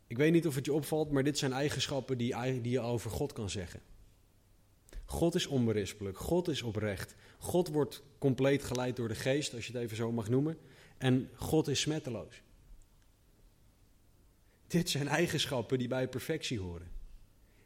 Ik 0.09 0.17
weet 0.17 0.33
niet 0.33 0.47
of 0.47 0.55
het 0.55 0.65
je 0.65 0.73
opvalt, 0.73 1.11
maar 1.11 1.25
dit 1.25 1.39
zijn 1.39 1.53
eigenschappen 1.53 2.19
die, 2.19 2.61
die 2.61 2.73
je 2.73 2.81
over 2.81 3.11
God 3.11 3.33
kan 3.33 3.51
zeggen. 3.51 3.81
God 5.05 5.35
is 5.35 5.47
onberispelijk, 5.47 6.19
God 6.19 6.49
is 6.49 6.63
oprecht. 6.63 7.15
God 7.39 7.69
wordt 7.69 8.03
compleet 8.19 8.63
geleid 8.65 8.97
door 8.97 9.09
de 9.09 9.15
geest, 9.15 9.55
als 9.55 9.67
je 9.67 9.73
het 9.73 9.83
even 9.83 9.97
zo 9.97 10.13
mag 10.13 10.29
noemen. 10.29 10.59
En 10.99 11.31
God 11.35 11.69
is 11.69 11.81
smetteloos. 11.81 12.43
Dit 14.67 14.91
zijn 14.91 15.09
eigenschappen 15.09 15.79
die 15.79 15.89
bij 15.89 16.09
perfectie 16.09 16.59
horen. 16.59 16.91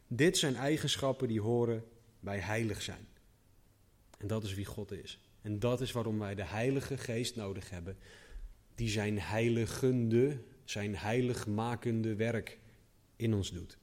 Dit 0.07 0.39
zijn 0.39 0.57
eigenschappen 0.57 1.29
die 1.29 1.41
horen 1.41 1.85
bij 2.21 2.39
heilig 2.39 2.83
zijn. 2.83 3.07
En 4.19 4.27
dat 4.27 4.45
is 4.45 4.55
wie 4.55 4.65
God 4.65 4.93
is. 4.93 5.21
En 5.41 5.59
dat 5.59 5.81
is 5.81 5.93
waarom 5.93 6.19
wij 6.19 6.35
de 6.35 6.45
Heilige 6.45 6.97
Geest 6.97 7.37
nodig 7.37 7.71
hebben, 7.71 7.99
die 8.75 8.89
zijn 8.89 9.21
heiligende, 9.21 10.39
zijn 10.65 10.97
heiligmakende 10.97 12.15
werk 12.15 12.59
in 13.17 13.35
ons 13.35 13.51
doet. 13.51 13.79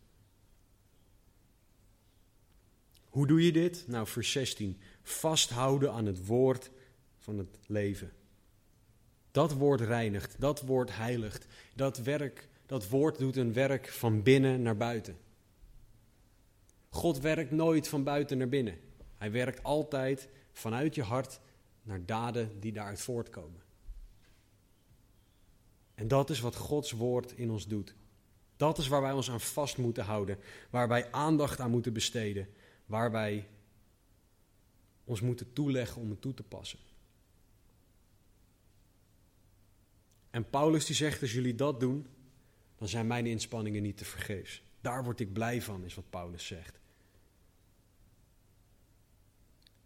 Hoe 3.09 3.27
doe 3.27 3.45
je 3.45 3.51
dit? 3.51 3.83
Nou, 3.87 4.07
vers 4.07 4.31
16. 4.31 4.79
Vasthouden 5.01 5.91
aan 5.91 6.05
het 6.05 6.25
woord 6.25 6.71
van 7.17 7.37
het 7.37 7.59
leven. 7.67 8.11
Dat 9.31 9.53
woord 9.53 9.81
reinigt, 9.81 10.35
dat 10.39 10.61
woord 10.61 10.95
heiligt. 10.95 11.45
Dat, 11.75 11.97
werk, 11.97 12.49
dat 12.65 12.89
woord 12.89 13.17
doet 13.17 13.35
een 13.35 13.53
werk 13.53 13.87
van 13.87 14.23
binnen 14.23 14.61
naar 14.61 14.77
buiten. 14.77 15.17
God 16.89 17.19
werkt 17.19 17.51
nooit 17.51 17.87
van 17.87 18.03
buiten 18.03 18.37
naar 18.37 18.49
binnen. 18.49 18.77
Hij 19.17 19.31
werkt 19.31 19.63
altijd 19.63 20.29
vanuit 20.51 20.95
je 20.95 21.03
hart 21.03 21.39
naar 21.81 22.05
daden 22.05 22.59
die 22.59 22.71
daaruit 22.71 23.01
voortkomen. 23.01 23.61
En 25.99 26.07
dat 26.07 26.29
is 26.29 26.39
wat 26.39 26.55
Gods 26.55 26.91
woord 26.91 27.31
in 27.31 27.51
ons 27.51 27.67
doet. 27.67 27.95
Dat 28.57 28.77
is 28.77 28.87
waar 28.87 29.01
wij 29.01 29.11
ons 29.11 29.29
aan 29.29 29.41
vast 29.41 29.77
moeten 29.77 30.03
houden, 30.03 30.37
waar 30.69 30.87
wij 30.87 31.11
aandacht 31.11 31.59
aan 31.59 31.71
moeten 31.71 31.93
besteden, 31.93 32.47
waar 32.85 33.11
wij 33.11 33.47
ons 35.03 35.21
moeten 35.21 35.53
toeleggen 35.53 36.01
om 36.01 36.09
het 36.09 36.21
toe 36.21 36.33
te 36.33 36.43
passen. 36.43 36.79
En 40.29 40.49
Paulus 40.49 40.85
die 40.85 40.95
zegt, 40.95 41.21
als 41.21 41.33
jullie 41.33 41.55
dat 41.55 41.79
doen, 41.79 42.07
dan 42.77 42.87
zijn 42.87 43.07
mijn 43.07 43.25
inspanningen 43.25 43.81
niet 43.81 43.97
te 43.97 44.05
vergeefs. 44.05 44.61
Daar 44.81 45.03
word 45.03 45.19
ik 45.19 45.33
blij 45.33 45.61
van, 45.61 45.83
is 45.83 45.95
wat 45.95 46.09
Paulus 46.09 46.45
zegt. 46.45 46.79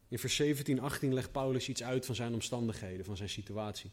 In 0.08 0.20
vers 0.20 0.36
17, 0.36 0.80
18 0.80 1.14
legt 1.14 1.32
Paulus 1.32 1.70
iets 1.70 1.84
uit 1.84 2.06
van 2.06 2.16
zijn 2.16 2.34
omstandigheden, 2.34 3.06
van 3.06 3.18
zijn 3.18 3.30
situatie. 3.30 3.92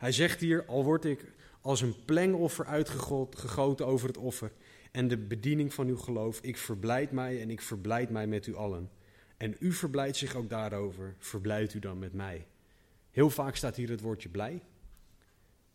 Hij 0.00 0.12
zegt 0.12 0.40
hier, 0.40 0.64
al 0.66 0.84
word 0.84 1.04
ik 1.04 1.24
als 1.60 1.80
een 1.80 2.04
plengoffer 2.04 2.66
uitgegoten 2.66 3.86
over 3.86 4.08
het 4.08 4.16
offer 4.16 4.52
en 4.92 5.08
de 5.08 5.16
bediening 5.16 5.74
van 5.74 5.86
uw 5.86 5.96
geloof, 5.96 6.40
ik 6.40 6.56
verblijd 6.56 7.10
mij 7.10 7.40
en 7.40 7.50
ik 7.50 7.60
verblijd 7.60 8.10
mij 8.10 8.26
met 8.26 8.46
u 8.46 8.54
allen. 8.54 8.90
En 9.36 9.56
u 9.58 9.72
verblijdt 9.72 10.16
zich 10.16 10.34
ook 10.34 10.48
daarover, 10.48 11.14
verblijdt 11.18 11.74
u 11.74 11.78
dan 11.78 11.98
met 11.98 12.12
mij. 12.12 12.46
Heel 13.10 13.30
vaak 13.30 13.56
staat 13.56 13.76
hier 13.76 13.90
het 13.90 14.00
woordje 14.00 14.28
blij, 14.28 14.62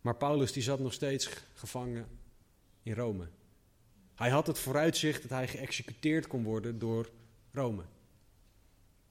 maar 0.00 0.16
Paulus 0.16 0.52
die 0.52 0.62
zat 0.62 0.78
nog 0.78 0.92
steeds 0.92 1.28
gevangen 1.54 2.06
in 2.82 2.94
Rome. 2.94 3.28
Hij 4.14 4.30
had 4.30 4.46
het 4.46 4.58
vooruitzicht 4.58 5.22
dat 5.22 5.30
hij 5.30 5.48
geëxecuteerd 5.48 6.26
kon 6.26 6.42
worden 6.42 6.78
door 6.78 7.10
Rome. 7.52 7.82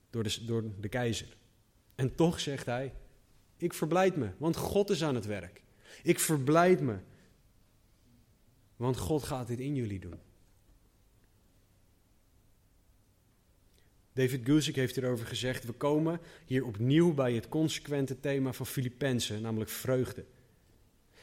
Door 0.10 0.24
de, 0.24 0.46
door 0.46 0.64
de 0.80 0.90
keizer. 0.90 1.38
En 1.96 2.16
toch 2.16 2.40
zegt 2.40 2.66
hij, 2.66 2.94
ik 3.58 3.74
verblijd 3.74 4.16
me, 4.16 4.30
want 4.38 4.56
God 4.56 4.90
is 4.90 5.04
aan 5.04 5.16
het 5.16 5.26
werk. 5.26 5.62
Ik 6.04 6.20
verblijd 6.20 6.82
me, 6.82 6.98
want 8.76 8.98
God 8.98 9.24
gaat 9.24 9.48
dit 9.48 9.60
in 9.60 9.76
jullie 9.76 10.00
doen. 10.00 10.20
David 14.14 14.42
Guzik 14.44 14.76
heeft 14.76 14.96
hierover 14.96 15.26
gezegd: 15.26 15.66
We 15.66 15.72
komen 15.72 16.20
hier 16.46 16.66
opnieuw 16.66 17.14
bij 17.14 17.34
het 17.34 17.50
consequente 17.50 18.20
thema 18.20 18.54
van 18.54 18.66
Filippenzen, 18.66 19.42
namelijk 19.42 19.70
vreugde. 19.70 20.26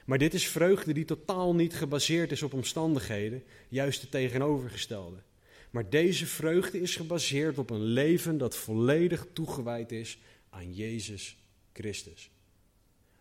Maar 0.05 0.18
dit 0.18 0.35
is 0.35 0.49
vreugde 0.49 0.93
die 0.93 1.05
totaal 1.05 1.55
niet 1.55 1.74
gebaseerd 1.74 2.33
is 2.33 2.43
op 2.43 2.53
omstandigheden, 2.53 3.43
juist 3.68 4.01
het 4.01 4.11
tegenovergestelde. 4.11 5.22
Maar 5.70 5.91
deze 5.91 6.26
vreugde 6.26 6.80
is 6.80 6.97
gebaseerd 6.97 7.59
op 7.59 7.70
een 7.70 7.83
leven 7.83 8.39
dat 8.39 8.57
volledig 8.57 9.26
toegewijd 9.33 9.93
is 9.93 10.18
aan 10.51 10.74
Jezus 10.74 11.41
Christus. 11.72 12.30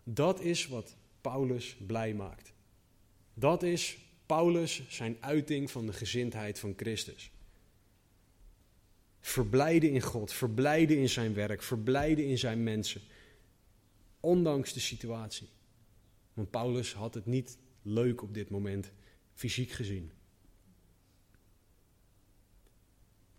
Dat 0.03 0.39
is 0.39 0.67
wat 0.67 0.95
Paulus 1.21 1.77
blij 1.87 2.13
maakt. 2.13 2.53
Dat 3.33 3.63
is 3.63 3.97
Paulus 4.25 4.83
zijn 4.89 5.17
uiting 5.19 5.71
van 5.71 5.85
de 5.85 5.93
gezindheid 5.93 6.59
van 6.59 6.73
Christus. 6.77 7.31
Verblijden 9.19 9.89
in 9.89 10.01
God, 10.01 10.33
verblijden 10.33 10.97
in 10.97 11.09
zijn 11.09 11.33
werk, 11.33 11.61
verblijden 11.61 12.25
in 12.25 12.37
zijn 12.37 12.63
mensen, 12.63 13.01
ondanks 14.19 14.73
de 14.73 14.79
situatie. 14.79 15.49
Want 16.33 16.49
Paulus 16.49 16.93
had 16.93 17.13
het 17.13 17.25
niet 17.25 17.57
leuk 17.81 18.21
op 18.21 18.33
dit 18.33 18.49
moment, 18.49 18.91
fysiek 19.33 19.71
gezien. 19.71 20.11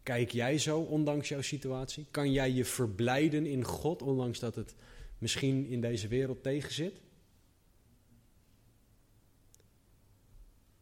Kijk 0.02 0.30
jij 0.30 0.58
zo, 0.58 0.80
ondanks 0.80 1.28
jouw 1.28 1.40
situatie? 1.40 2.06
Kan 2.10 2.32
jij 2.32 2.50
je 2.50 2.64
verblijden 2.64 3.46
in 3.46 3.64
God, 3.64 4.02
ondanks 4.02 4.38
dat 4.38 4.54
het 4.54 4.74
misschien 5.22 5.66
in 5.66 5.80
deze 5.80 6.08
wereld 6.08 6.42
tegenzit? 6.42 7.00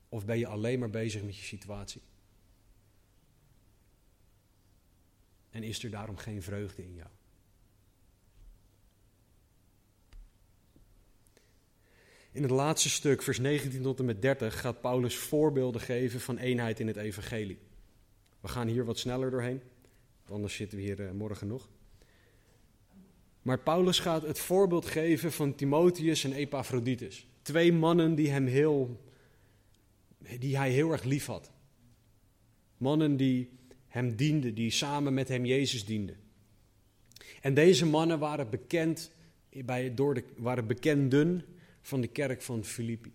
Of 0.09 0.24
ben 0.24 0.38
je 0.38 0.47
alleen 0.47 0.78
maar 0.78 0.91
bezig 0.91 1.22
met 1.22 1.36
je 1.36 1.43
situatie? 1.43 2.03
En 5.51 5.62
is 5.62 5.84
er 5.84 5.91
daarom 5.91 6.16
geen 6.16 6.43
vreugde 6.43 6.82
in 6.82 6.95
jou? 6.95 7.09
In 12.32 12.43
het 12.43 12.51
laatste 12.51 12.91
stuk, 12.91 13.22
vers 13.22 13.38
19 13.38 13.82
tot 13.82 13.99
en 13.99 14.05
met 14.05 14.22
30, 14.22 14.61
gaat 14.61 14.80
Paulus 14.80 15.16
voorbeelden 15.16 15.80
geven 15.80 16.20
van 16.20 16.38
eenheid 16.38 16.80
in 16.80 16.86
het 16.86 16.97
evangelie. 16.97 17.59
We 18.41 18.49
gaan 18.49 18.68
hier 18.68 18.84
wat 18.84 18.99
sneller 18.99 19.30
doorheen, 19.30 19.62
anders 20.28 20.55
zitten 20.55 20.78
we 20.78 20.84
hier 20.84 21.07
eh, 21.07 21.12
morgen 21.12 21.47
nog. 21.47 21.68
Maar 23.43 23.59
Paulus 23.59 23.99
gaat 23.99 24.22
het 24.22 24.38
voorbeeld 24.38 24.86
geven 24.86 25.32
van 25.32 25.55
Timotheus 25.55 26.24
en 26.24 26.32
Epaphroditus. 26.32 27.26
Twee 27.43 27.72
mannen 27.72 28.14
die, 28.14 28.30
hem 28.30 28.47
heel, 28.47 29.01
die 30.38 30.57
hij 30.57 30.70
heel 30.70 30.93
erg 30.93 31.03
lief 31.03 31.26
had. 31.26 31.51
Mannen 32.76 33.16
die 33.16 33.51
hem 33.86 34.16
dienden, 34.16 34.55
die 34.55 34.70
samen 34.70 35.14
met 35.14 35.28
hem 35.28 35.45
Jezus 35.45 35.84
dienden. 35.84 36.16
En 37.41 37.55
deze 37.55 37.86
mannen 37.86 38.18
waren 38.18 38.51
bekend, 38.51 39.11
bij, 39.64 39.95
door 39.95 40.14
de, 40.14 40.24
waren 40.36 40.66
bekenden 40.66 41.45
van 41.82 42.01
de 42.01 42.09
kerk 42.09 42.43
van 42.43 42.64
Filippi. 42.64 43.12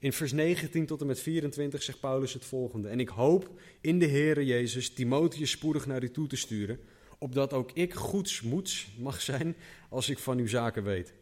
In 0.00 0.12
vers 0.12 0.32
19 0.32 0.86
tot 0.86 1.00
en 1.00 1.06
met 1.06 1.20
24 1.20 1.82
zegt 1.82 2.00
Paulus 2.00 2.32
het 2.32 2.44
volgende. 2.44 2.88
En 2.88 3.00
ik 3.00 3.08
hoop 3.08 3.60
in 3.80 3.98
de 3.98 4.06
Heere 4.06 4.44
Jezus 4.44 4.90
Timotheus 4.90 5.50
spoedig 5.50 5.86
naar 5.86 6.02
u 6.02 6.10
toe 6.10 6.26
te 6.26 6.36
sturen, 6.36 6.80
opdat 7.18 7.52
ook 7.52 7.70
ik 7.72 7.94
goedsmoeds 7.94 8.88
mag 8.98 9.20
zijn 9.20 9.56
als 9.88 10.08
ik 10.08 10.18
van 10.18 10.38
uw 10.38 10.48
zaken 10.48 10.84
weet. 10.84 11.12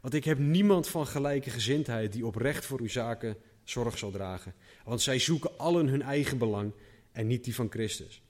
Want 0.00 0.14
ik 0.14 0.24
heb 0.24 0.38
niemand 0.38 0.88
van 0.88 1.06
gelijke 1.06 1.50
gezindheid 1.50 2.12
die 2.12 2.26
oprecht 2.26 2.64
voor 2.64 2.80
uw 2.80 2.88
zaken 2.88 3.36
zorg 3.64 3.98
zal 3.98 4.10
dragen. 4.10 4.54
Want 4.84 5.02
zij 5.02 5.18
zoeken 5.18 5.58
allen 5.58 5.86
hun 5.86 6.02
eigen 6.02 6.38
belang 6.38 6.72
en 7.12 7.26
niet 7.26 7.44
die 7.44 7.54
van 7.54 7.70
Christus. 7.70 8.22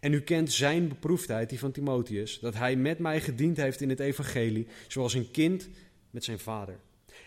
En 0.00 0.12
u 0.12 0.20
kent 0.20 0.52
zijn 0.52 0.88
beproefdheid, 0.88 1.48
die 1.48 1.58
van 1.58 1.72
Timotheus, 1.72 2.38
dat 2.40 2.54
hij 2.54 2.76
met 2.76 2.98
mij 2.98 3.20
gediend 3.20 3.56
heeft 3.56 3.80
in 3.80 3.88
het 3.88 4.00
evangelie, 4.00 4.66
zoals 4.88 5.14
een 5.14 5.30
kind 5.30 5.68
met 6.10 6.24
zijn 6.24 6.38
vader. 6.38 6.78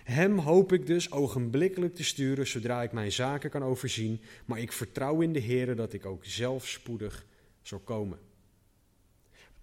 Hem 0.04 0.38
hoop 0.38 0.74
ik 0.74 0.86
dus 0.86 1.12
ogenblikkelijk 1.12 1.96
te 1.96 2.04
sturen, 2.04 2.48
zodra 2.48 2.84
ik 2.84 2.92
mijn 2.92 3.12
zaken 3.12 3.50
kan 3.50 3.64
overzien, 3.64 4.22
maar 4.46 4.60
ik 4.60 4.72
vertrouw 4.72 5.22
in 5.22 5.34
de 5.34 5.40
Heer 5.40 5.76
dat 5.76 5.94
ik 5.94 6.06
ook 6.06 6.26
zelf 6.26 6.68
spoedig 6.68 7.26
zal 7.62 7.80
komen. 7.80 8.20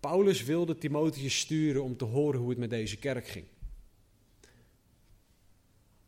Paulus 0.03 0.43
wilde 0.43 0.79
Timotheus 0.79 1.39
sturen 1.39 1.83
om 1.83 1.97
te 1.97 2.05
horen 2.05 2.41
hoe 2.41 2.49
het 2.49 2.59
met 2.59 2.71
deze 2.71 2.97
kerk 2.97 3.27
ging. 3.27 3.47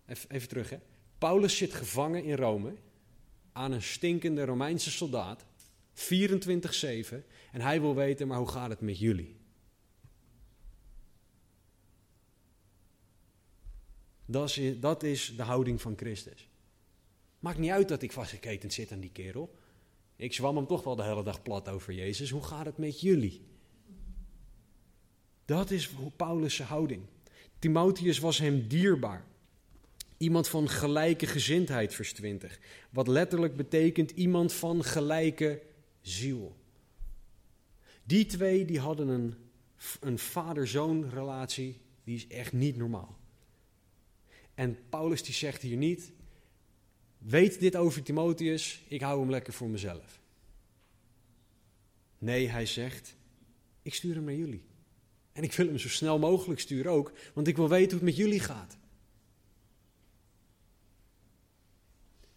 Even, 0.06 0.30
even 0.30 0.48
terug, 0.48 0.70
hè. 0.70 0.78
Paulus 1.18 1.56
zit 1.56 1.74
gevangen 1.74 2.24
in 2.24 2.36
Rome 2.36 2.74
aan 3.52 3.72
een 3.72 3.82
stinkende 3.82 4.44
Romeinse 4.44 4.90
soldaat, 4.90 5.44
24-7, 5.44 5.46
en 7.52 7.60
hij 7.60 7.80
wil 7.80 7.94
weten, 7.94 8.26
maar 8.26 8.38
hoe 8.38 8.48
gaat 8.48 8.70
het 8.70 8.80
met 8.80 8.98
jullie? 8.98 9.36
Dat 14.26 14.56
is, 14.56 14.80
dat 14.80 15.02
is 15.02 15.36
de 15.36 15.42
houding 15.42 15.80
van 15.80 15.96
Christus. 15.96 16.48
Maakt 17.38 17.58
niet 17.58 17.70
uit 17.70 17.88
dat 17.88 18.02
ik 18.02 18.12
vastgeketend 18.12 18.72
zit 18.72 18.92
aan 18.92 19.00
die 19.00 19.12
kerel. 19.12 19.58
Ik 20.16 20.32
zwam 20.32 20.56
hem 20.56 20.66
toch 20.66 20.84
wel 20.84 20.96
de 20.96 21.04
hele 21.04 21.22
dag 21.22 21.42
plat 21.42 21.68
over 21.68 21.92
Jezus. 21.92 22.30
Hoe 22.30 22.42
gaat 22.42 22.66
het 22.66 22.78
met 22.78 23.00
jullie? 23.00 23.52
Dat 25.44 25.70
is 25.70 25.90
Paulus' 26.16 26.60
houding. 26.60 27.02
Timotheus 27.58 28.18
was 28.18 28.38
hem 28.38 28.68
dierbaar. 28.68 29.24
Iemand 30.16 30.48
van 30.48 30.68
gelijke 30.68 31.26
gezindheid, 31.26 31.94
vers 31.94 32.12
20. 32.12 32.58
Wat 32.90 33.08
letterlijk 33.08 33.56
betekent 33.56 34.10
iemand 34.10 34.52
van 34.52 34.84
gelijke 34.84 35.62
ziel. 36.00 36.56
Die 38.04 38.26
twee 38.26 38.64
die 38.64 38.78
hadden 38.78 39.08
een, 39.08 39.34
een 40.00 40.18
vader-zoon 40.18 41.10
relatie, 41.10 41.80
die 42.04 42.16
is 42.16 42.26
echt 42.26 42.52
niet 42.52 42.76
normaal. 42.76 43.18
En 44.54 44.78
Paulus 44.88 45.22
die 45.22 45.34
zegt 45.34 45.62
hier 45.62 45.76
niet, 45.76 46.12
weet 47.18 47.60
dit 47.60 47.76
over 47.76 48.02
Timotheus, 48.02 48.82
ik 48.88 49.00
hou 49.00 49.20
hem 49.20 49.30
lekker 49.30 49.52
voor 49.52 49.68
mezelf. 49.68 50.20
Nee, 52.18 52.48
hij 52.48 52.66
zegt, 52.66 53.16
ik 53.82 53.94
stuur 53.94 54.14
hem 54.14 54.24
naar 54.24 54.34
jullie. 54.34 54.64
En 55.34 55.42
ik 55.42 55.52
wil 55.52 55.66
hem 55.66 55.78
zo 55.78 55.88
snel 55.88 56.18
mogelijk 56.18 56.60
sturen 56.60 56.92
ook, 56.92 57.12
want 57.32 57.46
ik 57.46 57.56
wil 57.56 57.68
weten 57.68 57.98
hoe 57.98 58.06
het 58.06 58.16
met 58.16 58.16
jullie 58.16 58.40
gaat. 58.40 58.76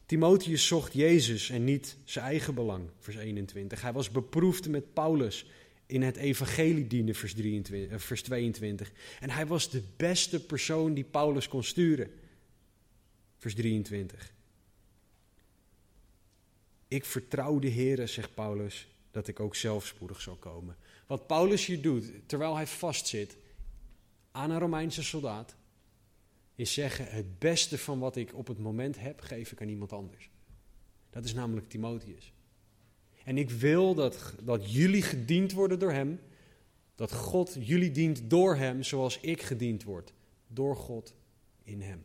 Timotheus 0.06 0.68
zocht 0.68 0.94
Jezus 0.94 1.50
en 1.50 1.64
niet 1.64 1.98
zijn 2.04 2.26
eigen 2.26 2.54
belang, 2.54 2.90
vers 3.00 3.16
21. 3.16 3.82
Hij 3.82 3.94
was 3.94 4.12
beproefd 4.12 4.68
met 4.70 4.94
Paulus 4.94 5.46
in 5.86 6.02
het 6.02 6.16
evangelie 6.16 6.88
dienen, 6.88 7.16
vers, 7.16 7.34
23, 7.34 7.92
eh, 7.92 8.00
vers 8.00 8.22
22. 8.22 8.92
En 9.20 9.30
hij 9.30 9.46
was 9.46 9.70
de 9.70 9.84
beste 9.98 10.46
persoon 10.46 10.94
die 10.94 11.04
Paulus 11.04 11.48
kon 11.48 11.64
sturen, 11.64 12.12
vers 13.38 13.56
23. 13.56 14.34
Ik 16.88 17.06
vertrouw 17.06 17.60
de 17.60 17.68
Heer, 17.68 18.08
zegt 18.08 18.34
Paulus, 18.34 18.88
dat 19.12 19.28
ik 19.28 19.40
ook 19.40 19.56
zelf 19.56 19.86
spoedig 19.86 20.22
zal 20.22 20.36
komen. 20.36 20.76
Wat 21.08 21.28
Paulus 21.28 21.66
hier 21.66 21.82
doet, 21.82 22.12
terwijl 22.26 22.56
hij 22.56 22.68
vastzit 22.68 23.38
aan 24.32 24.52
een 24.52 24.60
Romeinse 24.60 25.04
soldaat, 25.04 25.56
is 26.56 26.74
zeggen: 26.74 27.06
het 27.06 27.40
beste 27.40 27.78
van 27.78 28.00
wat 28.00 28.16
ik 28.16 28.34
op 28.34 28.48
het 28.48 28.58
moment 28.58 29.00
heb, 29.00 29.22
geef 29.22 29.52
ik 29.52 29.62
aan 29.62 29.70
iemand 29.70 29.94
anders. 29.94 30.30
Dat 31.10 31.26
is 31.26 31.34
namelijk 31.34 31.70
Timotheus. 31.70 32.34
En 33.24 33.38
ik 33.38 33.50
wil 33.50 33.96
dat, 33.96 34.36
dat 34.44 34.74
jullie 34.74 35.02
gediend 35.02 35.52
worden 35.52 35.80
door 35.80 35.92
hem. 35.92 36.20
Dat 36.96 37.14
God 37.14 37.58
jullie 37.60 37.92
dient 37.92 38.30
door 38.30 38.56
hem, 38.56 38.84
zoals 38.84 39.20
ik 39.20 39.42
gediend 39.42 39.84
word. 39.84 40.14
Door 40.48 40.76
God 40.76 41.14
in 41.64 41.82
hem. 41.82 42.04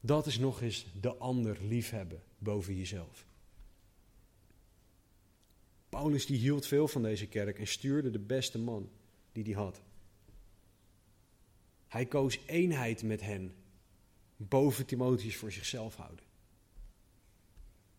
Dat 0.00 0.26
is 0.26 0.38
nog 0.38 0.62
eens 0.62 0.86
de 1.00 1.16
ander 1.16 1.58
liefhebben 1.62 2.22
boven 2.38 2.76
jezelf. 2.76 3.26
Paulus 5.98 6.26
die 6.26 6.38
hield 6.38 6.66
veel 6.66 6.88
van 6.88 7.02
deze 7.02 7.26
kerk 7.26 7.58
en 7.58 7.66
stuurde 7.66 8.10
de 8.10 8.18
beste 8.18 8.58
man 8.58 8.90
die 9.32 9.44
hij 9.44 9.52
had. 9.52 9.80
Hij 11.88 12.06
koos 12.06 12.38
eenheid 12.46 13.02
met 13.02 13.20
hen 13.20 13.54
boven 14.36 14.86
Timotheus 14.86 15.36
voor 15.36 15.52
zichzelf 15.52 15.96
houden. 15.96 16.24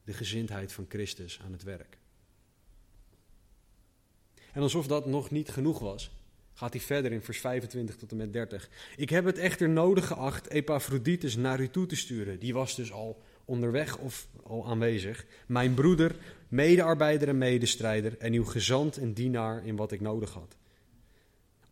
De 0.03 0.13
gezindheid 0.13 0.71
van 0.71 0.85
Christus 0.89 1.39
aan 1.39 1.51
het 1.51 1.63
werk. 1.63 1.97
En 4.53 4.61
alsof 4.61 4.87
dat 4.87 5.05
nog 5.05 5.31
niet 5.31 5.49
genoeg 5.49 5.79
was, 5.79 6.11
gaat 6.53 6.73
hij 6.73 6.81
verder 6.81 7.11
in 7.11 7.21
vers 7.21 7.39
25 7.39 7.95
tot 7.95 8.11
en 8.11 8.17
met 8.17 8.33
30. 8.33 8.69
Ik 8.95 9.09
heb 9.09 9.25
het 9.25 9.37
echter 9.37 9.69
nodig 9.69 10.07
geacht 10.07 10.49
Epaphroditus 10.49 11.35
naar 11.35 11.59
u 11.59 11.69
toe 11.69 11.85
te 11.85 11.95
sturen. 11.95 12.39
Die 12.39 12.53
was 12.53 12.75
dus 12.75 12.91
al 12.91 13.21
onderweg 13.49 13.97
of 13.97 14.27
al 14.43 14.67
aanwezig. 14.67 15.25
Mijn 15.47 15.73
broeder, 15.73 16.15
medearbeider 16.47 17.27
en 17.27 17.37
medestrijder 17.37 18.17
en 18.17 18.33
uw 18.33 18.45
gezant 18.45 18.97
en 18.97 19.13
dienaar 19.13 19.65
in 19.65 19.75
wat 19.75 19.91
ik 19.91 20.01
nodig 20.01 20.33
had 20.33 20.57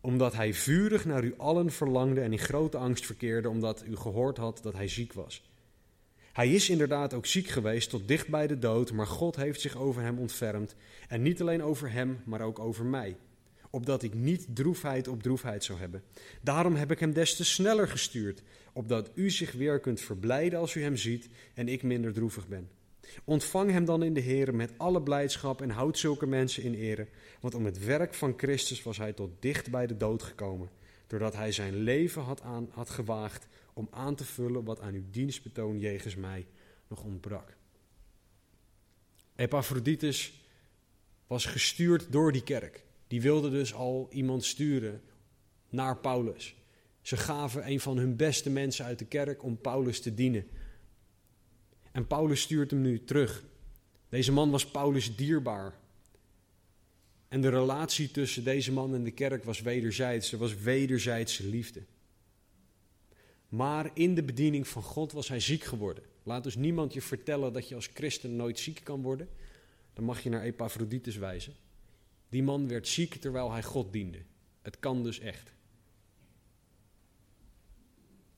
omdat 0.00 0.34
hij 0.34 0.54
vurig 0.54 1.04
naar 1.04 1.24
u 1.24 1.34
allen 1.36 1.70
verlangde 1.70 2.20
en 2.20 2.32
in 2.32 2.38
grote 2.38 2.76
angst 2.76 3.06
verkeerde, 3.06 3.48
omdat 3.48 3.84
u 3.86 3.96
gehoord 3.96 4.36
had 4.36 4.62
dat 4.62 4.72
hij 4.72 4.88
ziek 4.88 5.12
was. 5.12 5.50
Hij 6.32 6.52
is 6.52 6.70
inderdaad 6.70 7.14
ook 7.14 7.26
ziek 7.26 7.46
geweest 7.46 7.90
tot 7.90 8.08
dicht 8.08 8.28
bij 8.28 8.46
de 8.46 8.58
dood, 8.58 8.92
maar 8.92 9.06
God 9.06 9.36
heeft 9.36 9.60
zich 9.60 9.76
over 9.76 10.02
hem 10.02 10.18
ontfermd. 10.18 10.74
En 11.08 11.22
niet 11.22 11.40
alleen 11.40 11.62
over 11.62 11.92
hem, 11.92 12.20
maar 12.24 12.40
ook 12.40 12.58
over 12.58 12.84
mij. 12.84 13.16
Opdat 13.70 14.02
ik 14.02 14.14
niet 14.14 14.46
droefheid 14.54 15.08
op 15.08 15.22
droefheid 15.22 15.64
zou 15.64 15.78
hebben. 15.78 16.02
Daarom 16.42 16.74
heb 16.74 16.90
ik 16.90 17.00
hem 17.00 17.12
des 17.12 17.36
te 17.36 17.44
sneller 17.44 17.88
gestuurd, 17.88 18.42
opdat 18.78 19.10
u 19.14 19.30
zich 19.30 19.52
weer 19.52 19.80
kunt 19.80 20.00
verblijden 20.00 20.58
als 20.58 20.74
u 20.74 20.82
hem 20.82 20.96
ziet 20.96 21.28
en 21.54 21.68
ik 21.68 21.82
minder 21.82 22.12
droevig 22.12 22.48
ben. 22.48 22.70
Ontvang 23.24 23.70
hem 23.70 23.84
dan 23.84 24.02
in 24.02 24.14
de 24.14 24.20
Heer 24.20 24.54
met 24.54 24.72
alle 24.76 25.02
blijdschap 25.02 25.62
en 25.62 25.70
houd 25.70 25.98
zulke 25.98 26.26
mensen 26.26 26.62
in 26.62 26.74
ere. 26.74 27.08
Want 27.40 27.54
om 27.54 27.64
het 27.64 27.84
werk 27.84 28.14
van 28.14 28.34
Christus 28.36 28.82
was 28.82 28.96
hij 28.96 29.12
tot 29.12 29.30
dicht 29.42 29.70
bij 29.70 29.86
de 29.86 29.96
dood 29.96 30.22
gekomen. 30.22 30.70
Doordat 31.06 31.34
hij 31.34 31.52
zijn 31.52 31.76
leven 31.76 32.22
had, 32.22 32.42
aan, 32.42 32.68
had 32.70 32.90
gewaagd 32.90 33.46
om 33.72 33.88
aan 33.90 34.14
te 34.14 34.24
vullen 34.24 34.64
wat 34.64 34.80
aan 34.80 34.94
uw 34.94 35.10
dienstbetoon 35.10 35.78
jegens 35.78 36.16
mij 36.16 36.46
nog 36.88 37.04
ontbrak. 37.04 37.56
Epaphroditus 39.36 40.42
was 41.26 41.46
gestuurd 41.46 42.12
door 42.12 42.32
die 42.32 42.42
kerk. 42.42 42.84
Die 43.06 43.22
wilde 43.22 43.50
dus 43.50 43.74
al 43.74 44.08
iemand 44.10 44.44
sturen 44.44 45.02
naar 45.68 45.96
Paulus. 45.96 46.57
Ze 47.02 47.16
gaven 47.16 47.70
een 47.70 47.80
van 47.80 47.98
hun 47.98 48.16
beste 48.16 48.50
mensen 48.50 48.84
uit 48.84 48.98
de 48.98 49.04
kerk 49.04 49.42
om 49.42 49.58
Paulus 49.60 50.00
te 50.00 50.14
dienen. 50.14 50.46
En 51.92 52.06
Paulus 52.06 52.40
stuurt 52.40 52.70
hem 52.70 52.80
nu 52.80 53.04
terug. 53.04 53.44
Deze 54.08 54.32
man 54.32 54.50
was 54.50 54.70
Paulus 54.70 55.16
dierbaar. 55.16 55.78
En 57.28 57.40
de 57.40 57.48
relatie 57.48 58.10
tussen 58.10 58.44
deze 58.44 58.72
man 58.72 58.94
en 58.94 59.04
de 59.04 59.10
kerk 59.10 59.44
was 59.44 59.60
wederzijds. 59.60 60.32
Er 60.32 60.38
was 60.38 60.58
wederzijdse 60.58 61.46
liefde. 61.46 61.82
Maar 63.48 63.90
in 63.94 64.14
de 64.14 64.22
bediening 64.22 64.68
van 64.68 64.82
God 64.82 65.12
was 65.12 65.28
hij 65.28 65.40
ziek 65.40 65.64
geworden. 65.64 66.04
Laat 66.22 66.42
dus 66.42 66.56
niemand 66.56 66.92
je 66.92 67.02
vertellen 67.02 67.52
dat 67.52 67.68
je 67.68 67.74
als 67.74 67.90
christen 67.94 68.36
nooit 68.36 68.58
ziek 68.58 68.80
kan 68.82 69.02
worden. 69.02 69.28
Dan 69.92 70.04
mag 70.04 70.22
je 70.22 70.30
naar 70.30 70.42
Epaphroditus 70.42 71.16
wijzen. 71.16 71.54
Die 72.28 72.42
man 72.42 72.68
werd 72.68 72.88
ziek 72.88 73.14
terwijl 73.14 73.52
hij 73.52 73.62
God 73.62 73.92
diende. 73.92 74.22
Het 74.62 74.78
kan 74.78 75.02
dus 75.02 75.20
echt. 75.20 75.52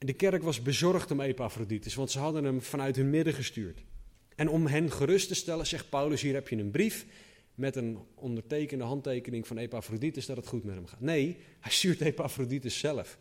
En 0.01 0.07
de 0.07 0.13
kerk 0.13 0.43
was 0.43 0.63
bezorgd 0.63 1.11
om 1.11 1.21
Epaphroditus, 1.21 1.95
want 1.95 2.11
ze 2.11 2.19
hadden 2.19 2.45
hem 2.45 2.63
vanuit 2.63 2.97
hun 2.97 3.11
midden 3.11 3.35
gestuurd. 3.35 3.83
En 4.35 4.49
om 4.49 4.67
hen 4.67 4.91
gerust 4.91 5.29
te 5.29 5.35
stellen, 5.35 5.67
zegt 5.67 5.89
Paulus: 5.89 6.23
Hier 6.23 6.35
heb 6.35 6.49
je 6.49 6.57
een 6.57 6.71
brief 6.71 7.07
met 7.55 7.77
een 7.77 7.99
ondertekende 8.15 8.85
handtekening 8.85 9.47
van 9.47 9.59
Epaphroditus 9.59 10.27
dat 10.27 10.37
het 10.37 10.47
goed 10.47 10.65
met 10.65 10.75
hem 10.75 10.87
gaat. 10.87 11.01
Nee, 11.01 11.37
hij 11.61 11.73
stuurt 11.73 12.01
Epaphroditus 12.01 12.79
zelf. 12.79 13.19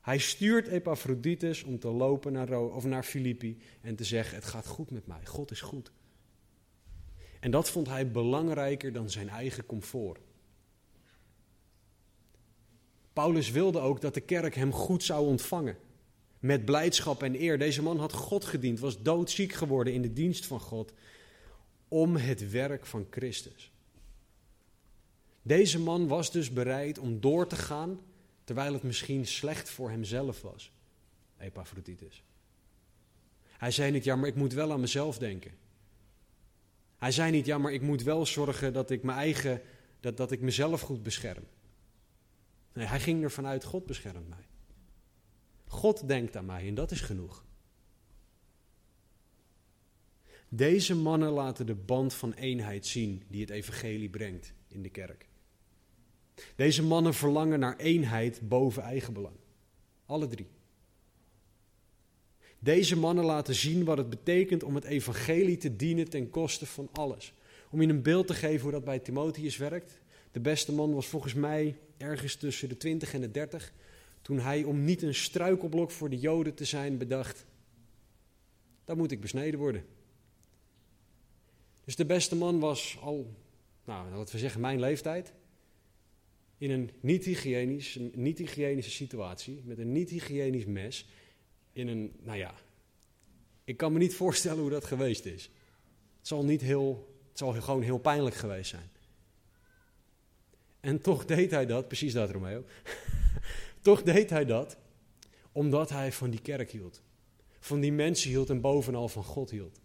Hij 0.00 0.18
stuurt 0.18 0.66
Epaphroditus 0.66 1.62
om 1.62 1.78
te 1.78 1.88
lopen 1.88 2.32
naar, 2.32 2.58
of 2.58 2.84
naar 2.84 3.02
Filippi 3.02 3.58
en 3.80 3.96
te 3.96 4.04
zeggen: 4.04 4.34
Het 4.34 4.44
gaat 4.44 4.66
goed 4.66 4.90
met 4.90 5.06
mij, 5.06 5.24
God 5.24 5.50
is 5.50 5.60
goed. 5.60 5.92
En 7.40 7.50
dat 7.50 7.70
vond 7.70 7.86
hij 7.86 8.10
belangrijker 8.10 8.92
dan 8.92 9.10
zijn 9.10 9.28
eigen 9.28 9.66
comfort. 9.66 10.18
Paulus 13.12 13.50
wilde 13.50 13.78
ook 13.78 14.00
dat 14.00 14.14
de 14.14 14.20
kerk 14.20 14.54
hem 14.54 14.72
goed 14.72 15.02
zou 15.02 15.26
ontvangen. 15.26 15.76
Met 16.38 16.64
blijdschap 16.64 17.22
en 17.22 17.40
eer. 17.40 17.58
Deze 17.58 17.82
man 17.82 17.98
had 17.98 18.12
God 18.12 18.44
gediend, 18.44 18.80
was 18.80 19.02
doodziek 19.02 19.52
geworden 19.52 19.92
in 19.92 20.02
de 20.02 20.12
dienst 20.12 20.46
van 20.46 20.60
God. 20.60 20.92
Om 21.88 22.16
het 22.16 22.50
werk 22.50 22.86
van 22.86 23.06
Christus. 23.10 23.72
Deze 25.42 25.80
man 25.80 26.08
was 26.08 26.32
dus 26.32 26.52
bereid 26.52 26.98
om 26.98 27.20
door 27.20 27.46
te 27.46 27.56
gaan 27.56 28.00
terwijl 28.44 28.72
het 28.72 28.82
misschien 28.82 29.26
slecht 29.26 29.70
voor 29.70 29.90
hemzelf 29.90 30.42
was. 30.42 30.72
Epaphroditus. 31.38 32.22
Hij 33.48 33.70
zei 33.70 33.90
niet, 33.90 34.04
ja, 34.04 34.16
maar 34.16 34.28
ik 34.28 34.34
moet 34.34 34.52
wel 34.52 34.72
aan 34.72 34.80
mezelf 34.80 35.18
denken. 35.18 35.50
Hij 36.96 37.12
zei 37.12 37.30
niet, 37.30 37.46
ja, 37.46 37.58
maar 37.58 37.72
ik 37.72 37.82
moet 37.82 38.02
wel 38.02 38.26
zorgen 38.26 38.72
dat 38.72 38.90
ik 38.90 39.02
mijn 39.02 39.18
eigen, 39.18 39.62
dat, 40.00 40.16
dat 40.16 40.30
ik 40.30 40.40
mezelf 40.40 40.80
goed 40.80 41.02
bescherm. 41.02 41.44
Nee, 42.72 42.86
hij 42.86 43.00
ging 43.00 43.22
ervan 43.22 43.46
uit, 43.46 43.64
God 43.64 43.86
beschermt 43.86 44.28
mij. 44.28 44.46
God 45.66 46.08
denkt 46.08 46.36
aan 46.36 46.44
mij 46.44 46.66
en 46.66 46.74
dat 46.74 46.90
is 46.90 47.00
genoeg. 47.00 47.44
Deze 50.48 50.94
mannen 50.94 51.30
laten 51.30 51.66
de 51.66 51.74
band 51.74 52.14
van 52.14 52.32
eenheid 52.32 52.86
zien 52.86 53.22
die 53.28 53.40
het 53.40 53.50
evangelie 53.50 54.10
brengt 54.10 54.52
in 54.68 54.82
de 54.82 54.90
kerk. 54.90 55.28
Deze 56.56 56.82
mannen 56.82 57.14
verlangen 57.14 57.60
naar 57.60 57.76
eenheid 57.76 58.48
boven 58.48 58.82
eigenbelang. 58.82 59.36
Alle 60.06 60.26
drie. 60.26 60.46
Deze 62.58 62.96
mannen 62.96 63.24
laten 63.24 63.54
zien 63.54 63.84
wat 63.84 63.98
het 63.98 64.10
betekent 64.10 64.62
om 64.62 64.74
het 64.74 64.84
evangelie 64.84 65.56
te 65.56 65.76
dienen 65.76 66.10
ten 66.10 66.30
koste 66.30 66.66
van 66.66 66.88
alles. 66.92 67.34
Om 67.70 67.82
je 67.82 67.88
een 67.88 68.02
beeld 68.02 68.26
te 68.26 68.34
geven 68.34 68.62
hoe 68.62 68.72
dat 68.72 68.84
bij 68.84 68.98
Timotheus 68.98 69.56
werkt. 69.56 70.00
De 70.32 70.40
beste 70.40 70.72
man 70.72 70.94
was 70.94 71.06
volgens 71.06 71.34
mij 71.34 71.76
ergens 72.00 72.36
tussen 72.36 72.68
de 72.68 72.76
20 72.76 73.14
en 73.14 73.20
de 73.20 73.30
30. 73.30 73.72
Toen 74.22 74.38
hij, 74.38 74.62
om 74.62 74.84
niet 74.84 75.02
een 75.02 75.14
struikelblok 75.14 75.90
voor 75.90 76.10
de 76.10 76.18
Joden 76.18 76.54
te 76.54 76.64
zijn, 76.64 76.98
bedacht: 76.98 77.46
dan 78.84 78.96
moet 78.96 79.10
ik 79.10 79.20
besneden 79.20 79.58
worden. 79.58 79.84
Dus 81.84 81.96
de 81.96 82.06
beste 82.06 82.36
man 82.36 82.58
was 82.58 82.98
al, 83.00 83.34
nou, 83.84 84.10
laten 84.10 84.34
we 84.34 84.40
zeggen, 84.40 84.60
mijn 84.60 84.80
leeftijd. 84.80 85.32
In 86.58 86.70
een 86.70 86.90
niet-hygiënisch, 87.00 87.98
niet-hygiënische 88.12 88.90
situatie, 88.90 89.62
met 89.64 89.78
een 89.78 89.92
niet-hygiënisch 89.92 90.64
mes. 90.64 91.08
In 91.72 91.88
een, 91.88 92.12
nou 92.22 92.38
ja, 92.38 92.54
ik 93.64 93.76
kan 93.76 93.92
me 93.92 93.98
niet 93.98 94.14
voorstellen 94.14 94.60
hoe 94.60 94.70
dat 94.70 94.84
geweest 94.84 95.24
is. 95.24 95.50
Het 96.18 96.28
zal, 96.28 96.44
niet 96.44 96.60
heel, 96.60 97.16
het 97.28 97.38
zal 97.38 97.52
gewoon 97.52 97.82
heel 97.82 97.98
pijnlijk 97.98 98.36
geweest 98.36 98.70
zijn. 98.70 98.90
En 100.80 101.00
toch 101.00 101.24
deed 101.24 101.50
hij 101.50 101.66
dat, 101.66 101.88
precies 101.88 102.12
dat 102.12 102.30
Romeo. 102.30 102.64
toch 103.80 104.02
deed 104.02 104.30
hij 104.30 104.44
dat 104.44 104.76
omdat 105.52 105.90
hij 105.90 106.12
van 106.12 106.30
die 106.30 106.40
kerk 106.40 106.70
hield. 106.70 107.02
Van 107.58 107.80
die 107.80 107.92
mensen 107.92 108.30
hield 108.30 108.50
en 108.50 108.60
bovenal 108.60 109.08
van 109.08 109.24
God 109.24 109.50
hield. 109.50 109.80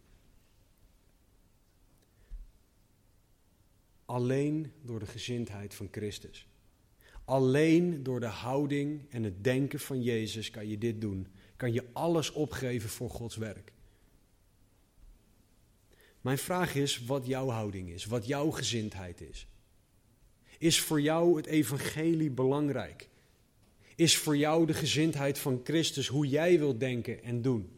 Alleen 4.05 4.71
door 4.81 4.99
de 4.99 5.05
gezindheid 5.05 5.73
van 5.73 5.87
Christus. 5.91 6.47
Alleen 7.25 8.03
door 8.03 8.19
de 8.19 8.25
houding 8.25 9.11
en 9.11 9.23
het 9.23 9.43
denken 9.43 9.79
van 9.79 10.01
Jezus 10.01 10.49
kan 10.49 10.67
je 10.67 10.77
dit 10.77 11.01
doen. 11.01 11.27
Kan 11.55 11.73
je 11.73 11.83
alles 11.93 12.31
opgeven 12.31 12.89
voor 12.89 13.09
Gods 13.09 13.35
werk. 13.35 13.73
Mijn 16.21 16.37
vraag 16.37 16.75
is 16.75 17.05
wat 17.05 17.25
jouw 17.25 17.49
houding 17.49 17.89
is, 17.89 18.05
wat 18.05 18.27
jouw 18.27 18.49
gezindheid 18.49 19.21
is. 19.21 19.47
Is 20.65 20.79
voor 20.79 21.01
jou 21.01 21.37
het 21.37 21.45
evangelie 21.45 22.29
belangrijk? 22.29 23.09
Is 23.95 24.17
voor 24.17 24.37
jou 24.37 24.65
de 24.65 24.73
gezindheid 24.73 25.39
van 25.39 25.61
Christus 25.63 26.07
hoe 26.07 26.27
jij 26.27 26.59
wilt 26.59 26.79
denken 26.79 27.23
en 27.23 27.41
doen? 27.41 27.69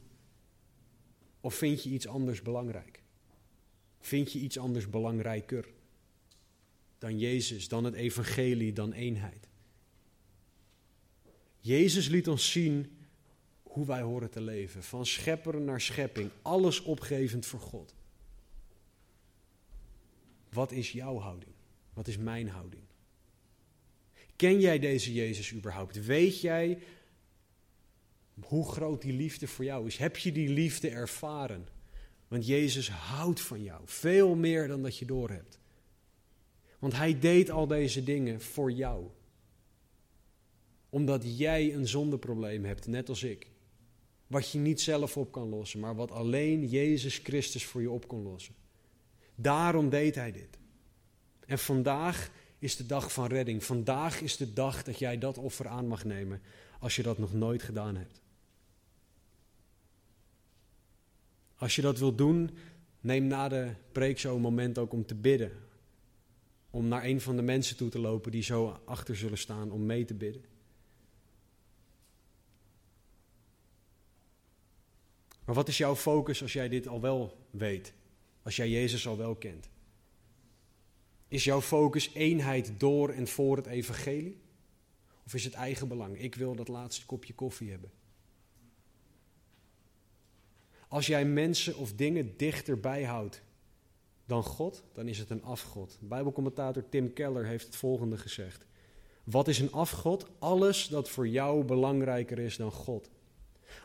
Of 1.42 1.56
vind 1.56 1.84
je 1.84 1.90
iets 1.90 2.08
anders 2.08 2.42
belangrijk? 2.42 3.02
Vind 4.00 4.32
je 4.32 4.40
iets 4.40 4.58
anders 4.58 4.90
belangrijker 4.90 5.68
dan 6.98 7.20
Jezus, 7.20 7.68
dan 7.68 7.84
het 7.84 7.94
evangelie, 7.94 8.74
dan 8.74 8.92
eenheid? 8.92 9.48
Jezus 11.60 12.08
liet 12.08 12.28
ons 12.28 12.52
zien 12.52 12.98
hoe 13.64 13.86
wij 13.86 14.02
horen 14.02 14.30
te 14.30 14.42
leven, 14.42 14.84
van 14.84 15.06
schepper 15.06 15.62
naar 15.62 15.82
schepping, 15.82 16.30
alles 16.42 16.82
opgevend 16.82 17.46
voor 17.46 17.60
God. 17.60 17.96
Wat 20.50 20.72
is 20.72 20.92
jouw 20.92 21.18
houding? 21.18 21.56
Wat 21.98 22.08
is 22.08 22.18
mijn 22.18 22.50
houding? 22.50 22.84
Ken 24.36 24.60
jij 24.60 24.80
deze 24.80 25.14
Jezus 25.14 25.54
überhaupt? 25.54 26.06
Weet 26.06 26.42
jij 26.42 26.80
hoe 28.40 28.72
groot 28.72 29.02
die 29.02 29.14
liefde 29.14 29.48
voor 29.48 29.66
jou 29.66 29.88
is? 29.88 29.98
Heb 29.98 30.18
je 30.18 30.32
die 30.32 30.50
liefde 30.50 30.90
ervaren? 30.90 31.68
Want 32.28 32.46
Jezus 32.46 32.90
houdt 32.90 33.42
van 33.42 33.64
jou, 33.64 33.82
veel 33.86 34.36
meer 34.36 34.68
dan 34.68 34.82
dat 34.82 34.98
je 34.98 35.06
doorhebt. 35.06 35.60
Want 36.80 36.94
Hij 36.94 37.20
deed 37.20 37.50
al 37.50 37.68
deze 37.68 38.04
dingen 38.04 38.42
voor 38.42 38.72
jou. 38.72 39.08
Omdat 40.90 41.38
jij 41.38 41.74
een 41.74 41.88
zondeprobleem 41.88 42.66
hebt, 42.66 42.88
net 42.88 43.10
als 43.10 43.24
ik. 43.24 43.48
Wat 44.28 44.52
je 44.52 44.60
niet 44.60 44.82
zelf 44.82 45.18
op 45.18 45.32
kan 45.32 45.50
lossen, 45.50 45.80
maar 45.80 45.96
wat 45.96 46.12
alleen 46.12 46.68
Jezus 46.68 47.18
Christus 47.18 47.66
voor 47.66 47.82
je 47.82 47.92
op 47.92 48.08
kon 48.08 48.22
lossen. 48.22 48.56
Daarom 49.36 49.90
deed 49.90 50.16
Hij 50.16 50.32
dit. 50.32 50.57
En 51.48 51.60
vandaag 51.60 52.30
is 52.60 52.76
de 52.76 52.86
dag 52.86 53.14
van 53.14 53.28
redding. 53.28 53.64
Vandaag 53.64 54.22
is 54.22 54.38
de 54.38 54.54
dag 54.54 54.84
dat 54.84 55.00
jij 55.00 55.18
dat 55.18 55.38
offer 55.38 55.68
aan 55.68 55.88
mag 55.88 56.04
nemen 56.06 56.42
als 56.80 56.96
je 56.96 57.04
dat 57.04 57.18
nog 57.18 57.34
nooit 57.34 57.64
gedaan 57.64 57.96
hebt. 57.96 58.22
Als 61.56 61.76
je 61.76 61.82
dat 61.82 62.00
wilt 62.00 62.18
doen, 62.18 62.58
neem 63.00 63.28
na 63.28 63.48
de 63.48 63.74
preek 63.92 64.20
zo 64.20 64.40
moment 64.40 64.78
ook 64.78 64.94
om 64.94 65.06
te 65.06 65.16
bidden. 65.16 65.52
Om 66.70 66.88
naar 66.88 67.04
een 67.04 67.22
van 67.22 67.36
de 67.36 67.42
mensen 67.42 67.78
toe 67.78 67.90
te 67.90 68.00
lopen 68.00 68.32
die 68.32 68.44
zo 68.44 68.82
achter 68.86 69.16
zullen 69.16 69.38
staan 69.38 69.72
om 69.72 69.86
mee 69.86 70.06
te 70.06 70.14
bidden. 70.14 70.44
Maar 75.46 75.56
wat 75.56 75.68
is 75.68 75.78
jouw 75.78 75.96
focus 75.96 76.42
als 76.42 76.54
jij 76.54 76.70
dit 76.70 76.88
al 76.88 77.02
wel 77.02 77.48
weet? 77.50 77.94
Als 78.42 78.56
jij 78.56 78.70
Jezus 78.70 79.08
al 79.08 79.18
wel 79.18 79.36
kent? 79.36 79.70
Is 81.28 81.44
jouw 81.44 81.62
focus 81.62 82.14
eenheid 82.14 82.72
door 82.78 83.10
en 83.10 83.28
voor 83.28 83.58
het 83.58 83.66
evangelie? 83.66 84.38
Of 85.26 85.34
is 85.34 85.44
het 85.44 85.54
eigen 85.54 85.88
belang? 85.88 86.22
Ik 86.22 86.36
wil 86.36 86.56
dat 86.56 86.68
laatste 86.68 87.06
kopje 87.06 87.34
koffie 87.34 87.70
hebben. 87.70 87.92
Als 90.88 91.08
jij 91.08 91.26
mensen 91.26 91.78
of 91.78 91.94
dingen 91.94 92.38
dichterbij 92.38 93.04
houdt 93.04 93.42
dan 94.26 94.44
God, 94.44 94.84
dan 94.94 95.08
is 95.08 95.18
het 95.18 95.30
een 95.30 95.44
afgod. 95.44 95.98
Bijbelcommentator 96.02 96.90
Tim 96.90 97.14
Keller 97.14 97.46
heeft 97.46 97.66
het 97.66 97.76
volgende 97.76 98.18
gezegd. 98.18 98.66
Wat 99.24 99.48
is 99.48 99.60
een 99.60 99.72
afgod? 99.72 100.26
Alles 100.40 100.88
dat 100.88 101.10
voor 101.10 101.28
jou 101.28 101.64
belangrijker 101.64 102.40
is 102.40 102.58
dan 102.58 102.72
God. 102.72 103.10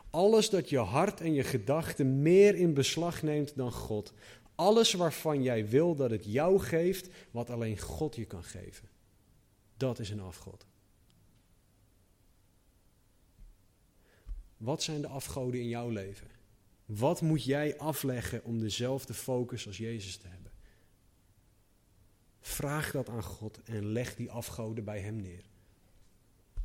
Alles 0.09 0.49
dat 0.49 0.69
je 0.69 0.77
hart 0.77 1.21
en 1.21 1.33
je 1.33 1.43
gedachten 1.43 2.21
meer 2.21 2.55
in 2.55 2.73
beslag 2.73 3.21
neemt 3.21 3.55
dan 3.55 3.71
God. 3.71 4.13
Alles 4.55 4.93
waarvan 4.93 5.43
jij 5.43 5.67
wil 5.67 5.95
dat 5.95 6.09
het 6.09 6.25
jou 6.25 6.59
geeft, 6.59 7.09
wat 7.31 7.49
alleen 7.49 7.79
God 7.79 8.15
je 8.15 8.25
kan 8.25 8.43
geven. 8.43 8.89
Dat 9.77 9.99
is 9.99 10.09
een 10.09 10.21
afgod. 10.21 10.65
Wat 14.57 14.83
zijn 14.83 15.01
de 15.01 15.07
afgoden 15.07 15.59
in 15.59 15.67
jouw 15.67 15.89
leven? 15.89 16.27
Wat 16.85 17.21
moet 17.21 17.43
jij 17.43 17.77
afleggen 17.77 18.43
om 18.43 18.59
dezelfde 18.59 19.13
focus 19.13 19.67
als 19.67 19.77
Jezus 19.77 20.17
te 20.17 20.27
hebben? 20.27 20.51
Vraag 22.39 22.91
dat 22.91 23.09
aan 23.09 23.23
God 23.23 23.61
en 23.63 23.85
leg 23.85 24.15
die 24.15 24.31
afgoden 24.31 24.83
bij 24.83 24.99
Hem 24.99 25.15
neer. 25.15 25.45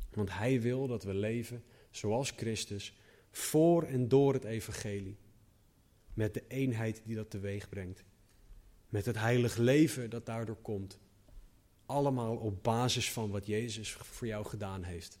Want 0.09 0.33
Hij 0.33 0.61
wil 0.61 0.87
dat 0.87 1.03
we 1.03 1.13
leven 1.13 1.63
zoals 1.91 2.31
Christus, 2.31 2.93
voor 3.31 3.83
en 3.83 4.07
door 4.07 4.33
het 4.33 4.43
evangelie. 4.43 5.17
Met 6.19 6.33
de 6.33 6.43
eenheid 6.47 7.01
die 7.05 7.15
dat 7.15 7.29
teweeg 7.29 7.69
brengt. 7.69 8.03
Met 8.89 9.05
het 9.05 9.15
heilig 9.15 9.57
leven 9.57 10.09
dat 10.09 10.25
daardoor 10.25 10.61
komt. 10.61 10.99
Allemaal 11.85 12.35
op 12.35 12.63
basis 12.63 13.11
van 13.11 13.29
wat 13.29 13.45
Jezus 13.45 13.93
voor 13.93 14.27
jou 14.27 14.45
gedaan 14.45 14.83
heeft. 14.83 15.19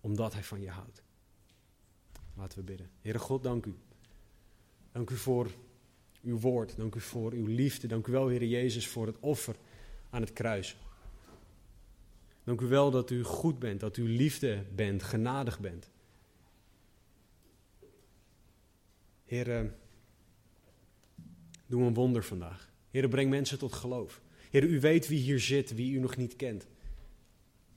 Omdat 0.00 0.32
Hij 0.32 0.44
van 0.44 0.60
je 0.60 0.70
houdt. 0.70 1.02
Laten 2.34 2.58
we 2.58 2.64
bidden. 2.64 2.90
Heere 3.00 3.18
God, 3.18 3.42
dank 3.42 3.66
u. 3.66 3.74
Dank 4.92 5.10
u 5.10 5.16
voor 5.16 5.50
uw 6.22 6.38
woord. 6.38 6.76
Dank 6.76 6.94
u 6.94 7.00
voor 7.00 7.32
uw 7.32 7.46
liefde. 7.46 7.86
Dank 7.86 8.06
u 8.06 8.12
wel, 8.12 8.28
Heere 8.28 8.48
Jezus, 8.48 8.88
voor 8.88 9.06
het 9.06 9.18
offer 9.20 9.56
aan 10.10 10.20
het 10.20 10.32
kruis. 10.32 10.76
Dank 12.44 12.60
u 12.60 12.66
wel 12.66 12.90
dat 12.90 13.10
u 13.10 13.22
goed 13.22 13.58
bent, 13.58 13.80
dat 13.80 13.96
u 13.96 14.08
liefde 14.08 14.64
bent, 14.74 15.02
genadig 15.02 15.60
bent. 15.60 15.90
Heer, 19.24 19.78
doe 21.70 21.82
een 21.82 21.94
wonder 21.94 22.24
vandaag. 22.24 22.72
Heer, 22.90 23.08
breng 23.08 23.30
mensen 23.30 23.58
tot 23.58 23.72
geloof. 23.72 24.20
Heer, 24.50 24.64
u 24.64 24.80
weet 24.80 25.08
wie 25.08 25.20
hier 25.20 25.40
zit, 25.40 25.74
wie 25.74 25.92
u 25.92 25.98
nog 25.98 26.16
niet 26.16 26.36
kent. 26.36 26.66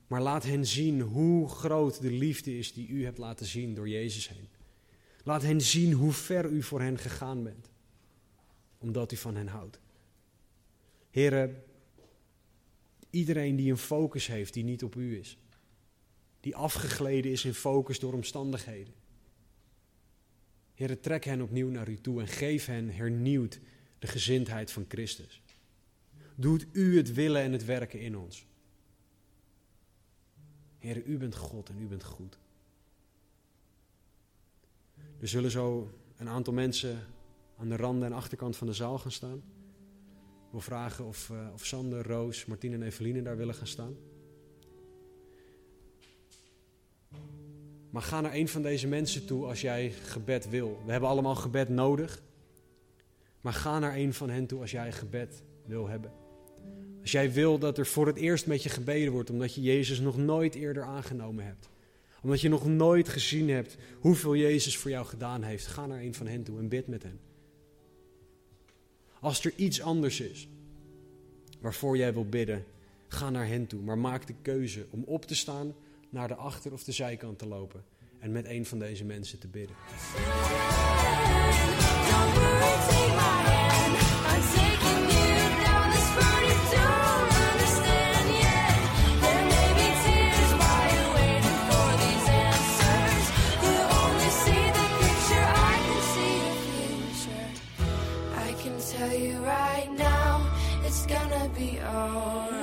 Maar 0.07 0.21
laat 0.21 0.43
hen 0.43 0.65
zien 0.65 1.01
hoe 1.01 1.49
groot 1.49 2.01
de 2.01 2.11
liefde 2.11 2.57
is 2.57 2.73
die 2.73 2.87
u 2.87 3.03
hebt 3.03 3.17
laten 3.17 3.45
zien 3.45 3.73
door 3.73 3.89
Jezus 3.89 4.29
heen. 4.29 4.47
Laat 5.23 5.41
hen 5.41 5.61
zien 5.61 5.91
hoe 5.91 6.11
ver 6.11 6.45
u 6.49 6.63
voor 6.63 6.81
hen 6.81 6.97
gegaan 6.97 7.43
bent, 7.43 7.69
omdat 8.77 9.11
u 9.11 9.15
van 9.15 9.35
hen 9.35 9.47
houdt. 9.47 9.79
Heren, 11.09 11.63
iedereen 13.09 13.55
die 13.55 13.71
een 13.71 13.77
focus 13.77 14.27
heeft 14.27 14.53
die 14.53 14.63
niet 14.63 14.83
op 14.83 14.95
u 14.95 15.17
is, 15.17 15.37
die 16.39 16.55
afgegleden 16.55 17.31
is 17.31 17.45
in 17.45 17.53
focus 17.53 17.99
door 17.99 18.13
omstandigheden. 18.13 18.93
Heren, 20.73 20.99
trek 20.99 21.23
hen 21.23 21.41
opnieuw 21.41 21.69
naar 21.69 21.89
u 21.89 21.97
toe 22.01 22.21
en 22.21 22.27
geef 22.27 22.65
hen 22.65 22.89
hernieuwd 22.89 23.59
de 24.03 24.09
gezindheid 24.09 24.71
van 24.71 24.85
Christus. 24.87 25.41
Doet 26.35 26.65
u 26.71 26.97
het 26.97 27.13
willen 27.13 27.41
en 27.41 27.51
het 27.51 27.65
werken 27.65 27.99
in 27.99 28.17
ons. 28.17 28.45
Heer, 30.79 31.05
u 31.05 31.17
bent 31.17 31.35
God 31.35 31.69
en 31.69 31.81
u 31.81 31.87
bent 31.87 32.03
goed. 32.03 32.37
Er 35.19 35.27
zullen 35.27 35.51
zo 35.51 35.91
een 36.17 36.29
aantal 36.29 36.53
mensen 36.53 37.07
aan 37.57 37.69
de 37.69 37.75
randen 37.75 38.07
en 38.07 38.13
achterkant 38.13 38.57
van 38.57 38.67
de 38.67 38.73
zaal 38.73 38.97
gaan 38.97 39.11
staan. 39.11 39.43
Wil 40.51 40.61
vragen 40.61 41.05
of, 41.05 41.29
uh, 41.29 41.47
of 41.53 41.65
Sander, 41.65 42.07
Roos, 42.07 42.45
Martine 42.45 42.75
en 42.75 42.83
Eveline 42.83 43.21
daar 43.21 43.37
willen 43.37 43.55
gaan 43.55 43.67
staan. 43.67 43.95
Maar 47.89 48.01
ga 48.01 48.21
naar 48.21 48.33
een 48.33 48.47
van 48.47 48.61
deze 48.61 48.87
mensen 48.87 49.25
toe 49.25 49.45
als 49.45 49.61
jij 49.61 49.91
gebed 49.91 50.49
wil. 50.49 50.81
We 50.85 50.91
hebben 50.91 51.09
allemaal 51.09 51.35
gebed 51.35 51.69
nodig. 51.69 52.21
Maar 53.43 53.53
ga 53.53 53.79
naar 53.79 53.95
een 53.95 54.13
van 54.13 54.29
hen 54.29 54.45
toe 54.45 54.61
als 54.61 54.71
jij 54.71 54.91
gebed 54.91 55.43
wil 55.65 55.87
hebben. 55.87 56.11
Als 57.01 57.11
jij 57.11 57.31
wil 57.31 57.59
dat 57.59 57.77
er 57.77 57.85
voor 57.85 58.07
het 58.07 58.17
eerst 58.17 58.47
met 58.47 58.63
je 58.63 58.69
gebeden 58.69 59.11
wordt, 59.11 59.29
omdat 59.29 59.53
je 59.55 59.61
Jezus 59.61 59.99
nog 59.99 60.17
nooit 60.17 60.55
eerder 60.55 60.83
aangenomen 60.83 61.45
hebt. 61.45 61.69
Omdat 62.21 62.41
je 62.41 62.49
nog 62.49 62.65
nooit 62.65 63.09
gezien 63.09 63.49
hebt 63.49 63.77
hoeveel 63.99 64.35
Jezus 64.35 64.77
voor 64.77 64.91
jou 64.91 65.05
gedaan 65.05 65.43
heeft. 65.43 65.67
Ga 65.67 65.85
naar 65.85 66.01
een 66.01 66.13
van 66.13 66.27
hen 66.27 66.43
toe 66.43 66.59
en 66.59 66.67
bid 66.67 66.87
met 66.87 67.03
hen. 67.03 67.19
Als 69.19 69.45
er 69.45 69.53
iets 69.55 69.81
anders 69.81 70.19
is 70.19 70.47
waarvoor 71.61 71.97
jij 71.97 72.13
wil 72.13 72.25
bidden, 72.25 72.65
ga 73.07 73.29
naar 73.29 73.47
hen 73.47 73.67
toe. 73.67 73.81
Maar 73.81 73.97
maak 73.97 74.27
de 74.27 74.35
keuze 74.41 74.85
om 74.89 75.03
op 75.03 75.25
te 75.25 75.35
staan, 75.35 75.75
naar 76.09 76.27
de 76.27 76.35
achter- 76.35 76.73
of 76.73 76.83
de 76.83 76.91
zijkant 76.91 77.39
te 77.39 77.47
lopen 77.47 77.83
en 78.23 78.31
met 78.31 78.47
een 78.47 78.65
van 78.65 78.79
deze 78.79 79.05
mensen 79.05 79.39
te 79.39 79.47
bidden. 79.47 79.75
tell 98.97 99.17
you 99.17 99.37
right 99.39 99.89
now, 99.97 100.45
it's 100.85 101.05
gonna 101.05 101.49
be 101.57 101.79
alright. 101.79 102.62